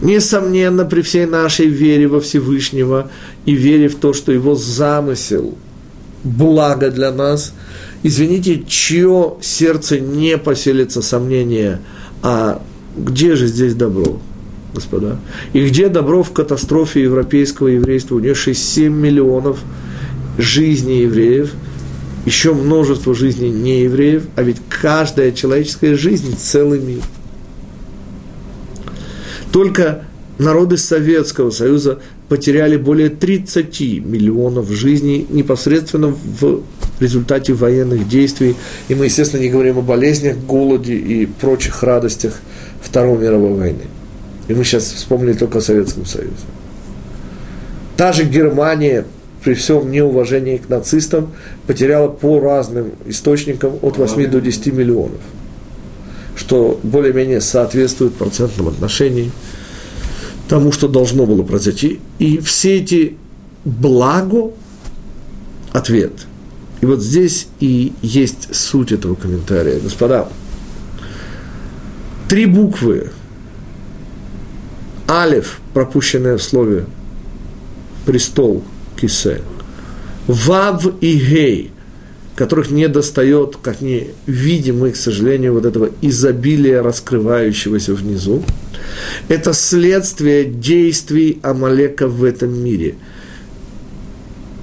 Несомненно, 0.00 0.84
при 0.84 1.02
всей 1.02 1.26
нашей 1.26 1.66
вере 1.66 2.06
во 2.08 2.20
Всевышнего 2.20 3.10
и 3.44 3.54
вере 3.54 3.88
в 3.88 3.96
то, 3.96 4.12
что 4.12 4.32
его 4.32 4.54
замысел– 4.54 5.58
благо 6.24 6.90
для 6.90 7.10
нас. 7.10 7.54
Извините, 8.02 8.62
чье 8.66 9.34
сердце 9.40 10.00
не 10.00 10.38
поселится 10.38 11.02
сомнение, 11.02 11.80
а 12.22 12.62
где 12.96 13.36
же 13.36 13.46
здесь 13.46 13.74
добро, 13.74 14.20
господа? 14.74 15.18
И 15.52 15.66
где 15.66 15.88
добро 15.88 16.22
в 16.22 16.32
катастрофе 16.32 17.02
европейского 17.02 17.68
еврейства, 17.68 18.16
унесшей 18.16 18.54
7 18.54 18.92
миллионов 18.92 19.60
жизней 20.38 21.02
евреев, 21.02 21.52
еще 22.24 22.54
множество 22.54 23.14
жизней 23.14 23.50
неевреев, 23.50 24.24
а 24.36 24.42
ведь 24.42 24.58
каждая 24.68 25.32
человеческая 25.32 25.96
жизнь– 25.96 26.36
целый 26.38 26.80
мир. 26.80 27.02
Только 29.50 30.04
народы 30.38 30.76
Советского 30.76 31.50
Союза 31.50 31.98
потеряли 32.32 32.78
более 32.78 33.10
30 33.10 33.78
миллионов 34.06 34.70
жизней 34.70 35.26
непосредственно 35.28 36.16
в 36.40 36.62
результате 36.98 37.52
военных 37.52 38.08
действий. 38.08 38.56
И 38.88 38.94
мы, 38.94 39.04
естественно, 39.04 39.42
не 39.42 39.50
говорим 39.50 39.76
о 39.76 39.82
болезнях, 39.82 40.38
голоде 40.38 40.94
и 40.94 41.26
прочих 41.26 41.82
радостях 41.82 42.40
Второй 42.80 43.18
мировой 43.18 43.52
войны. 43.52 43.82
И 44.48 44.54
мы 44.54 44.64
сейчас 44.64 44.84
вспомнили 44.84 45.34
только 45.34 45.58
о 45.58 45.60
Советском 45.60 46.06
Союзе. 46.06 46.32
Та 47.98 48.14
же 48.14 48.24
Германия 48.24 49.04
при 49.44 49.52
всем 49.52 49.90
неуважении 49.90 50.56
к 50.56 50.70
нацистам 50.70 51.32
потеряла 51.66 52.08
по 52.08 52.40
разным 52.40 52.92
источникам 53.04 53.72
от 53.82 53.98
8 53.98 54.30
до 54.30 54.40
10 54.40 54.68
миллионов, 54.68 55.20
что 56.34 56.80
более-менее 56.82 57.42
соответствует 57.42 58.14
процентным 58.14 58.68
отношении 58.68 59.30
тому, 60.52 60.70
что 60.70 60.86
должно 60.86 61.24
было 61.24 61.42
произойти. 61.42 61.98
И 62.18 62.38
все 62.40 62.76
эти 62.76 63.16
благо– 63.64 64.52
ответ. 65.72 66.12
И 66.82 66.84
вот 66.84 67.00
здесь 67.00 67.48
и 67.58 67.94
есть 68.02 68.54
суть 68.54 68.92
этого 68.92 69.14
комментария. 69.14 69.80
Господа, 69.80 70.28
три 72.28 72.44
буквы 72.44 73.12
Алев, 75.06 75.58
пропущенное 75.72 76.36
в 76.36 76.42
слове 76.42 76.84
престол, 78.04 78.62
кисе, 79.00 79.40
Вав 80.26 80.86
и 81.00 81.18
Гей, 81.18 81.70
которых 82.34 82.70
не 82.70 82.88
достает, 82.88 83.56
как 83.62 83.80
не 83.80 84.08
видим 84.26 84.80
мы, 84.80 84.92
к 84.92 84.96
сожалению, 84.96 85.54
вот 85.54 85.66
этого 85.66 85.90
изобилия, 86.00 86.82
раскрывающегося 86.82 87.94
внизу, 87.94 88.42
это 89.28 89.52
следствие 89.52 90.44
действий 90.44 91.38
Амалека 91.42 92.08
в 92.08 92.24
этом 92.24 92.52
мире. 92.58 92.94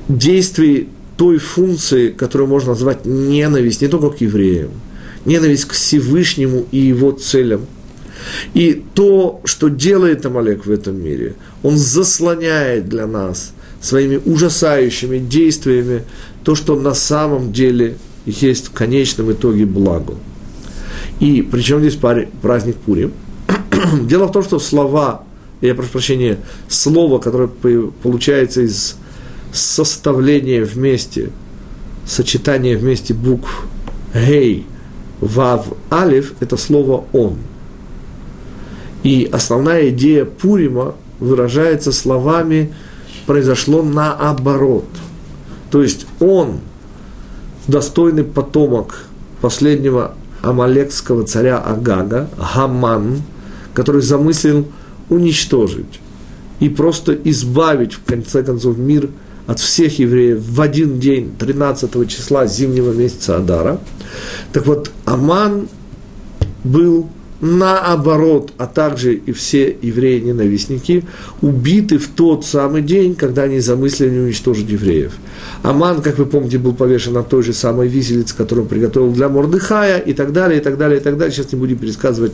Действий 0.07 0.89
той 1.17 1.37
функции, 1.37 2.09
которую 2.09 2.47
можно 2.47 2.69
назвать 2.69 3.05
ненависть 3.05 3.81
не 3.81 3.87
только 3.87 4.09
к 4.09 4.21
евреям, 4.21 4.71
ненависть 5.25 5.65
к 5.65 5.73
Всевышнему 5.73 6.65
и 6.71 6.77
его 6.79 7.11
целям. 7.11 7.67
И 8.53 8.83
то, 8.95 9.41
что 9.45 9.69
делает 9.69 10.25
Амалек 10.25 10.65
в 10.65 10.71
этом 10.71 11.01
мире, 11.01 11.35
он 11.61 11.77
заслоняет 11.77 12.89
для 12.89 13.05
нас 13.05 13.53
своими 13.81 14.19
ужасающими 14.25 15.19
действиями 15.19 16.03
то, 16.43 16.55
что 16.55 16.75
на 16.75 16.93
самом 16.93 17.51
деле 17.51 17.97
есть 18.25 18.67
в 18.67 18.71
конечном 18.71 19.31
итоге 19.31 19.65
благо. 19.65 20.15
И 21.19 21.41
причем 21.41 21.79
здесь 21.79 21.97
праздник 22.41 22.77
Пурим? 22.77 23.11
Дело 24.03 24.27
в 24.27 24.31
том, 24.31 24.43
что 24.43 24.59
слова, 24.59 25.23
я 25.61 25.75
прошу 25.75 25.91
прощения, 25.91 26.39
слово, 26.67 27.19
которое 27.19 27.47
получается 27.47 28.61
из 28.61 28.95
составления 29.51 30.63
вместе, 30.63 31.31
сочетания 32.05 32.77
вместе 32.77 33.13
букв 33.13 33.65
«гей», 34.13 34.65
«вав», 35.19 35.67
«алиф»– 35.91 36.33
это 36.39 36.55
слово 36.55 37.05
«он». 37.11 37.37
И 39.03 39.27
основная 39.31 39.89
идея 39.89 40.25
Пурима 40.25 40.95
выражается 41.19 41.91
словами 41.91 42.73
«произошло 43.25 43.81
наоборот». 43.81 44.85
То 45.71 45.81
есть 45.81 46.05
он, 46.19 46.59
достойный 47.67 48.23
потомок 48.23 49.05
последнего 49.41 50.15
амалекского 50.41 51.23
царя 51.23 51.59
Агага, 51.59 52.29
Гаман, 52.55 53.21
который 53.73 54.01
замыслил 54.01 54.67
уничтожить 55.09 55.99
и 56.59 56.69
просто 56.69 57.13
избавить, 57.13 57.93
в 57.93 58.03
конце 58.03 58.43
концов, 58.43 58.77
мир– 58.77 59.09
от 59.49 59.59
всех 59.59 59.97
евреев 59.97 60.43
в 60.47 60.61
один 60.61 60.99
день, 60.99 61.33
13 61.39 62.07
числа 62.07 62.45
зимнего 62.45 62.93
месяца 62.93 63.37
Адара. 63.37 63.79
Так 64.53 64.67
вот, 64.67 64.91
Аман 65.05 65.67
был 66.63 67.09
наоборот, 67.41 68.51
а 68.57 68.67
также 68.67 69.15
и 69.15 69.31
все 69.31 69.75
евреи-ненавистники, 69.81 71.05
убиты 71.41 71.97
в 71.97 72.07
тот 72.07 72.45
самый 72.45 72.81
день, 72.81 73.15
когда 73.15 73.43
они 73.43 73.59
замыслили 73.59 74.19
уничтожить 74.19 74.69
евреев. 74.69 75.13
Аман, 75.63 76.01
как 76.01 76.17
вы 76.17 76.25
помните, 76.25 76.57
был 76.57 76.73
повешен 76.73 77.13
на 77.13 77.23
той 77.23 77.43
же 77.43 77.53
самой 77.53 77.87
виселице, 77.87 78.35
которую 78.35 78.65
он 78.65 78.69
приготовил 78.69 79.11
для 79.11 79.29
Мордыхая, 79.29 79.99
и 79.99 80.13
так 80.13 80.33
далее, 80.33 80.59
и 80.59 80.63
так 80.63 80.77
далее, 80.77 80.99
и 80.99 81.03
так 81.03 81.17
далее. 81.17 81.33
Сейчас 81.33 81.51
не 81.51 81.59
будем 81.59 81.77
пересказывать 81.77 82.33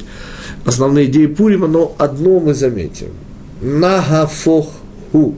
основные 0.66 1.06
идеи 1.06 1.28
Пурима, 1.28 1.68
но 1.68 1.95
одно 1.97 2.39
мы 2.39 2.53
заметим. 2.53 3.10
Нагафоху 3.62 5.36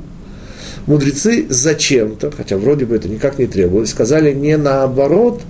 мудрецы 0.87 1.45
зачем-то, 1.49 2.31
хотя 2.31 2.57
вроде 2.57 2.85
бы 2.85 2.95
это 2.95 3.07
никак 3.07 3.37
не 3.37 3.45
требовалось, 3.45 3.91
сказали 3.91 4.33
не 4.33 4.57
наоборот, 4.57 5.41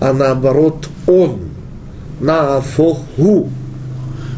а 0.00 0.12
наоборот 0.12 0.88
он. 1.06 1.40
Нафоху. 2.18 3.50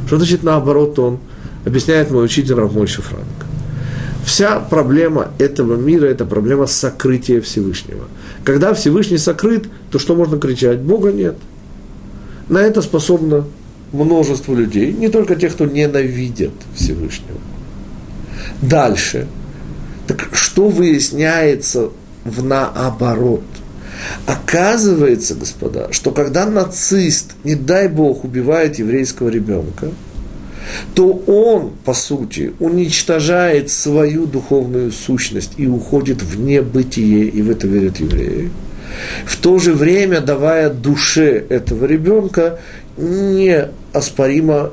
Что 0.09 0.17
значит 0.17 0.43
наоборот 0.43 0.99
он? 0.99 1.19
Объясняет 1.65 2.11
мой 2.11 2.25
учитель 2.25 2.55
Равмойши 2.55 3.03
Франк. 3.03 3.25
Вся 4.25 4.59
проблема 4.59 5.29
этого 5.39 5.77
мира– 5.77 6.07
это 6.07 6.25
проблема 6.25 6.67
сокрытия 6.67 7.41
Всевышнего. 7.41 8.09
Когда 8.43 8.75
Всевышний 8.75 9.19
сокрыт, 9.19 9.69
то 9.93 10.01
что 10.01 10.17
можно 10.17 10.39
кричать? 10.39 10.81
Бога 10.81 11.13
нет. 11.13 11.37
На 12.49 12.59
это 12.59 12.83
способно 12.83 13.45
множество 13.93 14.55
людей, 14.55 14.93
не 14.93 15.09
только 15.09 15.37
тех, 15.37 15.53
кто 15.53 15.67
ненавидит 15.67 16.53
Всевышнего. 16.75 17.39
Дальше– 18.61 19.29
так 20.09 20.31
что 20.33 20.69
выясняется 20.69 21.91
в 22.25 22.43
наоборот? 22.43 23.43
Оказывается, 24.27 25.35
господа, 25.35 25.89
что 25.91 26.11
когда 26.11 26.47
нацист, 26.47 27.33
не 27.45 27.55
дай 27.55 27.89
бог, 27.89 28.25
убивает 28.25 28.79
еврейского 28.79 29.29
ребенка, 29.29 29.89
то 30.95 31.11
он, 31.27 31.73
по 31.85 31.95
сути, 31.95 32.53
уничтожает 32.59 33.71
свою 33.71 34.27
духовную 34.27 34.93
сущность 34.93 35.53
и 35.57 35.67
уходит 35.67 36.23
в 36.23 36.39
небытие, 36.39 37.25
и 37.25 37.43
в 37.43 37.51
это 37.51 37.67
верят 37.67 37.99
евреи. 38.01 38.51
В 39.25 39.37
то 39.37 39.59
же 39.59 39.73
время 39.73 40.21
давая 40.21 40.71
душе 40.71 41.45
этого 41.49 41.85
ребенка 41.87 42.59
неоспоримо 42.97 44.73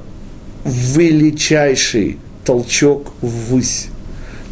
величайший 0.65 2.17
толчок 2.43 3.13
ввысь 3.21 3.87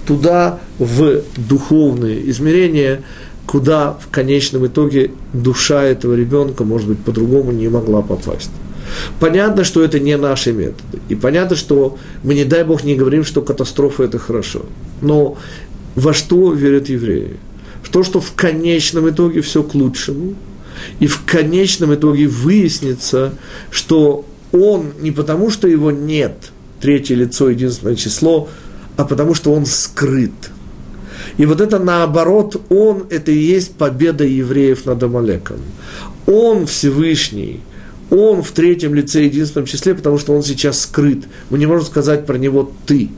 туда, 0.05 0.59
в 0.79 1.21
духовные 1.37 2.29
измерения, 2.29 3.03
куда 3.45 3.93
в 3.93 4.09
конечном 4.09 4.67
итоге 4.67 5.11
душа 5.33 5.83
этого 5.83 6.13
ребенка, 6.15 6.63
может 6.63 6.87
быть, 6.87 6.99
по-другому 6.99 7.51
не 7.51 7.67
могла 7.69 8.01
попасть. 8.01 8.51
Понятно, 9.19 9.63
что 9.63 9.83
это 9.83 9.99
не 9.99 10.17
наши 10.17 10.51
методы. 10.51 10.99
И 11.09 11.15
понятно, 11.15 11.55
что 11.55 11.97
мы, 12.23 12.35
не 12.35 12.45
дай 12.45 12.63
Бог, 12.63 12.83
не 12.83 12.95
говорим, 12.95 13.23
что 13.23 13.41
катастрофа– 13.41 14.03
это 14.05 14.19
хорошо. 14.19 14.65
Но 15.01 15.37
во 15.95 16.13
что 16.13 16.53
верят 16.53 16.89
евреи? 16.89 17.37
В 17.81 17.89
то, 17.89 18.03
что 18.03 18.19
в 18.19 18.33
конечном 18.33 19.09
итоге 19.09 19.41
все 19.41 19.63
к 19.63 19.73
лучшему. 19.73 20.35
И 20.99 21.07
в 21.07 21.23
конечном 21.25 21.93
итоге 21.93 22.27
выяснится, 22.27 23.33
что 23.71 24.25
он 24.51 24.93
не 24.99 25.11
потому, 25.11 25.49
что 25.49 25.67
его 25.67 25.91
нет, 25.91 26.51
третье 26.81 27.15
лицо, 27.15 27.49
единственное 27.49 27.95
число– 27.95 28.49
а 28.95 29.05
потому 29.05 29.33
что 29.33 29.53
он 29.53 29.65
скрыт. 29.65 30.31
И 31.37 31.45
вот 31.45 31.61
это 31.61 31.79
наоборот, 31.79 32.61
он, 32.69 33.05
это 33.09 33.31
и 33.31 33.37
есть 33.37 33.73
победа 33.73 34.23
евреев 34.23 34.85
над 34.85 35.01
Амалеком. 35.01 35.57
Он 36.27 36.65
Всевышний, 36.65 37.61
он 38.09 38.43
в 38.43 38.51
третьем 38.51 38.93
лице, 38.93 39.23
единственном 39.23 39.65
числе, 39.65 39.95
потому 39.95 40.17
что 40.17 40.33
он 40.33 40.43
сейчас 40.43 40.81
скрыт. 40.81 41.23
Мы 41.49 41.57
не 41.57 41.65
можем 41.65 41.85
сказать 41.85 42.25
про 42.25 42.37
него 42.37 42.71
«ты». 42.85 43.09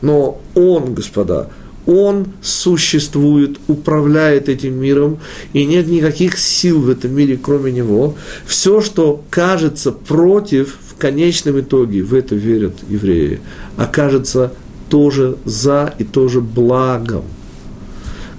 Но 0.00 0.40
он, 0.54 0.94
господа, 0.94 1.50
он 1.86 2.28
существует, 2.40 3.58
управляет 3.68 4.48
этим 4.48 4.80
миром, 4.80 5.18
и 5.52 5.64
нет 5.66 5.86
никаких 5.88 6.38
сил 6.38 6.80
в 6.80 6.88
этом 6.88 7.14
мире, 7.14 7.38
кроме 7.40 7.72
него. 7.72 8.14
Все, 8.46 8.80
что 8.80 9.22
кажется 9.30 9.92
против, 9.92 10.76
в 10.88 10.96
конечном 10.96 11.60
итоге, 11.60 12.02
в 12.02 12.14
это 12.14 12.34
верят 12.34 12.74
евреи, 12.88 13.40
окажется 13.76 14.52
тоже 14.88 15.36
за 15.44 15.94
и 15.98 16.04
тоже 16.04 16.40
благом. 16.40 17.24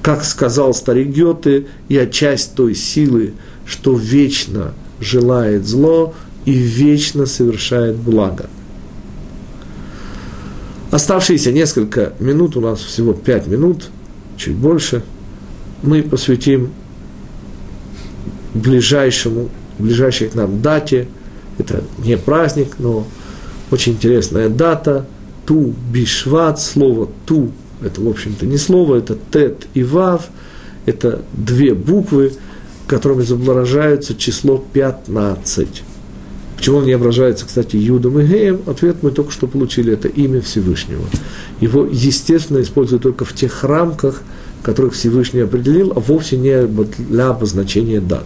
Как 0.06 0.24
сказал 0.24 0.76
старик 0.76 1.08
Гёте, 1.08 1.66
я 1.90 2.06
часть 2.06 2.54
той 2.54 2.76
силы, 2.76 3.34
что 3.66 3.96
вечно 3.96 4.76
желает 5.00 5.66
зло 5.66 6.14
и 6.46 6.52
вечно 6.52 7.26
совершает 7.26 7.96
благо. 7.96 8.48
Оставшиеся 10.92 11.52
несколько 11.52 12.14
минут, 12.20 12.56
у 12.56 12.62
нас 12.62 12.82
всего 12.82 13.14
пять 13.14 13.48
минут, 13.48 13.90
чуть 14.38 14.54
больше, 14.54 15.02
мы 15.82 16.04
посвятим 16.04 16.70
ближайшему, 18.54 19.50
ближайшей 19.80 20.30
к 20.30 20.36
нам 20.36 20.62
дате. 20.62 21.08
Это 21.58 21.84
не 21.98 22.16
праздник, 22.16 22.76
но 22.78 23.08
очень 23.72 23.94
интересная 23.94 24.50
дата– 24.50 25.08
ту 25.48 25.74
бишват, 25.92 26.60
слово 26.60 27.10
ту, 27.26 27.52
это, 27.86 28.02
в 28.02 28.08
общем-то, 28.08 28.46
не 28.46 28.58
слово, 28.58 28.98
это 28.98 29.18
тет 29.32 29.68
и 29.74 29.84
вав, 29.84 30.28
это 30.86 31.22
две 31.34 31.74
буквы, 31.74 32.34
которыми 32.88 33.24
изображается 33.24 34.16
число 34.16 34.64
15. 34.74 35.84
Почему 36.58 36.78
он 36.78 36.86
не 36.86 36.94
ображается, 36.94 37.46
кстати, 37.46 37.76
Юдом 37.76 38.20
и 38.20 38.26
Геем? 38.26 38.62
Ответ 38.66 38.98
мы 39.02 39.12
только 39.12 39.32
что 39.32 39.48
получили, 39.48 39.94
это 39.94 40.08
имя 40.08 40.42
Всевышнего. 40.42 41.04
Его, 41.60 41.86
естественно, 41.86 42.62
используют 42.62 43.04
только 43.04 43.26
в 43.26 43.34
тех 43.34 43.64
рамках, 43.64 44.22
которых 44.64 44.94
Всевышний 44.94 45.42
определил, 45.42 45.94
а 45.96 46.00
вовсе 46.00 46.38
не 46.38 46.66
для 46.66 47.28
обозначения 47.28 48.02
дат. 48.02 48.26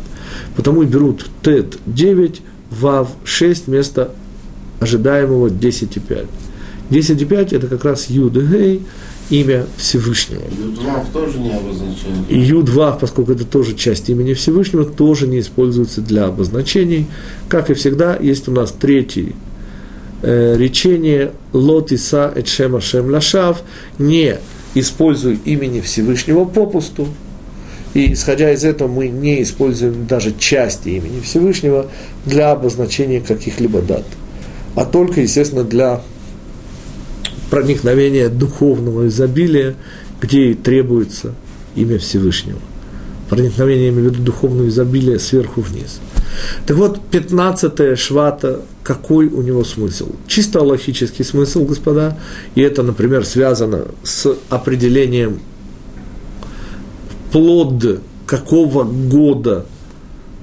Потому 0.55 0.83
и 0.83 0.85
берут 0.85 1.25
Тет 1.43 1.77
9, 1.85 2.41
Вав 2.71 3.09
6 3.23 3.67
вместо 3.67 4.13
ожидаемого 4.79 5.47
10,5. 5.47 6.27
10,5 6.89 7.55
это 7.55 7.67
как 7.67 7.83
раз 7.83 8.09
Юд 8.09 8.37
и 8.37 8.41
Гей, 8.41 8.85
имя 9.29 9.65
Всевышнего. 9.77 10.41
Юдвав 10.57 11.09
тоже 11.13 11.39
не 11.39 11.51
обозначает. 11.51 12.29
И 12.29 12.39
Юдвав, 12.39 12.99
поскольку 12.99 13.31
это 13.33 13.45
тоже 13.45 13.75
часть 13.75 14.09
имени 14.09 14.33
Всевышнего, 14.33 14.85
тоже 14.85 15.27
не 15.27 15.39
используется 15.39 16.01
для 16.01 16.25
обозначений. 16.25 17.07
Как 17.47 17.69
и 17.69 17.73
всегда, 17.73 18.15
есть 18.15 18.47
у 18.47 18.51
нас 18.51 18.71
третий 18.71 19.35
э, 20.21 20.55
речение 20.57 21.33
«Лот 21.53 21.91
Иса 21.91 22.33
Эчем 22.35 22.75
Ашем 22.75 23.09
Лашав» 23.09 23.61
не 23.97 24.37
используй 24.75 25.39
имени 25.45 25.81
Всевышнего 25.81 26.45
попусту, 26.45 27.07
и 27.93 28.13
исходя 28.13 28.51
из 28.51 28.63
этого 28.63 28.87
мы 28.87 29.07
не 29.09 29.41
используем 29.41 30.05
даже 30.07 30.33
части 30.37 30.89
имени 30.89 31.21
Всевышнего 31.21 31.87
для 32.25 32.51
обозначения 32.51 33.19
каких-либо 33.19 33.81
дат, 33.81 34.05
а 34.75 34.85
только, 34.85 35.21
естественно, 35.21 35.63
для 35.63 36.01
проникновения 37.49 38.29
духовного 38.29 39.07
изобилия, 39.07 39.75
где 40.21 40.51
и 40.51 40.53
требуется 40.53 41.33
имя 41.75 41.97
Всевышнего. 41.97 42.59
Проникновение, 43.29 43.85
я 43.85 43.89
имею 43.91 44.09
в 44.09 44.13
виду, 44.13 44.23
духовного 44.23 44.67
изобилия 44.67 45.19
сверху 45.19 45.61
вниз. 45.61 45.99
Так 46.65 46.77
вот, 46.77 46.99
15 47.11 47.97
швата, 47.97 48.61
какой 48.83 49.27
у 49.27 49.41
него 49.41 49.63
смысл? 49.63 50.09
Чисто 50.27 50.61
логический 50.63 51.23
смысл, 51.23 51.65
господа, 51.65 52.17
и 52.55 52.61
это, 52.61 52.81
например, 52.81 53.25
связано 53.25 53.85
с 54.03 54.35
определением 54.49 55.39
плод 57.31 58.01
какого 58.25 58.83
года, 58.83 59.65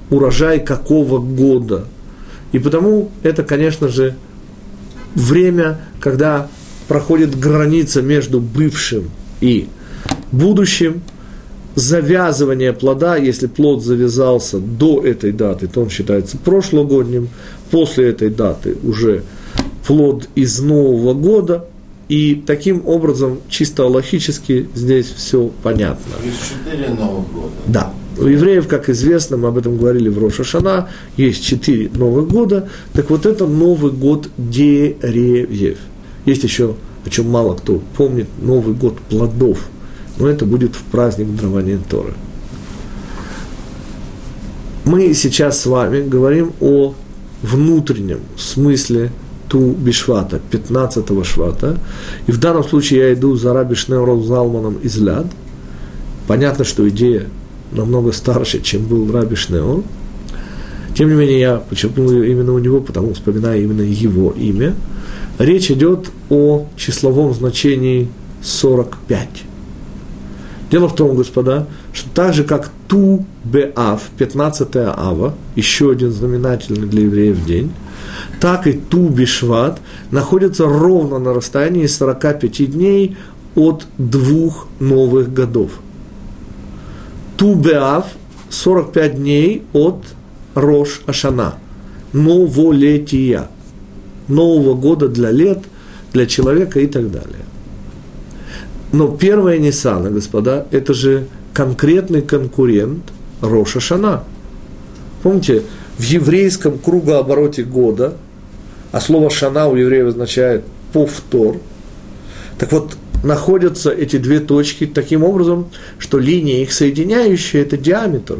урожай 0.09 0.59
какого 0.59 1.19
года. 1.19 1.85
И 2.53 2.59
потому 2.59 3.11
это, 3.23 3.43
конечно 3.43 3.89
же, 3.89 4.15
время, 5.15 5.79
когда 5.99 6.47
проходит 6.87 7.37
граница 7.37 8.01
между 8.01 8.39
бывшим 8.39 9.09
и 9.41 9.67
будущим, 10.31 11.01
завязывание 11.75 12.73
плода, 12.73 13.17
если 13.17 13.47
плод 13.47 13.83
завязался 13.83 14.57
до 14.57 15.05
этой 15.05 15.31
даты, 15.31 15.67
то 15.67 15.81
он 15.81 15.89
считается 15.89 16.37
прошлогодним, 16.37 17.29
после 17.69 18.09
этой 18.09 18.29
даты 18.29 18.77
уже 18.83 19.23
плод 19.85 20.27
из 20.35 20.59
Нового 20.59 21.13
года, 21.13 21.65
и 22.09 22.41
таким 22.47 22.81
образом, 22.87 23.39
чисто 23.49 23.85
логически, 23.85 24.69
здесь 24.73 25.07
все 25.07 25.51
понятно. 25.61 26.13
Есть 26.23 26.37
четыре 26.49 26.89
Новых 26.93 27.31
года. 27.33 27.53
Да. 27.67 27.93
У 28.17 28.25
евреев, 28.25 28.67
как 28.67 28.89
известно, 28.89 29.37
мы 29.37 29.49
об 29.49 29.57
этом 29.57 29.77
говорили 29.77 30.09
в 30.09 30.17
Роша 30.17 30.43
Шана, 30.43 30.89
есть 31.17 31.45
четыре 31.45 31.91
Новых 31.93 32.27
года. 32.27 32.69
Так 32.93 33.09
вот 33.11 33.25
это 33.25 33.45
Новый 33.45 33.91
год 33.91 34.29
деревьев. 34.37 35.77
Есть 36.27 36.43
еще, 36.43 36.75
о 37.05 37.09
чем 37.09 37.29
мало 37.29 37.55
кто 37.55 37.81
помнит, 37.95 38.27
Новый 38.41 38.75
год 38.75 38.99
плодов. 38.99 39.59
Но 40.17 40.27
это 40.27 40.45
будет 40.45 40.75
в 40.75 40.83
праздник 40.83 41.33
дарования 41.35 41.79
Торы. 41.89 42.13
Мы 44.83 45.13
сейчас 45.13 45.61
с 45.61 45.65
вами 45.65 46.01
говорим 46.01 46.51
о 46.59 46.93
внутреннем 47.41 48.19
смысле 48.35 49.11
Ту 49.47 49.71
Бишвата, 49.71 50.41
15 50.51 51.25
швата. 51.25 51.77
И 52.27 52.31
в 52.33 52.39
данном 52.39 52.65
случае 52.65 52.99
я 52.99 53.13
иду 53.13 53.37
за 53.37 53.53
Раби 53.53 53.75
Шнеуром 53.75 54.23
Залманом 54.25 54.75
из 54.83 54.97
Ляд. 54.97 55.27
Понятно, 56.27 56.65
что 56.65 56.89
идея 56.89 57.27
намного 57.71 58.11
старше, 58.11 58.59
чем 58.59 58.85
был 58.85 59.09
Раби 59.13 59.35
Шнеор. 59.35 59.81
Тем 60.93 61.07
не 61.09 61.15
менее, 61.15 61.39
я 61.39 61.55
подчеркнул 61.57 62.11
именно 62.11 62.51
у 62.51 62.59
него, 62.59 62.81
потому 62.81 63.13
вспоминаю 63.13 63.63
именно 63.63 63.83
его 63.83 64.31
имя. 64.31 64.75
Речь 65.37 65.69
идет 65.69 66.09
о 66.29 66.65
числовом 66.75 67.33
значении 67.33 68.09
45. 68.41 69.27
Дело 70.71 70.89
в 70.89 70.95
том, 70.95 71.15
господа, 71.15 71.67
что 71.93 72.09
так 72.09 72.33
же, 72.33 72.43
как 72.43 72.71
Ту 72.87 73.25
Беав, 73.43 74.01
15 74.17 74.75
Ава, 74.75 75.35
еще 75.55 75.91
один 75.91 76.11
знаменательный 76.11 76.87
для 76.87 77.03
евреев 77.03 77.45
день, 77.45 77.71
так 78.39 78.67
и 78.67 78.73
Ту 78.73 79.09
Бишват 79.09 79.79
находятся 80.11 80.65
ровно 80.65 81.19
на 81.19 81.33
расстоянии 81.33 81.85
45 81.85 82.71
дней 82.71 83.15
от 83.55 83.85
двух 83.97 84.67
новых 84.79 85.31
годов. 85.31 85.71
Ту 87.37 87.53
Беав 87.55 88.05
45 88.49 89.15
дней 89.15 89.63
от 89.73 90.03
Рош 90.55 91.01
Ашана, 91.05 91.55
новолетия, 92.11 93.49
нового 94.27 94.73
года 94.73 95.07
для 95.07 95.31
лет, 95.31 95.59
для 96.13 96.25
человека 96.25 96.79
и 96.79 96.87
так 96.87 97.11
далее. 97.11 97.45
Но 98.91 99.09
первая 99.09 99.57
Ниссана, 99.57 100.09
господа, 100.09 100.67
это 100.71 100.93
же 100.93 101.27
конкретный 101.53 102.21
конкурент 102.21 103.03
Роша 103.41 103.79
Шана. 103.79 104.23
Помните, 105.23 105.63
в 105.97 106.03
еврейском 106.03 106.77
кругообороте 106.77 107.63
года, 107.63 108.13
а 108.91 109.01
слово 109.01 109.29
«шана» 109.29 109.67
у 109.67 109.75
евреев 109.75 110.07
означает 110.07 110.63
«повтор», 110.93 111.57
так 112.57 112.71
вот, 112.71 112.97
находятся 113.23 113.91
эти 113.91 114.17
две 114.17 114.39
точки 114.39 114.85
таким 114.85 115.23
образом, 115.23 115.69
что 115.97 116.17
линия 116.17 116.61
их 116.61 116.71
соединяющая– 116.71 117.61
это 117.63 117.77
диаметр. 117.77 118.39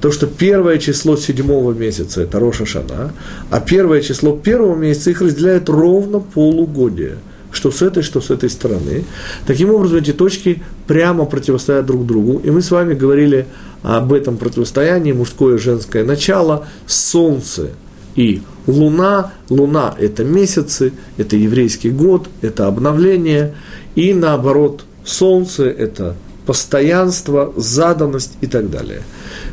То, 0.00 0.12
что 0.12 0.26
первое 0.26 0.78
число 0.78 1.16
седьмого 1.16 1.72
месяца– 1.72 2.20
это 2.22 2.38
Роша 2.38 2.66
Шана, 2.66 3.12
а 3.50 3.60
первое 3.60 4.00
число 4.00 4.36
первого 4.36 4.76
месяца 4.76 5.10
их 5.10 5.20
разделяет 5.20 5.68
ровно 5.68 6.20
полугодие– 6.20 7.18
что 7.50 7.70
с 7.70 7.82
этой, 7.82 8.02
что 8.02 8.20
с 8.20 8.30
этой 8.30 8.50
стороны. 8.50 9.04
Таким 9.46 9.70
образом, 9.70 9.98
эти 9.98 10.12
точки 10.12 10.62
прямо 10.86 11.24
противостоят 11.24 11.86
друг 11.86 12.06
другу. 12.06 12.40
И 12.44 12.50
мы 12.50 12.62
с 12.62 12.70
вами 12.70 12.94
говорили 12.94 13.46
об 13.82 14.12
этом 14.12 14.36
противостоянии, 14.36 15.12
мужское 15.12 15.56
и 15.56 15.58
женское 15.58 16.04
начало, 16.04 16.66
Солнце 16.86 17.70
и 18.16 18.42
Луна. 18.66 19.32
Луна– 19.48 19.94
это 19.98 20.24
месяцы, 20.24 20.92
это 21.16 21.36
еврейский 21.36 21.90
год, 21.90 22.28
это 22.42 22.66
обновление. 22.66 23.54
И 23.94 24.12
наоборот, 24.12 24.84
Солнце– 25.04 25.64
это 25.64 26.16
постоянство, 26.44 27.52
заданность 27.56 28.32
и 28.40 28.46
так 28.46 28.70
далее. 28.70 29.02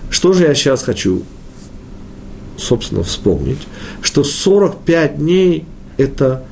Что 0.10 0.34
же 0.34 0.44
я 0.44 0.54
сейчас 0.56 0.84
хочу, 0.84 1.24
собственно, 2.58 3.04
вспомнить? 3.04 3.60
Что 4.02 4.24
45 4.24 5.18
дней– 5.18 5.66
это 5.98 6.46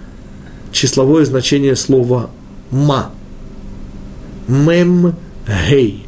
числовое 0.71 1.25
значение 1.25 1.75
слова 1.75 2.29
«ма». 2.71 3.11
Мем 4.47 5.15
гей. 5.69 6.05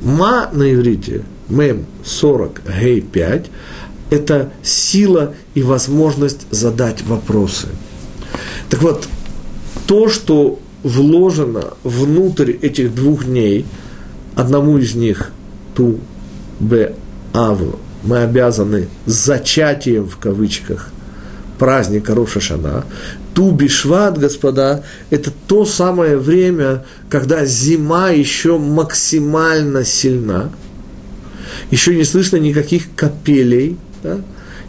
Ма 0.00 0.50
на 0.52 0.72
иврите, 0.72 1.24
мем 1.48 1.86
40, 2.04 2.60
гей 2.80 3.00
5, 3.00 3.46
это 4.10 4.52
сила 4.62 5.34
и 5.54 5.62
возможность 5.62 6.46
задать 6.50 7.02
вопросы. 7.02 7.68
Так 8.68 8.82
вот, 8.82 9.08
то, 9.86 10.08
что 10.08 10.58
вложено 10.82 11.74
внутрь 11.82 12.52
этих 12.52 12.94
двух 12.94 13.24
дней, 13.24 13.64
одному 14.34 14.78
из 14.78 14.94
них, 14.94 15.32
ту 15.74 15.98
б 16.60 16.94
аву, 17.32 17.78
мы 18.02 18.18
обязаны 18.18 18.88
зачатием 19.06 20.08
в 20.08 20.16
кавычках 20.18 20.90
праздника 21.58 22.14
Роша 22.14 22.40
Шана, 22.40 22.84
Ту 23.34 23.50
Бишват, 23.50 24.18
господа, 24.18 24.82
это 25.10 25.30
то 25.46 25.64
самое 25.64 26.16
время, 26.16 26.84
когда 27.08 27.44
зима 27.44 28.10
еще 28.10 28.58
максимально 28.58 29.84
сильна, 29.84 30.50
еще 31.70 31.94
не 31.94 32.04
слышно 32.04 32.36
никаких 32.36 32.94
капелей, 32.94 33.76
да? 34.02 34.20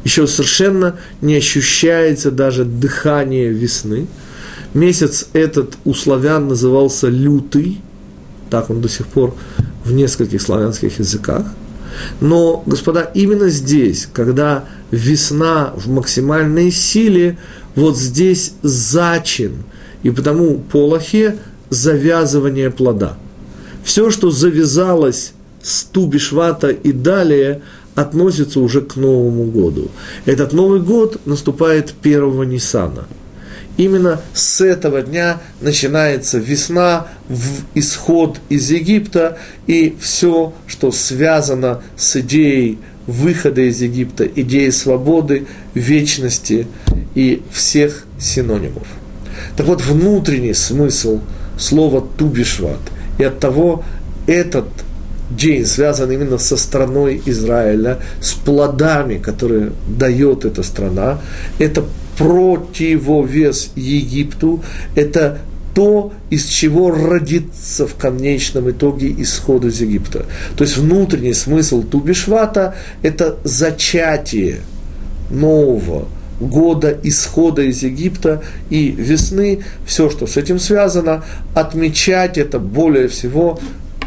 еще 0.04 0.28
совершенно 0.28 0.98
не 1.22 1.36
ощущается 1.36 2.32
даже 2.32 2.66
дыхание 2.66 3.50
весны. 3.50 4.08
Месяц 4.74 5.28
этот 5.34 5.78
у 5.84 5.94
славян 5.94 6.48
назывался 6.48 7.08
лютый, 7.08 7.82
так 8.50 8.70
он 8.70 8.82
до 8.82 8.90
сих 8.90 9.08
пор 9.08 9.36
в 9.84 9.92
нескольких 9.94 10.42
славянских 10.42 11.00
языках. 11.00 11.46
Но, 12.20 12.64
господа, 12.66 13.02
именно 13.14 13.50
здесь, 13.50 14.08
когда 14.12 14.66
весна 14.92 15.74
в 15.76 15.90
максимальной 15.90 16.72
силе, 16.72 17.38
вот 17.76 17.98
здесь 17.98 18.54
зачин, 18.62 19.64
и 20.04 20.10
потому 20.10 20.60
по 20.60 20.80
Аллахе 20.80 21.38
завязывание 21.70 22.72
плода. 22.72 23.18
Все, 23.84 24.12
что 24.12 24.32
завязалось 24.32 25.34
с 25.62 25.84
Тубишвата 25.84 26.70
и 26.70 26.92
далее, 26.92 27.62
относится 27.96 28.60
уже 28.60 28.82
к 28.82 28.96
Новому 28.96 29.46
году. 29.46 29.90
Этот 30.26 30.54
Новый 30.54 30.80
год 30.80 31.20
наступает 31.26 31.94
1 32.02 32.50
Ниссана. 32.50 33.08
Именно 33.80 34.20
с 34.34 34.60
этого 34.60 35.02
дня 35.02 35.38
начинается 35.62 36.38
весна, 36.38 37.08
в 37.30 37.64
исход 37.76 38.38
из 38.50 38.70
Египта 38.70 39.38
и 39.68 39.96
все, 40.02 40.52
что 40.68 40.92
связано 40.92 41.82
с 41.96 42.18
идеей 42.18 42.80
выхода 43.08 43.62
из 43.62 43.82
Египта, 43.82 44.26
идеей 44.26 44.72
свободы, 44.72 45.48
вечности 45.76 46.68
и 47.16 47.42
всех 47.54 48.04
синонимов. 48.20 48.86
Так 49.56 49.66
вот, 49.66 49.82
внутренний 49.82 50.54
смысл 50.54 51.22
слова 51.58 52.06
«тубишват» 52.18 52.82
и 53.18 53.24
от 53.24 53.40
того 53.40 53.86
этот 54.28 54.68
день 55.30 55.66
связан 55.66 56.12
именно 56.12 56.38
со 56.38 56.58
страной 56.58 57.22
Израиля, 57.26 58.00
с 58.20 58.34
плодами, 58.34 59.20
которые 59.20 59.72
дает 59.88 60.44
эта 60.44 60.64
страна. 60.64 61.22
Это 61.60 61.86
противовес 62.20 63.72
Египту, 63.76 64.62
это 64.94 65.40
то, 65.74 66.12
из 66.30 66.46
чего 66.48 66.92
родится 66.92 67.88
в 67.88 67.96
конечном 67.96 68.70
итоге 68.70 69.16
исход 69.20 69.64
из 69.64 69.80
Египта. 69.80 70.26
То 70.58 70.66
есть 70.66 70.78
внутренний 70.78 71.34
смысл 71.34 71.82
Тубишвата– 71.82 72.76
это 73.04 73.38
зачатие 73.46 74.58
нового 75.30 76.10
года 76.42 76.98
исхода 77.04 77.62
из 77.62 77.84
Египта 77.84 78.44
и 78.70 78.90
весны, 78.90 79.64
все, 79.86 80.10
что 80.10 80.28
с 80.28 80.36
этим 80.36 80.60
связано, 80.60 81.24
отмечать 81.54 82.38
это 82.38 82.60
более 82.60 83.08
всего 83.08 83.60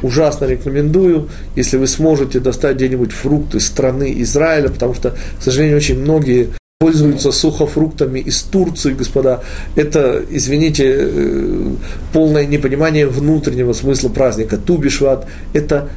ужасно 0.03 0.45
рекомендую, 0.45 1.31
если 1.57 1.79
вы 1.79 1.87
сможете 1.87 2.41
достать 2.41 2.77
где-нибудь 2.77 3.13
фрукты 3.13 3.59
страны 3.61 4.13
Израиля, 4.19 4.69
потому 4.69 4.95
что, 4.95 5.11
к 5.11 5.43
сожалению, 5.43 5.79
очень 5.79 5.99
многие 5.99 6.49
пользуются 6.83 7.31
сухофруктами 7.31 8.19
из 8.19 8.43
Турции, 8.43 8.93
господа. 8.93 9.45
Это, 9.77 10.21
извините, 10.29 10.85
э, 10.89 11.71
полное 12.13 12.45
непонимание 12.45 13.07
внутреннего 13.07 13.73
смысла 13.73 14.09
праздника. 14.09 14.57
Тубишват– 14.57 15.29
это 15.53 15.91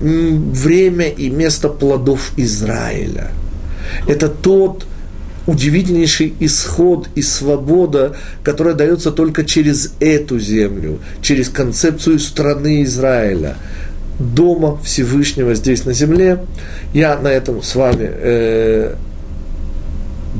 время 0.00 1.08
и 1.08 1.28
место 1.28 1.68
плодов 1.68 2.34
Израиля. 2.36 3.32
Это 4.06 4.28
тот 4.28 4.86
удивительнейший 5.48 6.34
исход 6.38 7.08
и 7.16 7.22
свобода, 7.22 8.14
которая 8.44 8.74
дается 8.74 9.10
только 9.10 9.44
через 9.44 9.94
эту 9.98 10.38
землю, 10.38 11.00
через 11.20 11.48
концепцию 11.48 12.20
страны 12.20 12.84
Израиля, 12.84 13.56
дома 14.20 14.78
Всевышнего 14.84 15.56
здесь 15.56 15.84
на 15.84 15.92
земле. 15.92 16.44
Я 16.94 17.18
на 17.18 17.26
этом 17.26 17.60
с 17.60 17.74
вами 17.74 18.08
э, 18.08 18.94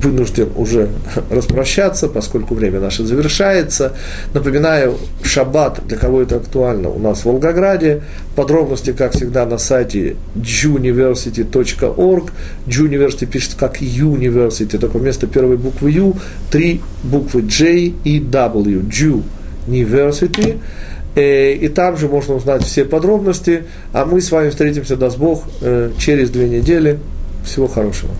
вынужден 0.03 0.49
уже 0.57 0.89
распрощаться, 1.31 2.09
поскольку 2.09 2.55
время 2.55 2.81
наше 2.81 3.05
завершается. 3.05 3.95
Напоминаю, 4.35 4.99
шаббат, 5.23 5.81
для 5.87 5.97
кого 5.97 6.23
это 6.23 6.37
актуально, 6.37 6.89
у 6.89 6.99
нас 6.99 7.21
в 7.21 7.25
Волгограде. 7.27 8.03
Подробности, 8.35 8.93
как 8.93 9.13
всегда, 9.13 9.47
на 9.47 9.59
сайте 9.59 10.17
juniversity.org. 10.37 12.33
Juniversity 12.67 13.27
пишется 13.27 13.57
как 13.57 13.81
University, 13.81 14.79
только 14.79 14.99
вместо 14.99 15.27
первой 15.27 15.57
буквы 15.57 15.91
U 15.93 16.17
три 16.51 16.81
буквы 17.03 17.43
J 17.43 17.93
и 18.05 18.21
W. 18.21 18.89
Jew 18.89 19.23
University. 19.67 20.59
Э, 21.15 21.53
и 21.53 21.69
там 21.69 21.97
же 21.97 22.09
можно 22.09 22.35
узнать 22.35 22.65
все 22.65 22.85
подробности. 22.85 23.65
А 23.93 24.05
мы 24.05 24.21
с 24.21 24.31
вами 24.31 24.51
встретимся, 24.51 24.97
даст 24.97 25.19
Бог, 25.19 25.45
э, 25.61 25.91
через 25.99 26.31
две 26.31 26.49
недели. 26.49 26.99
Всего 27.45 27.67
хорошего. 27.67 28.13